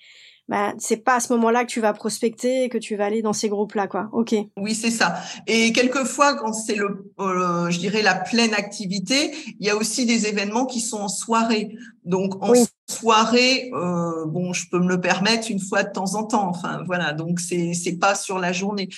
bah, 0.51 0.73
c'est 0.79 0.97
pas 0.97 1.15
à 1.15 1.19
ce 1.21 1.31
moment-là 1.31 1.63
que 1.63 1.69
tu 1.69 1.79
vas 1.79 1.93
prospecter, 1.93 2.67
que 2.67 2.77
tu 2.77 2.97
vas 2.97 3.05
aller 3.05 3.21
dans 3.21 3.31
ces 3.31 3.47
groupes-là, 3.47 3.87
quoi. 3.87 4.09
Ok. 4.11 4.35
Oui, 4.57 4.75
c'est 4.75 4.91
ça. 4.91 5.15
Et 5.47 5.71
quelquefois, 5.71 6.35
quand 6.35 6.51
c'est 6.51 6.75
le, 6.75 7.09
euh, 7.21 7.69
je 7.69 7.79
dirais 7.79 8.01
la 8.01 8.15
pleine 8.15 8.53
activité, 8.53 9.33
il 9.61 9.65
y 9.65 9.69
a 9.69 9.77
aussi 9.77 10.05
des 10.05 10.27
événements 10.27 10.65
qui 10.65 10.81
sont 10.81 10.99
en 10.99 11.07
soirée. 11.07 11.77
Donc 12.03 12.43
en 12.43 12.51
soirée, 12.89 13.71
euh, 13.73 14.25
bon, 14.25 14.51
je 14.51 14.67
peux 14.69 14.79
me 14.79 14.89
le 14.89 14.99
permettre 14.99 15.49
une 15.49 15.61
fois 15.61 15.83
de 15.83 15.91
temps 15.93 16.15
en 16.15 16.25
temps. 16.25 16.49
Enfin, 16.49 16.83
voilà. 16.85 17.13
Donc 17.13 17.39
c'est 17.39 17.73
c'est 17.73 17.97
pas 17.97 18.15
sur 18.15 18.37
la 18.37 18.51
journée. 18.51 18.89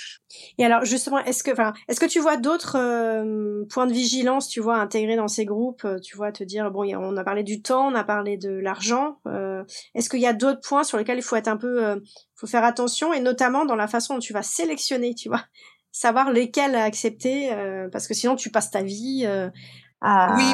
Et 0.58 0.65
alors 0.65 0.86
justement, 0.86 1.19
est-ce 1.19 1.43
que, 1.43 1.52
enfin, 1.52 1.74
est-ce 1.88 2.00
que 2.00 2.06
tu 2.06 2.19
vois 2.19 2.38
d'autres 2.38 2.78
euh, 2.78 3.65
points 3.69 3.88
de 3.88 3.93
vigilance, 3.93 4.48
tu 4.48 4.60
vois, 4.60 4.78
intégrés 4.78 5.15
dans 5.15 5.28
ces 5.28 5.46
groupes, 5.46 5.86
euh, 5.86 6.00
tu 6.00 6.15
vois, 6.15 6.32
te 6.32 6.43
dire 6.43 6.72
bon, 6.72 6.86
on 6.96 7.17
a 7.17 7.24
parlé 7.24 7.43
du 7.43 7.62
temps, 7.62 7.88
on 7.88 7.96
a 7.96 8.04
parlé 8.04 8.38
de 8.38 8.50
l'argent. 8.50 9.19
Euh, 9.28 9.63
est-ce 9.96 10.10
qu'il 10.10 10.19
y 10.19 10.28
a 10.28 10.34
d'autres 10.34 10.62
points 10.62 10.84
sur 10.84 10.98
lesquels 10.98 11.17
il 11.17 11.24
faut 11.24 11.36
être 11.36 11.48
un 11.48 11.58
peu, 11.58 12.02
faut 12.36 12.48
faire 12.48 12.63
attention, 12.63 13.13
et 13.13 13.19
notamment 13.19 13.65
dans 13.65 13.76
la 13.76 13.88
façon 13.88 14.15
dont 14.15 14.19
tu 14.19 14.34
vas 14.34 14.43
sélectionner, 14.43 15.15
tu 15.15 15.30
vois, 15.30 15.43
savoir 15.91 16.32
lesquels 16.32 16.76
accepter, 16.76 17.50
parce 17.91 18.08
que 18.08 18.13
sinon 18.13 18.36
tu 18.36 18.50
passes 18.50 18.72
ta 18.72 18.84
vie 18.84 19.26
à. 20.02 20.36
Oui 20.36 20.54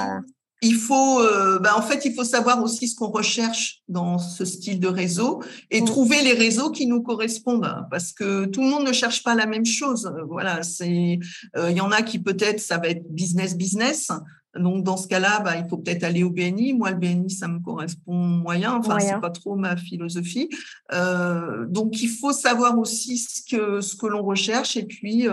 il 0.62 0.76
faut, 0.76 1.22
euh, 1.22 1.60
bah, 1.60 1.76
en 1.78 1.82
fait, 1.82 2.06
il 2.06 2.14
faut 2.14 2.24
savoir 2.24 2.62
aussi 2.62 2.88
ce 2.88 2.96
qu'on 2.96 3.10
recherche 3.10 3.82
dans 3.88 4.18
ce 4.18 4.44
style 4.44 4.80
de 4.80 4.88
réseau 4.88 5.42
et 5.72 5.82
mm. 5.82 5.86
trouver 5.86 6.22
les 6.22 6.34
réseaux 6.34 6.72
qui 6.72 6.86
nous 6.86 7.02
correspondent, 7.02 7.86
parce 7.90 8.12
que 8.12 8.46
tout 8.46 8.62
le 8.62 8.68
monde 8.68 8.86
ne 8.86 8.92
cherche 8.92 9.24
pas 9.24 9.36
la 9.36 9.46
même 9.46 9.66
chose. 9.66 10.12
Voilà, 10.28 10.64
c'est, 10.64 11.20
euh, 11.56 11.72
il 11.72 11.78
y 11.78 11.82
en 11.82 11.92
a 11.92 12.02
qui 12.02 12.20
peut-être 12.20 12.60
ça 12.60 12.78
va 12.78 12.90
être 12.90 13.10
business 13.10 13.56
business. 13.56 14.12
Donc 14.56 14.84
dans 14.84 14.98
ce 14.98 15.08
cas-là, 15.08 15.40
bah, 15.42 15.56
il 15.58 15.70
faut 15.70 15.78
peut-être 15.78 16.04
aller 16.04 16.24
au 16.24 16.32
BNI. 16.32 16.74
Moi, 16.74 16.92
le 16.92 16.98
BNI, 16.98 17.30
ça 17.30 17.48
me 17.48 17.60
correspond 17.60 18.18
moyen. 18.18 18.74
Enfin, 18.74 19.00
c'est 19.00 19.22
pas 19.22 19.30
trop 19.30 19.56
ma 19.56 19.78
philosophie. 19.78 20.50
Euh, 20.92 21.68
donc 21.68 22.02
il 22.02 22.10
faut 22.10 22.34
savoir 22.34 22.78
aussi 22.80 23.18
ce 23.18 23.42
que 23.50 23.80
ce 23.80 23.96
que 23.96 24.08
l'on 24.08 24.24
recherche 24.24 24.76
et 24.76 24.84
puis 24.84 25.28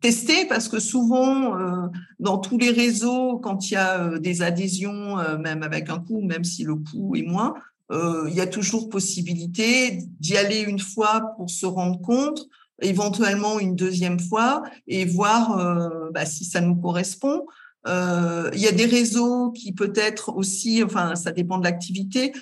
tester 0.00 0.46
parce 0.46 0.68
que 0.68 0.78
souvent, 0.78 1.56
euh, 1.56 1.86
dans 2.18 2.38
tous 2.38 2.58
les 2.58 2.70
réseaux, 2.70 3.38
quand 3.38 3.70
il 3.70 3.74
y 3.74 3.76
a 3.76 4.00
euh, 4.00 4.18
des 4.18 4.42
adhésions, 4.42 5.18
euh, 5.18 5.38
même 5.38 5.62
avec 5.62 5.90
un 5.90 5.98
coût, 5.98 6.22
même 6.22 6.44
si 6.44 6.64
le 6.64 6.76
coût 6.76 7.14
est 7.16 7.22
moins, 7.22 7.54
il 7.92 8.32
y 8.32 8.40
a 8.40 8.46
toujours 8.46 8.88
possibilité 8.88 10.04
d'y 10.20 10.36
aller 10.36 10.60
une 10.60 10.78
fois 10.78 11.34
pour 11.36 11.50
se 11.50 11.66
rendre 11.66 12.00
compte, 12.00 12.46
éventuellement 12.80 13.58
une 13.58 13.74
deuxième 13.74 14.20
fois 14.20 14.62
et 14.86 15.04
voir 15.04 15.90
bah, 16.14 16.24
si 16.24 16.44
ça 16.44 16.60
nous 16.60 16.76
correspond. 16.76 17.46
il 17.88 18.60
y 18.60 18.68
a 18.68 18.72
des 18.72 18.84
réseaux 18.84 19.50
qui 19.50 19.72
peut-être 19.72 20.28
aussi, 20.36 20.84
enfin 20.84 21.16
ça 21.16 21.32
dépend 21.32 21.58
de 21.58 21.64
l'activité, 21.64 22.32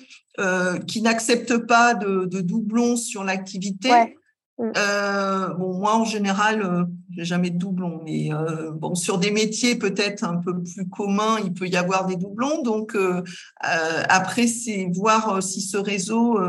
qui 0.85 1.01
n'acceptent 1.01 1.65
pas 1.65 1.95
de, 1.95 2.25
de 2.25 2.41
doublons 2.41 2.95
sur 2.95 3.23
l'activité. 3.23 4.18
Euh, 4.59 5.53
bon, 5.53 5.77
moi, 5.77 5.95
en 5.95 6.03
général, 6.03 6.61
euh, 6.61 6.83
j'ai 7.11 7.23
jamais 7.23 7.49
de 7.49 7.57
doublons, 7.57 8.01
mais 8.03 8.33
euh, 8.33 8.71
bon, 8.71 8.93
sur 8.93 9.17
des 9.17 9.31
métiers 9.31 9.75
peut-être 9.75 10.23
un 10.25 10.35
peu 10.35 10.61
plus 10.61 10.87
communs, 10.89 11.37
il 11.43 11.53
peut 11.53 11.67
y 11.67 11.77
avoir 11.77 12.05
des 12.05 12.17
doublons. 12.17 12.61
Donc, 12.61 12.97
après, 13.61 14.47
c'est 14.47 14.89
voir 14.93 15.41
si 15.41 15.61
ce 15.61 15.77
réseau, 15.77 16.39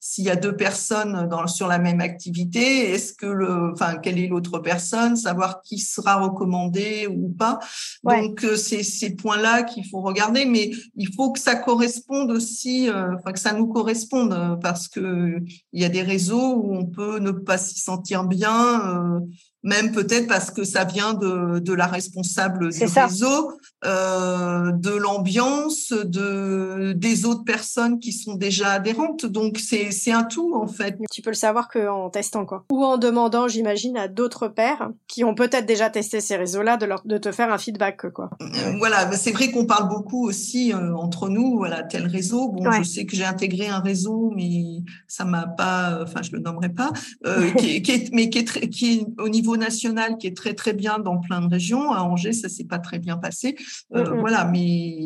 s'il 0.00 0.24
y 0.24 0.30
a 0.30 0.36
deux 0.36 0.56
personnes 0.56 1.26
dans, 1.28 1.46
sur 1.46 1.66
la 1.66 1.78
même 1.78 2.00
activité, 2.00 2.92
est-ce 2.92 3.12
que 3.12 3.26
le, 3.26 3.72
enfin, 3.72 3.96
quelle 3.96 4.18
est 4.18 4.28
l'autre 4.28 4.58
personne, 4.58 5.16
savoir 5.16 5.62
qui 5.62 5.78
sera 5.78 6.16
recommandé 6.16 7.06
ou 7.10 7.28
pas. 7.30 7.58
Donc, 8.04 8.46
c'est 8.56 8.82
ces 8.82 9.14
points-là 9.14 9.62
qu'il 9.62 9.86
faut 9.88 10.00
regarder, 10.00 10.44
mais 10.44 10.70
il 10.96 11.12
faut 11.14 11.32
que 11.32 11.40
ça 11.40 11.56
corresponde 11.56 12.30
aussi, 12.30 12.88
enfin, 12.90 13.32
que 13.32 13.40
ça 13.40 13.52
nous 13.52 13.66
corresponde, 13.66 14.58
parce 14.62 14.88
que 14.88 15.38
il 15.72 15.82
y 15.82 15.84
a 15.84 15.88
des 15.88 16.02
réseaux 16.02 16.54
où 16.54 16.74
on 16.74 16.86
peut 16.86 17.18
ne 17.18 17.30
pas 17.30 17.53
s'y 17.58 17.78
sentir 17.78 18.24
bien, 18.24 19.16
euh, 19.16 19.20
même 19.64 19.92
peut-être 19.92 20.28
parce 20.28 20.50
que 20.50 20.62
ça 20.62 20.84
vient 20.84 21.14
de, 21.14 21.58
de 21.58 21.72
la 21.72 21.86
responsable 21.86 22.70
du 22.70 22.84
réseau, 22.84 23.52
euh, 23.86 24.72
de 24.72 24.90
l'ambiance, 24.90 25.90
de 25.90 26.92
des 26.92 27.24
autres 27.24 27.44
personnes 27.44 27.98
qui 27.98 28.12
sont 28.12 28.34
déjà 28.34 28.72
adhérentes. 28.72 29.24
Donc 29.24 29.58
c'est 29.58 30.12
un 30.12 30.24
tout 30.24 30.54
en 30.54 30.66
fait. 30.66 30.98
Tu 31.10 31.22
peux 31.22 31.30
le 31.30 31.34
savoir 31.34 31.68
qu'en 31.70 32.10
testant 32.10 32.44
quoi, 32.44 32.66
ou 32.70 32.84
en 32.84 32.98
demandant, 32.98 33.48
j'imagine, 33.48 33.96
à 33.96 34.06
d'autres 34.06 34.48
pairs 34.48 34.90
qui 35.08 35.24
ont 35.24 35.34
peut-être 35.34 35.64
déjà 35.64 35.88
testé 35.88 36.20
ces 36.20 36.36
réseaux-là 36.36 36.76
de 36.76 36.84
leur 36.84 37.00
de 37.06 37.16
te 37.16 37.32
faire 37.32 37.50
un 37.50 37.58
feedback 37.58 38.10
quoi. 38.12 38.30
Euh, 38.42 38.46
voilà, 38.78 39.10
c'est 39.12 39.32
vrai 39.32 39.50
qu'on 39.50 39.64
parle 39.64 39.88
beaucoup 39.88 40.28
aussi 40.28 40.74
euh, 40.74 40.94
entre 40.94 41.30
nous. 41.30 41.56
Voilà, 41.56 41.82
tel 41.82 42.06
réseau. 42.06 42.48
Bon, 42.48 42.70
je 42.70 42.82
sais 42.82 43.06
que 43.06 43.16
j'ai 43.16 43.24
intégré 43.24 43.68
un 43.68 43.80
réseau, 43.80 44.30
mais 44.36 44.82
ça 45.08 45.24
m'a 45.24 45.46
pas, 45.46 46.00
enfin 46.02 46.20
je 46.20 46.32
le 46.32 46.40
nommerai 46.40 46.68
pas, 46.68 46.92
qui, 47.56 47.80
qui, 47.80 47.92
est, 47.92 48.12
mais 48.12 48.28
qui 48.28 48.40
est 48.40 48.68
qui 48.68 48.98
est 48.98 49.20
au 49.20 49.30
niveau 49.30 49.53
national 49.56 50.18
qui 50.18 50.26
est 50.26 50.36
très 50.36 50.54
très 50.54 50.72
bien 50.72 50.98
dans 50.98 51.18
plein 51.18 51.40
de 51.40 51.48
régions. 51.48 51.92
À 51.92 52.02
Angers, 52.02 52.32
ça 52.32 52.48
s'est 52.48 52.64
pas 52.64 52.78
très 52.78 52.98
bien 52.98 53.16
passé. 53.16 53.56
Euh. 53.94 54.04
Voilà, 54.20 54.44
mais 54.44 54.96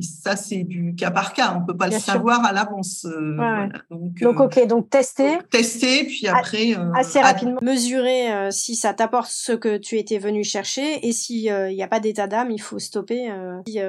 ça 0.00 0.36
c'est 0.36 0.64
du 0.64 0.94
cas 0.94 1.10
par 1.10 1.32
cas. 1.32 1.56
On 1.56 1.64
peut 1.64 1.76
pas 1.76 1.88
le 1.88 1.98
savoir 1.98 2.44
à 2.44 2.52
l'avance. 2.52 3.06
Euh, 3.06 3.68
donc, 3.90 4.20
donc, 4.20 4.40
ok, 4.40 4.66
donc 4.66 4.90
tester. 4.90 5.38
tester, 5.50 6.04
puis 6.04 6.26
après 6.26 6.74
assez 6.94 7.20
rapidement 7.20 7.58
mesurer 7.62 8.50
si 8.50 8.76
ça 8.76 8.94
t'apporte 8.94 9.30
ce 9.30 9.52
que 9.52 9.76
tu 9.76 9.98
étais 9.98 10.18
venu 10.18 10.44
chercher 10.44 11.06
et 11.06 11.12
s'il 11.12 11.42
n'y 11.42 11.82
a 11.82 11.88
pas 11.88 12.00
d'état 12.00 12.26
d'âme, 12.26 12.50
il 12.50 12.60
faut 12.60 12.78
stopper. 12.78 13.30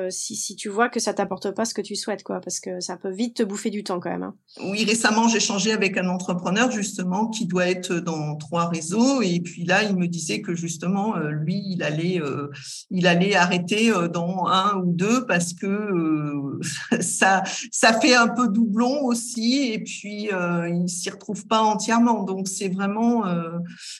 Si, 0.10 0.36
si, 0.36 0.56
tu 0.56 0.69
vois 0.69 0.89
que 0.89 0.99
ça 0.99 1.13
t'apporte 1.13 1.51
pas 1.51 1.65
ce 1.65 1.73
que 1.73 1.82
tu 1.82 1.95
souhaites, 1.95 2.23
quoi, 2.23 2.39
parce 2.39 2.60
que 2.60 2.80
ça 2.80 2.97
peut 2.97 3.12
vite 3.12 3.38
te 3.38 3.43
bouffer 3.43 3.69
du 3.69 3.84
temps 3.84 3.99
quand 3.99 4.10
même. 4.10 4.23
Hein. 4.23 4.36
Oui, 4.63 4.84
récemment 4.86 5.27
j'ai 5.27 5.39
changé 5.39 5.71
avec 5.71 5.97
un 5.97 6.08
entrepreneur 6.08 6.71
justement 6.71 7.27
qui 7.27 7.45
doit 7.45 7.67
être 7.67 7.93
dans 7.95 8.36
trois 8.36 8.67
réseaux 8.67 9.21
et 9.21 9.39
puis 9.39 9.65
là 9.65 9.84
il 9.84 9.95
me 9.95 10.07
disait 10.08 10.41
que 10.41 10.56
justement, 10.56 11.15
euh, 11.15 11.30
lui, 11.30 11.63
il 11.67 11.84
allait, 11.84 12.22
euh, 12.22 12.50
il 12.89 13.08
allait 13.08 13.36
arrêter 13.36 13.91
euh, 13.91 14.08
dans 14.08 14.48
un 14.48 14.78
ou 14.78 14.91
deux 14.93 15.26
parce 15.26 15.54
que 15.54 16.60
ça, 17.02 17.43
ça 17.72 17.93
fait 18.00 18.15
un 18.15 18.28
peu 18.28 18.48
doublon 18.48 19.04
aussi, 19.04 19.72
et 19.74 19.80
puis 19.80 20.30
il 20.30 20.89
s'y 20.89 21.10
retrouve 21.10 21.46
pas 21.48 21.62
entièrement. 21.62 22.24
Donc 22.24 22.48
c'est 22.48 22.70
vraiment, 22.70 23.24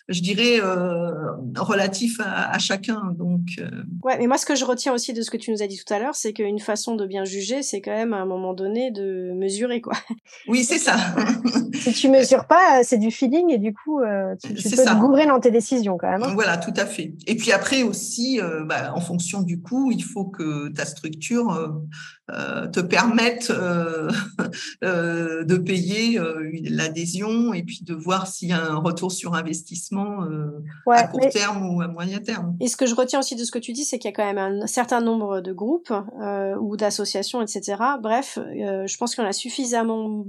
je 0.08 0.22
dirais, 0.22 0.60
relatif 1.56 2.20
à, 2.24 2.58
chacun. 2.60 3.02
Donc 3.18 3.42
ouais, 4.04 4.18
mais 4.18 4.28
moi 4.28 4.38
ce 4.38 4.46
que 4.46 4.56
je 4.56 4.66
retiens 4.66 4.94
aussi 4.94 5.14
de 5.14 5.22
ce 5.22 5.30
que 5.30 5.38
tu 5.38 5.52
nous 5.52 5.62
as 5.62 5.68
dit 5.68 5.78
tout 5.78 5.94
à 5.94 6.00
l'heure, 6.00 6.16
c'est 6.16 6.34
qu'une 6.34 6.60
façon 6.60 6.96
de 6.96 7.06
bien 7.06 7.26
juger, 7.26 7.62
c'est 7.62 7.82
quand 7.82 7.92
même 7.92 8.14
à 8.14 8.18
un 8.18 8.26
moment 8.26 8.54
donné 8.54 8.92
de 8.92 9.32
mesurer 9.34 9.82
quoi. 9.82 9.94
Oui, 10.48 10.64
c'est 10.64 10.78
ça. 10.78 10.96
si 11.74 11.94
tu 11.94 12.10
mesures 12.10 12.46
pas, 12.46 12.84
c'est 12.84 12.98
du 12.98 13.12
feeling 13.12 13.52
et 13.52 13.58
du 13.58 13.74
coup, 13.74 14.02
tu, 14.42 14.54
tu 14.54 14.70
peux 14.70 14.84
te 14.84 15.00
gourer 15.00 15.26
dans 15.26 15.40
tes 15.40 15.52
décisions. 15.52 15.97
Hein. 16.04 16.34
Voilà, 16.34 16.58
tout 16.58 16.74
à 16.76 16.86
fait. 16.86 17.14
Et 17.26 17.36
puis 17.36 17.52
après 17.52 17.84
aussi, 17.84 18.40
euh, 18.42 18.64
bah, 18.64 18.94
en 18.94 19.02
fonction 19.02 19.42
du 19.42 19.62
coût, 19.62 19.92
il 19.92 20.04
faut 20.04 20.26
que 20.26 20.70
ta 20.70 20.86
structure 20.86 21.52
euh, 21.52 21.68
euh, 22.32 22.68
te 22.68 22.80
permette 22.80 23.52
de 24.82 25.58
payer 25.58 26.20
l'adhésion 26.70 27.54
et 27.54 27.64
puis 27.64 27.82
de 27.84 27.94
voir 27.94 28.28
s'il 28.28 28.50
y 28.50 28.54
a 28.54 28.64
un 28.64 28.78
retour 28.78 29.12
sur 29.12 29.34
investissement 29.34 30.26
à 30.88 31.08
court 31.08 31.30
terme 31.30 31.70
ou 31.70 31.82
à 31.82 31.88
moyen 31.88 32.20
terme. 32.20 32.56
Et 32.60 32.68
ce 32.68 32.78
que 32.78 32.86
je 32.86 32.96
retiens 32.96 33.20
aussi 33.20 33.36
de 33.36 33.44
ce 33.44 33.52
que 33.52 33.60
tu 33.60 33.74
dis, 33.74 33.86
c'est 33.86 34.00
qu'il 34.00 34.10
y 34.10 34.14
a 34.14 34.16
quand 34.16 34.34
même 34.34 34.62
un 34.64 34.68
certain 34.68 35.02
nombre 35.02 35.42
de 35.42 35.54
groupes 35.54 35.94
ou 36.60 36.78
d'associations, 36.78 37.42
etc. 37.42 37.82
Bref, 38.02 38.38
je 38.38 38.98
pense 38.98 39.16
qu'il 39.16 39.24
y 39.24 39.28
en 39.28 39.30
a 39.30 39.34
suffisamment 39.34 40.26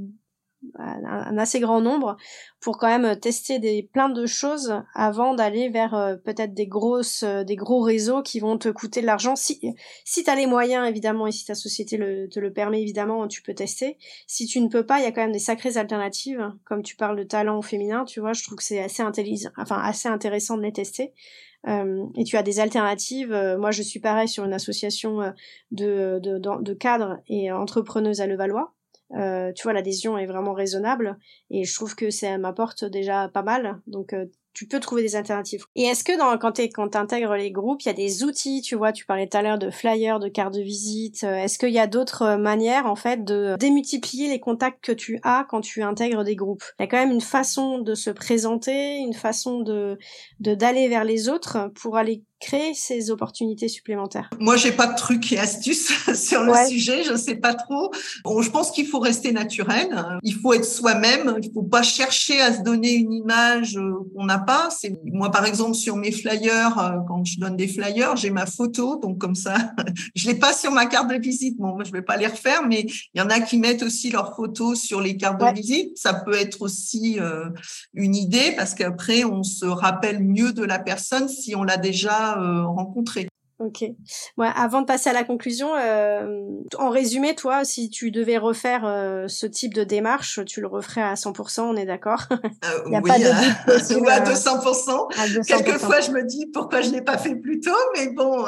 un, 0.75 1.39
assez 1.39 1.61
grand 1.61 1.81
nombre 1.81 2.17
pour 2.61 2.79
quand 2.79 2.89
même 2.89 3.19
tester 3.19 3.59
des 3.59 3.83
plein 3.83 4.09
de 4.09 4.27
choses 4.27 4.75
avant 4.95 5.35
d'aller 5.35 5.69
vers 5.69 5.95
euh, 5.95 6.17
peut-être 6.17 6.53
des 6.53 6.67
grosses 6.67 7.23
euh, 7.23 7.45
des 7.45 7.57
gros 7.57 7.81
réseaux 7.81 8.23
qui 8.23 8.41
vont 8.41 8.59
te 8.59 8.69
coûter 8.69 9.01
de 9.01 9.07
l'argent 9.07 9.37
si 9.37 9.61
si 10.05 10.25
tu 10.25 10.31
as 10.31 10.35
les 10.35 10.47
moyens 10.47 10.89
évidemment 10.89 11.27
et 11.27 11.33
si 11.33 11.45
ta 11.45 11.55
société 11.55 11.97
te 11.97 12.41
le 12.41 12.53
permet 12.53 12.83
évidemment 12.83 13.29
tu 13.29 13.43
peux 13.43 13.55
tester 13.55 13.99
si 14.27 14.47
tu 14.47 14.61
ne 14.61 14.69
peux 14.69 14.85
pas 14.85 14.99
il 14.99 15.05
y 15.05 15.07
a 15.07 15.13
quand 15.13 15.23
même 15.23 15.33
des 15.33 15.39
sacrées 15.39 15.77
alternatives 15.77 16.53
comme 16.65 16.83
tu 16.83 16.97
parles 16.97 17.19
de 17.19 17.25
talent 17.25 17.63
féminin 17.63 18.05
tu 18.05 18.21
vois 18.21 18.33
je 18.33 18.43
trouve 18.43 18.59
que 18.59 18.65
c'est 18.65 18.83
assez 18.83 19.03
intelligent 19.03 19.51
enfin 19.57 19.81
assez 19.81 20.09
intéressant 20.09 20.57
de 20.57 20.63
les 20.63 20.73
tester 20.73 21.13
euh, 21.67 22.05
et 22.17 22.25
tu 22.25 22.37
as 22.37 22.45
des 22.45 22.61
alternatives. 22.61 23.31
moi, 23.59 23.73
je 23.73 23.83
suis 23.83 23.99
pareil 23.99 24.29
sur 24.29 24.45
une 24.45 24.53
association 24.53 25.35
de, 25.73 26.21
de, 26.23 26.39
de, 26.39 26.63
de 26.63 26.73
cadres 26.73 27.19
et 27.27 27.51
entrepreneuses 27.51 28.21
à 28.21 28.29
Levallois. 28.29 28.78
Euh, 29.17 29.53
tu 29.53 29.63
vois, 29.63 29.73
l'adhésion 29.73 30.19
est 30.19 30.27
vraiment 30.27 30.53
raisonnable 30.53 31.19
et 31.51 31.65
je 31.65 31.75
trouve 31.75 31.95
que 31.95 32.11
ça 32.11 32.37
m'apporte 32.39 32.85
déjà 32.85 33.29
pas 33.29 33.43
mal. 33.43 33.81
Donc, 33.87 34.13
euh, 34.13 34.27
tu 34.59 34.67
peux 34.67 34.81
trouver 34.81 35.03
des 35.03 35.15
alternatives. 35.15 35.65
Et 35.77 35.85
est-ce 35.85 36.03
que 36.03 36.19
dans, 36.19 36.37
quand 36.37 36.53
tu 36.53 36.69
quand 36.69 36.97
intègres 36.97 37.37
les 37.37 37.53
groupes, 37.53 37.81
il 37.83 37.87
y 37.87 37.91
a 37.91 37.95
des 37.95 38.25
outils, 38.25 38.61
tu 38.61 38.75
vois, 38.75 38.91
tu 38.91 39.07
parlais 39.07 39.29
tout 39.29 39.37
à 39.37 39.43
l'heure 39.43 39.59
de 39.59 39.71
flyers, 39.71 40.19
de 40.19 40.29
cartes 40.29 40.55
de 40.55 40.61
visite, 40.61 41.23
euh, 41.23 41.37
est-ce 41.37 41.61
qu'il 41.61 41.71
y 41.71 41.79
a 41.79 41.87
d'autres 41.87 42.35
manières, 42.35 42.87
en 42.87 42.97
fait, 42.97 43.23
de 43.25 43.55
démultiplier 43.57 44.29
les 44.29 44.41
contacts 44.41 44.83
que 44.83 44.91
tu 44.91 45.21
as 45.23 45.47
quand 45.49 45.61
tu 45.61 45.83
intègres 45.83 46.25
des 46.25 46.35
groupes? 46.35 46.65
Il 46.79 46.83
y 46.83 46.85
a 46.85 46.89
quand 46.89 46.99
même 46.99 47.13
une 47.13 47.21
façon 47.21 47.79
de 47.79 47.95
se 47.95 48.11
présenter, 48.11 48.97
une 48.97 49.15
façon 49.15 49.61
de 49.61 49.97
d'aller 50.41 50.89
vers 50.89 51.05
les 51.05 51.29
autres 51.29 51.71
pour 51.81 51.97
aller 51.97 52.25
créer 52.41 52.75
ces 52.75 53.11
opportunités 53.11 53.69
supplémentaires 53.69 54.31
Moi, 54.39 54.57
j'ai 54.57 54.73
pas 54.73 54.87
de 54.87 54.97
trucs 54.97 55.33
et 55.33 55.39
astuces 55.39 55.93
sur 56.15 56.43
le 56.43 56.55
sujet, 56.69 57.03
je 57.03 57.17
sais 57.17 57.35
pas 57.35 57.55
trop. 57.55 57.91
Bon, 58.25 58.43
je 58.43 58.51
pense 58.51 58.71
qu'il 58.71 58.87
faut 58.87 59.01
rester 59.01 59.33
naturel, 59.33 59.89
il 60.23 60.35
faut 60.35 60.53
être 60.53 60.65
soi-même, 60.65 61.39
il 61.43 61.51
faut 61.53 61.63
pas 61.63 61.83
chercher 61.83 62.41
à 62.41 62.57
se 62.57 62.63
donner 62.63 62.93
une 62.93 63.13
image 63.13 63.77
euh, 63.77 63.93
qu'on 64.15 64.25
n'a 64.25 64.39
pas. 64.39 64.69
C'est 64.71 64.97
moi, 65.05 65.31
par 65.31 65.45
exemple, 65.47 65.75
sur 65.75 65.97
mes 65.97 66.13
flyers, 66.13 66.79
euh, 66.79 66.99
quand 67.09 67.25
je 67.25 67.41
donne 67.41 67.57
des 67.57 67.69
flyers, 67.69 68.17
j'ai 68.17 68.31
ma 68.31 68.47
photo, 68.47 68.97
donc 68.97 69.19
comme 69.19 69.35
ça, 69.35 69.57
je 70.15 70.29
l'ai 70.29 70.37
pas 70.37 70.53
sur 70.53 70.71
ma 70.71 70.87
carte 70.87 71.11
de 71.11 71.17
visite. 71.17 71.59
Bon, 71.59 71.75
moi, 71.75 71.85
je 71.85 71.93
vais 71.93 72.03
pas 72.03 72.17
les 72.17 72.27
refaire, 72.27 72.67
mais 72.67 72.87
il 73.15 73.19
y 73.19 73.21
en 73.21 73.31
a 73.31 73.41
qui 73.41 73.59
mettent 73.59 73.83
aussi 73.83 74.11
leurs 74.11 74.37
photos 74.37 74.81
sur 74.81 75.01
les 75.01 75.17
cartes 75.17 75.41
de 75.41 75.55
visite. 75.55 75.97
Ça 75.97 76.15
peut 76.15 76.35
être 76.35 76.63
aussi 76.63 77.19
euh, 77.19 77.47
une 77.95 78.15
idée 78.15 78.53
parce 78.57 78.75
qu'après, 78.75 79.25
on 79.25 79.43
se 79.43 79.67
rappelle 79.67 80.23
mieux 80.23 80.53
de 80.53 80.63
la 80.63 80.79
personne 80.79 81.29
si 81.29 81.57
on 81.57 81.65
l'a 81.65 81.77
déjà 81.77 82.28
euh, 82.37 82.67
rencontrer. 82.67 83.29
Ok. 83.61 83.83
Ouais, 84.37 84.49
avant 84.55 84.83
de 84.83 84.87
passer 84.87 85.11
à 85.11 85.13
la 85.13 85.25
conclusion, 85.25 85.75
euh, 85.75 86.45
en 86.79 86.91
résumé, 86.91 87.35
toi, 87.35 87.65
si 87.65 87.91
tu 87.91 88.13
devais 88.13 88.39
refaire 88.39 88.83
euh, 88.85 89.27
ce 89.27 89.47
type 89.47 89.75
de 89.75 89.83
démarche, 89.83 90.39
tu 90.47 90.61
le 90.61 90.69
referais 90.69 91.03
à 91.03 91.15
100%, 91.15 91.63
on 91.63 91.77
est 91.77 91.85
d'accord? 91.85 92.23
Il 92.87 92.91
n'y 92.91 92.97
a 92.97 93.03
pas 93.03 93.19
de 93.19 93.25
doute 93.25 94.09
à 94.09 94.21
200%. 94.21 95.13
À 95.19 95.27
200%. 95.27 95.47
Quelquefois, 95.47 96.01
je 96.01 96.13
me 96.13 96.23
dis 96.23 96.47
pourquoi 96.53 96.83
je 96.83 96.91
l'ai 96.91 97.03
pas 97.03 97.19
fait 97.19 97.35
plus 97.35 97.59
tôt, 97.59 97.73
mais 97.97 98.09
bon. 98.11 98.45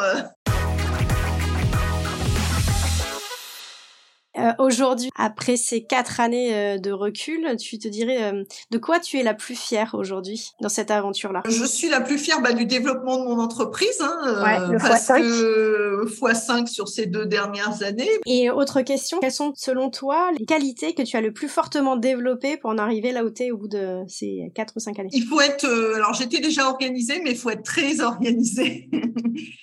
Euh, 4.38 4.52
aujourd'hui, 4.58 5.10
après 5.16 5.56
ces 5.56 5.82
quatre 5.82 6.20
années 6.20 6.54
euh, 6.54 6.78
de 6.78 6.92
recul, 6.92 7.56
tu 7.56 7.78
te 7.78 7.88
dirais 7.88 8.32
euh, 8.32 8.44
de 8.70 8.78
quoi 8.78 9.00
tu 9.00 9.18
es 9.18 9.24
la 9.24 9.34
plus 9.34 9.56
fière 9.56 9.96
aujourd'hui 9.98 10.52
dans 10.60 10.68
cette 10.68 10.92
aventure-là? 10.92 11.42
Je 11.48 11.64
suis 11.64 11.88
la 11.88 12.00
plus 12.00 12.16
fière 12.16 12.40
bah, 12.40 12.52
du 12.52 12.64
développement 12.64 13.18
de 13.18 13.24
mon 13.24 13.40
entreprise, 13.40 14.00
hein, 14.00 14.42
ouais, 14.44 14.72
le 14.72 14.78
parce 14.78 15.08
x5. 15.08 15.20
que 15.20 16.06
x5 16.06 16.66
sur 16.68 16.86
ces 16.86 17.06
deux 17.06 17.26
dernières 17.26 17.82
années. 17.82 18.08
Et 18.26 18.50
autre 18.50 18.82
question, 18.82 19.18
quelles 19.18 19.32
sont 19.32 19.52
selon 19.56 19.90
toi 19.90 20.30
les 20.38 20.46
qualités 20.46 20.94
que 20.94 21.02
tu 21.02 21.16
as 21.16 21.20
le 21.20 21.32
plus 21.32 21.48
fortement 21.48 21.96
développées 21.96 22.56
pour 22.56 22.70
en 22.70 22.78
arriver 22.78 23.10
là 23.10 23.24
où 23.24 23.30
tu 23.30 23.44
es 23.44 23.50
au 23.50 23.56
bout 23.56 23.68
de 23.68 24.02
ces 24.06 24.52
quatre 24.54 24.74
ou 24.76 24.80
cinq 24.80 25.00
années? 25.00 25.10
Il 25.12 25.24
faut 25.24 25.40
être, 25.40 25.66
alors 25.96 26.14
j'étais 26.14 26.40
déjà 26.40 26.68
organisée, 26.68 27.20
mais 27.24 27.32
il 27.32 27.36
faut 27.36 27.50
être 27.50 27.64
très 27.64 28.00
organisé. 28.00 28.88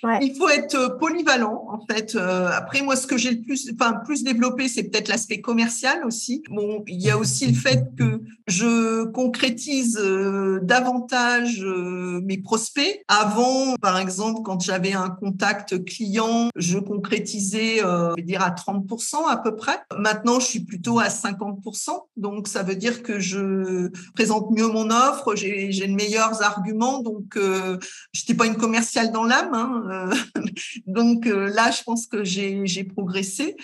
ouais. 0.03 0.19
Il 0.21 0.35
faut 0.37 0.49
être 0.49 0.97
polyvalent 0.99 1.65
en 1.69 1.79
fait. 1.89 2.17
après 2.17 2.81
moi, 2.81 2.97
ce 2.97 3.07
que 3.07 3.17
j'ai 3.17 3.31
le 3.31 3.41
plus, 3.41 3.71
enfin 3.73 3.93
plus 4.05 4.25
développé 4.25 4.56
c'est 4.67 4.83
peut-être 4.83 5.09
l'aspect 5.09 5.41
commercial 5.41 6.03
aussi. 6.05 6.43
Bon, 6.49 6.83
il 6.87 7.01
y 7.01 7.09
a 7.09 7.17
aussi 7.17 7.45
le 7.45 7.53
fait 7.53 7.83
que 7.97 8.21
je 8.47 9.03
concrétise 9.05 9.97
euh, 10.01 10.59
davantage 10.63 11.61
euh, 11.63 12.21
mes 12.23 12.37
prospects. 12.37 13.03
Avant, 13.07 13.75
par 13.81 13.99
exemple, 13.99 14.41
quand 14.43 14.61
j'avais 14.61 14.93
un 14.93 15.09
contact 15.09 15.83
client, 15.85 16.49
je 16.55 16.79
concrétisais, 16.79 17.83
euh, 17.83 18.11
je 18.11 18.15
vais 18.15 18.21
dire 18.21 18.41
à 18.41 18.51
30% 18.51 19.27
à 19.29 19.37
peu 19.37 19.55
près. 19.55 19.79
Maintenant, 19.97 20.39
je 20.39 20.45
suis 20.45 20.61
plutôt 20.61 20.99
à 20.99 21.09
50%. 21.09 21.89
Donc, 22.15 22.47
ça 22.47 22.63
veut 22.63 22.75
dire 22.75 23.03
que 23.03 23.19
je 23.19 23.91
présente 24.15 24.51
mieux 24.51 24.67
mon 24.67 24.89
offre, 24.89 25.35
j'ai 25.35 25.67
de 25.69 25.93
meilleurs 25.93 26.41
arguments. 26.41 27.01
Donc, 27.01 27.35
euh, 27.35 27.77
je 28.13 28.21
n'étais 28.21 28.33
pas 28.33 28.45
une 28.45 28.57
commerciale 28.57 29.11
dans 29.11 29.23
l'âme. 29.23 29.53
Hein, 29.53 30.09
donc 30.87 31.25
là, 31.25 31.71
je 31.71 31.83
pense 31.83 32.07
que 32.07 32.23
j'ai 32.23 32.83
progressé. 32.83 33.55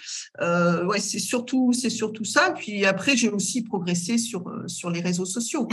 Euh, 0.41 0.83
ouais, 0.86 1.00
c'est 1.00 1.20
surtout, 1.20 1.74
c'est 1.74 1.90
surtout 1.90 2.26
ça. 2.26 2.52
Puis 2.52 2.86
après, 2.86 3.16
j'ai 3.16 3.30
aussi 3.30 3.64
progressé 3.64 4.18
sur, 4.18 4.48
euh, 4.48 4.68
sur 4.68 4.90
les 4.90 5.02
réseaux 5.02 5.26
sociaux. 5.26 5.68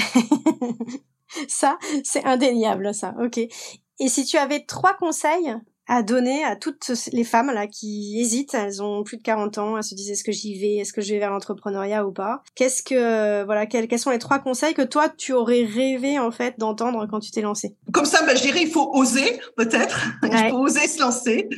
ça, 1.49 1.79
c'est 2.05 2.25
indéniable, 2.25 2.95
ça. 2.95 3.15
Ok. 3.23 3.39
Et 3.39 4.09
si 4.09 4.25
tu 4.25 4.37
avais 4.37 4.65
trois 4.65 4.95
conseils 4.95 5.55
à 5.91 6.05
donner 6.05 6.45
à 6.45 6.55
toutes 6.55 6.89
les 7.13 7.25
femmes 7.25 7.51
là 7.53 7.67
qui 7.67 8.21
hésitent, 8.21 8.55
elles 8.55 8.81
ont 8.81 9.03
plus 9.03 9.17
de 9.17 9.23
40 9.23 9.59
ans, 9.59 9.77
elles 9.77 9.83
se 9.83 9.97
disent 9.97 10.11
est-ce 10.11 10.23
que 10.23 10.31
j'y 10.31 10.57
vais, 10.57 10.77
est-ce 10.77 10.93
que 10.93 11.01
je 11.01 11.13
vais 11.13 11.19
vers 11.19 11.31
l'entrepreneuriat 11.31 12.07
ou 12.07 12.13
pas? 12.13 12.45
Qu'est-ce 12.55 12.85
que 12.85 13.45
voilà, 13.45 13.67
quels, 13.67 13.89
quels, 13.89 13.99
sont 13.99 14.11
les 14.11 14.21
trois 14.21 14.39
conseils 14.39 14.73
que 14.73 14.83
toi 14.83 15.09
tu 15.09 15.33
aurais 15.33 15.65
rêvé 15.65 16.21
en 16.21 16.31
fait 16.31 16.55
d'entendre 16.59 17.09
quand 17.11 17.19
tu 17.19 17.33
t'es 17.33 17.41
lancé 17.41 17.75
Comme 17.93 18.05
ça, 18.05 18.25
bah, 18.25 18.37
je 18.37 18.43
dirais 18.43 18.63
il 18.63 18.71
faut 18.71 18.89
oser 18.95 19.41
peut-être, 19.57 20.01
il 20.23 20.51
faut 20.51 20.59
oser 20.59 20.87
se 20.87 21.01
lancer. 21.01 21.49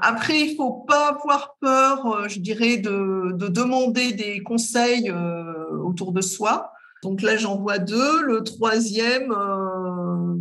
Après, 0.00 0.38
il 0.38 0.56
faut 0.56 0.84
pas 0.86 1.08
avoir 1.08 1.56
peur, 1.60 2.06
euh, 2.06 2.28
je 2.28 2.38
dirais, 2.38 2.76
de, 2.76 3.32
de 3.32 3.48
demander 3.48 4.12
des 4.12 4.40
conseils 4.42 5.10
euh, 5.10 5.68
autour 5.84 6.12
de 6.12 6.20
soi. 6.20 6.72
Donc 7.02 7.22
là, 7.22 7.36
j'en 7.36 7.56
vois 7.56 7.78
deux. 7.78 8.22
Le 8.22 8.42
troisième, 8.42 9.32
euh, 9.32 9.59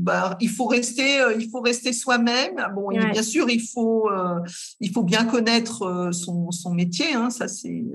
bah, 0.09 0.35
il 0.39 0.49
faut 0.49 0.65
rester, 0.65 1.21
euh, 1.21 1.35
il 1.39 1.51
faut 1.51 1.61
rester 1.61 1.93
soi-même. 1.93 2.55
Bon, 2.73 2.89
bien 2.89 3.21
sûr, 3.21 3.47
il 3.47 3.61
faut, 3.61 4.09
euh, 4.09 4.39
il 4.79 4.91
faut 4.91 5.03
bien 5.03 5.23
connaître 5.23 5.83
euh, 5.83 6.11
son, 6.11 6.49
son 6.49 6.73
métier. 6.73 7.13
Hein, 7.13 7.29
ça, 7.29 7.47
c'est, 7.47 7.85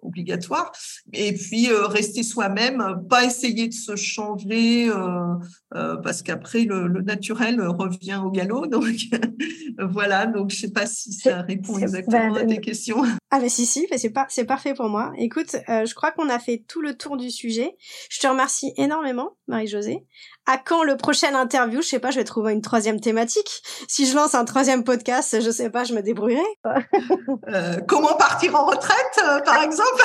obligatoire. 0.00 0.72
Et 1.12 1.32
puis 1.32 1.68
rester 1.70 2.22
soi-même, 2.22 3.06
pas 3.08 3.24
essayer 3.24 3.68
de 3.68 3.72
se 3.72 3.96
changer 3.96 4.90
parce 5.70 6.22
qu'après 6.22 6.64
le, 6.64 6.86
le, 6.86 7.00
naturel 7.02 7.62
revient 7.62 8.20
au 8.22 8.30
galop. 8.30 8.66
Donc 8.66 8.84
voilà. 9.78 10.26
Donc 10.26 10.50
je 10.50 10.56
sais 10.56 10.70
pas 10.70 10.86
si 10.86 11.12
ça 11.12 11.40
répond 11.42 11.78
exactement 11.78 12.34
à 12.34 12.44
tes 12.44 12.60
questions. 12.60 13.02
Ah 13.34 13.38
mais 13.40 13.48
si 13.48 13.64
si, 13.64 13.86
c'est 13.96 14.10
pas 14.10 14.26
c'est 14.28 14.44
parfait 14.44 14.74
pour 14.74 14.90
moi. 14.90 15.14
Écoute, 15.16 15.56
je 15.66 15.94
crois 15.94 16.10
qu'on 16.10 16.28
a 16.28 16.38
fait 16.38 16.62
tout 16.68 16.82
le 16.82 16.94
tour 16.94 17.16
du 17.16 17.30
sujet. 17.30 17.74
Je 18.10 18.20
te 18.20 18.26
remercie 18.26 18.74
énormément, 18.76 19.38
Marie-Josée 19.48 20.04
à 20.46 20.58
quand 20.58 20.82
le 20.82 20.96
prochain 20.96 21.34
interview? 21.34 21.82
Je 21.82 21.88
sais 21.88 21.98
pas, 21.98 22.10
je 22.10 22.18
vais 22.18 22.24
trouver 22.24 22.52
une 22.52 22.62
troisième 22.62 23.00
thématique. 23.00 23.62
Si 23.88 24.06
je 24.06 24.14
lance 24.14 24.34
un 24.34 24.44
troisième 24.44 24.84
podcast, 24.84 25.40
je 25.40 25.50
sais 25.50 25.70
pas, 25.70 25.84
je 25.84 25.94
me 25.94 26.02
débrouillerai. 26.02 26.42
Euh, 27.48 27.80
comment 27.88 28.14
partir 28.14 28.54
en 28.54 28.64
retraite, 28.64 29.20
euh, 29.22 29.40
par 29.40 29.62
exemple? 29.62 30.02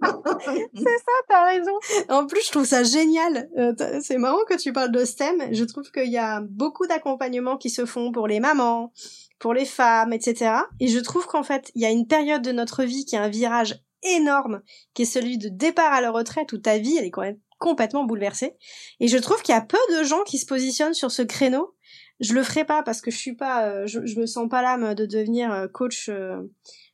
C'est 0.74 0.84
ça, 0.84 1.12
t'as 1.28 1.44
raison. 1.44 1.72
En 2.08 2.26
plus, 2.26 2.44
je 2.46 2.50
trouve 2.50 2.64
ça 2.64 2.82
génial. 2.82 3.48
Euh, 3.58 3.72
c'est 4.00 4.18
marrant 4.18 4.44
que 4.48 4.56
tu 4.56 4.72
parles 4.72 4.92
de 4.92 5.04
STEM. 5.04 5.52
Je 5.52 5.64
trouve 5.64 5.90
qu'il 5.90 6.10
y 6.10 6.18
a 6.18 6.40
beaucoup 6.48 6.86
d'accompagnements 6.86 7.56
qui 7.56 7.70
se 7.70 7.84
font 7.84 8.12
pour 8.12 8.26
les 8.26 8.40
mamans, 8.40 8.92
pour 9.38 9.54
les 9.54 9.64
femmes, 9.64 10.12
etc. 10.12 10.52
Et 10.80 10.88
je 10.88 10.98
trouve 10.98 11.26
qu'en 11.26 11.42
fait, 11.42 11.70
il 11.74 11.82
y 11.82 11.86
a 11.86 11.90
une 11.90 12.06
période 12.06 12.42
de 12.42 12.52
notre 12.52 12.84
vie 12.84 13.04
qui 13.04 13.16
a 13.16 13.22
un 13.22 13.28
virage 13.28 13.80
énorme, 14.02 14.62
qui 14.94 15.02
est 15.02 15.06
celui 15.06 15.38
de 15.38 15.48
départ 15.48 15.92
à 15.92 16.00
la 16.00 16.10
retraite 16.10 16.52
où 16.52 16.58
ta 16.58 16.78
vie, 16.78 16.96
elle 16.96 17.06
est 17.06 17.10
quand 17.10 17.22
même 17.22 17.38
complètement 17.58 18.04
bouleversée. 18.04 18.54
Et 19.00 19.08
je 19.08 19.18
trouve 19.18 19.42
qu'il 19.42 19.54
y 19.54 19.58
a 19.58 19.60
peu 19.60 19.78
de 19.96 20.04
gens 20.04 20.22
qui 20.24 20.38
se 20.38 20.46
positionnent 20.46 20.94
sur 20.94 21.10
ce 21.10 21.22
créneau. 21.22 21.74
Je 22.20 22.34
le 22.34 22.42
ferai 22.42 22.64
pas 22.64 22.82
parce 22.82 23.00
que 23.00 23.10
je 23.10 23.16
suis 23.16 23.34
pas, 23.34 23.66
euh, 23.66 23.86
je, 23.86 24.04
je 24.06 24.18
me 24.18 24.26
sens 24.26 24.48
pas 24.48 24.62
l'âme 24.62 24.94
de 24.94 25.06
devenir 25.06 25.52
euh, 25.52 25.68
coach 25.68 26.08
euh, 26.08 26.36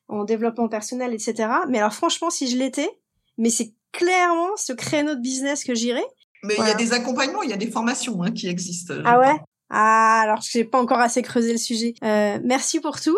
en 0.08 0.24
développement 0.24 0.68
personnel, 0.68 1.14
etc. 1.14 1.48
Mais 1.68 1.78
alors 1.78 1.94
franchement, 1.94 2.30
si 2.30 2.48
je 2.48 2.56
l'étais, 2.58 2.90
mais 3.38 3.50
c'est 3.50 3.72
clairement 3.92 4.56
ce 4.56 4.72
créneau 4.72 5.14
de 5.14 5.20
business 5.20 5.64
que 5.64 5.74
j'irais. 5.74 6.04
Mais 6.42 6.54
il 6.58 6.66
y 6.66 6.70
a 6.70 6.74
des 6.74 6.92
accompagnements, 6.92 7.42
il 7.42 7.50
y 7.50 7.54
a 7.54 7.58
des 7.58 7.70
formations 7.70 8.22
hein, 8.22 8.30
qui 8.32 8.48
existent. 8.48 8.94
Ah 9.04 9.18
ouais? 9.18 9.36
Ah 9.70 10.20
alors 10.22 10.42
j'ai 10.42 10.64
pas 10.64 10.80
encore 10.80 11.00
assez 11.00 11.22
creusé 11.22 11.52
le 11.52 11.58
sujet. 11.58 11.94
merci 12.02 12.80
pour 12.80 13.00
tout. 13.00 13.16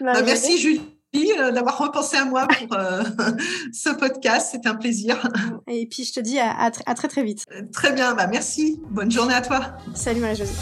Bah, 0.00 0.22
merci 0.22 0.58
Julie. 0.58 0.97
Euh, 1.16 1.52
d'avoir 1.52 1.78
repensé 1.78 2.16
à 2.16 2.24
moi 2.26 2.46
pour 2.46 2.76
euh, 2.76 3.02
ce 3.72 3.90
podcast. 3.90 4.50
C'est 4.52 4.66
un 4.66 4.74
plaisir. 4.74 5.26
Et 5.66 5.86
puis, 5.86 6.04
je 6.04 6.12
te 6.12 6.20
dis 6.20 6.38
à, 6.38 6.70
très 6.70 7.08
très 7.08 7.22
vite. 7.22 7.44
Euh, 7.52 7.62
très 7.72 7.92
bien, 7.92 8.14
bah 8.14 8.26
merci. 8.26 8.80
Bonne 8.90 9.10
journée 9.10 9.34
à 9.34 9.40
toi. 9.40 9.78
Salut 9.94 10.20
Marie-Josée. 10.20 10.52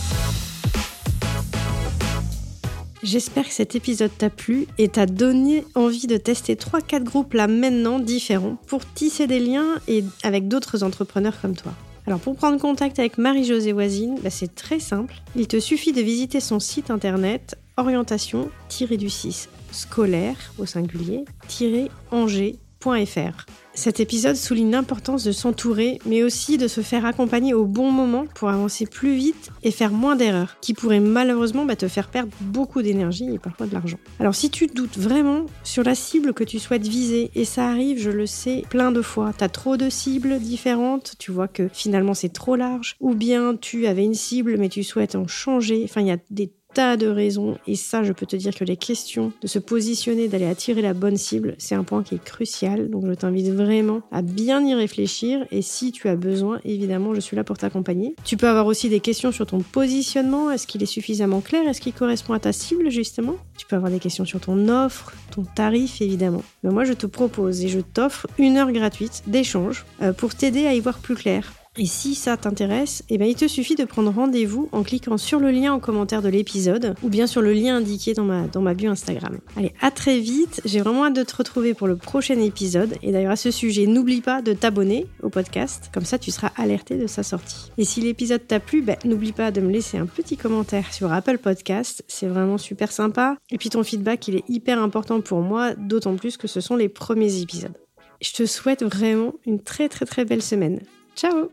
J'espère 3.03 3.45
que 3.45 3.53
cet 3.53 3.75
épisode 3.75 4.11
t'a 4.17 4.31
plu 4.31 4.67
et 4.79 4.89
t'a 4.89 5.07
donné 5.07 5.65
envie 5.75 6.07
de 6.07 6.17
tester 6.17 6.55
3-4 6.55 7.05
groupes 7.05 7.35
là 7.35 7.47
maintenant 7.47 7.99
différents 7.99 8.57
pour 8.67 8.85
tisser 8.95 9.27
des 9.27 9.39
liens 9.39 9.77
et 9.87 10.05
avec 10.23 10.49
d'autres 10.49 10.83
entrepreneurs 10.83 11.41
comme 11.41 11.55
toi. 11.55 11.73
Alors 12.07 12.21
pour 12.21 12.37
prendre 12.37 12.59
contact 12.61 12.99
avec 12.99 13.19
Marie-Josée 13.19 13.73
Voisine, 13.73 14.19
bah, 14.23 14.31
c'est 14.31 14.55
très 14.55 14.81
simple. 14.81 15.15
Il 15.37 15.47
te 15.47 15.61
suffit 15.61 15.93
de 15.93 16.01
visiter 16.01 16.41
son 16.41 16.59
site 16.59 16.91
internet 16.91 17.57
orientation-du-6 17.77 19.49
scolaire 19.77 20.53
au 20.59 20.67
singulier-angers.fr. 20.67 23.47
Cet 23.77 24.01
épisode 24.01 24.37
souligne 24.37 24.71
l'importance 24.71 25.23
de 25.23 25.33
s'entourer, 25.33 25.99
mais 26.07 26.23
aussi 26.23 26.57
de 26.57 26.67
se 26.67 26.81
faire 26.81 27.05
accompagner 27.05 27.53
au 27.53 27.67
bon 27.67 27.91
moment 27.91 28.25
pour 28.35 28.49
avancer 28.49 28.87
plus 28.87 29.15
vite 29.15 29.51
et 29.63 29.71
faire 29.71 29.91
moins 29.91 30.17
d'erreurs, 30.17 30.57
qui 30.63 30.73
pourraient 30.73 30.99
malheureusement 30.99 31.67
bah, 31.67 31.77
te 31.77 31.87
faire 31.87 32.09
perdre 32.09 32.33
beaucoup 32.41 32.81
d'énergie 32.81 33.35
et 33.35 33.39
parfois 33.39 33.67
de 33.67 33.75
l'argent. 33.75 33.99
Alors 34.19 34.35
si 34.35 34.51
tu 34.51 34.67
doutes 34.67 34.97
vraiment 34.97 35.45
sur 35.63 35.83
la 35.83 35.95
cible 35.95 36.33
que 36.33 36.43
tu 36.43 36.59
souhaites 36.59 36.87
viser, 36.87 37.31
et 37.35 37.45
ça 37.45 37.69
arrive, 37.69 38.01
je 38.01 38.11
le 38.11 38.27
sais, 38.27 38.65
plein 38.71 38.93
de 38.93 39.03
fois, 39.03 39.35
tu 39.37 39.45
as 39.45 39.51
trop 39.51 39.77
de 39.77 39.91
cibles 39.91 40.39
différentes, 40.39 41.15
tu 41.19 41.31
vois 41.31 41.49
que 41.49 41.69
finalement 41.71 42.15
c'est 42.15 42.33
trop 42.33 42.57
large, 42.57 42.97
ou 43.01 43.15
bien 43.15 43.57
tu 43.57 43.87
avais 43.87 44.05
une 44.05 44.15
cible 44.15 44.57
mais 44.57 44.71
tu 44.71 44.85
souhaites 44.85 45.17
en 45.17 45.27
changer, 45.27 45.83
enfin 45.85 46.01
il 46.01 46.07
y 46.07 46.13
a 46.13 46.19
des 46.31 46.51
tas 46.77 46.99
de 46.99 47.07
raisons. 47.07 47.57
Et 47.67 47.75
ça, 47.75 48.05
je 48.05 48.13
peux 48.13 48.27
te 48.27 48.37
dire 48.37 48.55
que 48.55 48.63
les 48.63 48.77
questions 48.77 49.33
de 49.41 49.47
se 49.47 49.59
positionner, 49.59 50.29
d'aller 50.29 50.45
attirer 50.45 50.83
la 50.83 50.93
bonne 50.93 51.17
cible, 51.17 51.55
c'est 51.57 51.75
un 51.75 51.85
point 51.85 52.03
qui 52.03 52.17
est 52.17 52.23
crucial. 52.23 52.91
Donc 52.91 53.07
je 53.07 53.15
t'invite 53.15 53.49
vraiment 53.49 54.03
à 54.13 54.21
bien 54.21 54.63
y 54.63 54.75
réfléchir. 54.75 55.47
Et 55.51 55.63
si 55.63 55.91
tu 55.91 56.07
as 56.07 56.17
besoin, 56.17 56.61
évidemment, 56.67 57.15
je 57.15 57.21
suis 57.21 57.35
là 57.35 57.45
pour 57.45 57.57
t'accompagner. 57.57 58.15
Tu 58.25 58.37
peux 58.37 58.47
avoir 58.47 58.67
aussi 58.67 58.91
des 58.91 59.01
questions 59.01 59.33
sur 59.33 59.47
ton 59.47 59.61
positionnement. 59.61 60.51
Est-ce 60.51 60.67
qu'il 60.67 60.83
est 60.83 60.87
suffisamment 60.87 61.41
clair? 61.41 61.67
Est-ce 61.67 61.81
qu'il 61.81 61.95
correspond 61.95 62.35
à 62.35 62.41
ta 62.41 62.53
cible, 62.53 62.91
justement? 62.91 63.37
Tu 63.57 63.65
peux 63.65 63.77
avoir 63.77 63.91
des 63.91 63.99
questions 63.99 64.27
sur 64.27 64.41
ton 64.41 64.69
offre, 64.69 65.15
ton 65.31 65.45
tarif, 65.45 66.03
évidemment. 66.03 66.43
Mais 66.63 66.71
moi, 66.71 66.85
je 66.85 66.93
te 66.93 67.07
propose 67.07 67.65
et 67.65 67.69
je 67.69 67.81
t'offre 67.81 68.27
une 68.39 68.59
heure 68.59 68.73
gratuite 68.73 69.23
d'échange 69.27 69.87
euh, 70.03 70.13
pour 70.13 70.35
t'aider 70.35 70.67
à 70.67 70.75
y 70.75 70.81
voir 70.81 70.99
plus 70.99 71.15
clair 71.15 71.55
et 71.79 71.87
si 71.87 72.15
ça 72.15 72.37
t'intéresse, 72.37 73.03
eh 73.11 73.19
ben, 73.19 73.27
il 73.27 73.35
te 73.35 73.47
suffit 73.47 73.75
de 73.75 73.85
prendre 73.85 74.11
rendez-vous 74.11 74.69
en 74.73 74.83
cliquant 74.83 75.19
sur 75.19 75.39
le 75.39 75.51
lien 75.51 75.75
en 75.75 75.79
commentaire 75.79 76.23
de 76.23 76.29
l'épisode 76.29 76.95
ou 77.03 77.09
bien 77.09 77.27
sur 77.27 77.43
le 77.43 77.53
lien 77.53 77.77
indiqué 77.77 78.15
dans 78.15 78.25
ma, 78.25 78.47
dans 78.47 78.63
bio 78.75 78.91
Instagram. 78.91 79.39
Allez, 79.57 79.73
à 79.81 79.91
très 79.91 80.19
vite, 80.19 80.63
j'ai 80.65 80.81
vraiment 80.81 81.05
hâte 81.05 81.17
de 81.17 81.23
te 81.23 81.37
retrouver 81.37 81.75
pour 81.75 81.87
le 81.87 81.97
prochain 81.97 82.41
épisode. 82.41 82.95
Et 83.03 83.13
d'ailleurs 83.13 83.33
à 83.33 83.37
ce 83.37 83.51
sujet, 83.51 83.87
n'oublie 83.87 84.23
pas 84.23 84.41
de 84.41 84.55
t'abonner 84.55 85.07
au 85.23 85.29
podcast, 85.29 85.91
comme 85.93 86.05
ça 86.05 86.19
tu 86.19 86.31
seras 86.31 86.51
alerté 86.57 86.97
de 86.97 87.07
sa 87.07 87.23
sortie. 87.23 87.71
Et 87.77 87.85
si 87.85 88.01
l'épisode 88.01 88.47
t'a 88.47 88.61
plu, 88.61 88.81
ben, 88.81 88.97
n'oublie 89.05 89.33
pas 89.33 89.51
de 89.51 89.61
me 89.61 89.71
laisser 89.71 89.99
un 89.99 90.07
petit 90.07 90.37
commentaire 90.37 90.93
sur 90.95 91.13
Apple 91.13 91.39
Podcast, 91.39 92.05
c'est 92.09 92.27
vraiment 92.27 92.59
super 92.59 92.91
sympa. 92.91 93.37
Et 93.51 93.59
puis 93.59 93.69
ton 93.69 93.83
feedback, 93.83 94.29
il 94.29 94.37
est 94.37 94.49
hyper 94.49 94.81
important 94.81 95.21
pour 95.21 95.41
moi, 95.41 95.75
d'autant 95.75 96.17
plus 96.17 96.37
que 96.37 96.49
ce 96.49 96.61
sont 96.61 96.77
les 96.77 96.89
premiers 96.89 97.41
épisodes. 97.41 97.77
Je 98.23 98.33
te 98.33 98.47
souhaite 98.47 98.83
vraiment 98.83 99.35
une 99.45 99.61
très 99.61 99.91
très 99.91 100.07
très 100.07 100.25
belle 100.25 100.43
semaine. 100.43 100.81
Ciao 101.17 101.51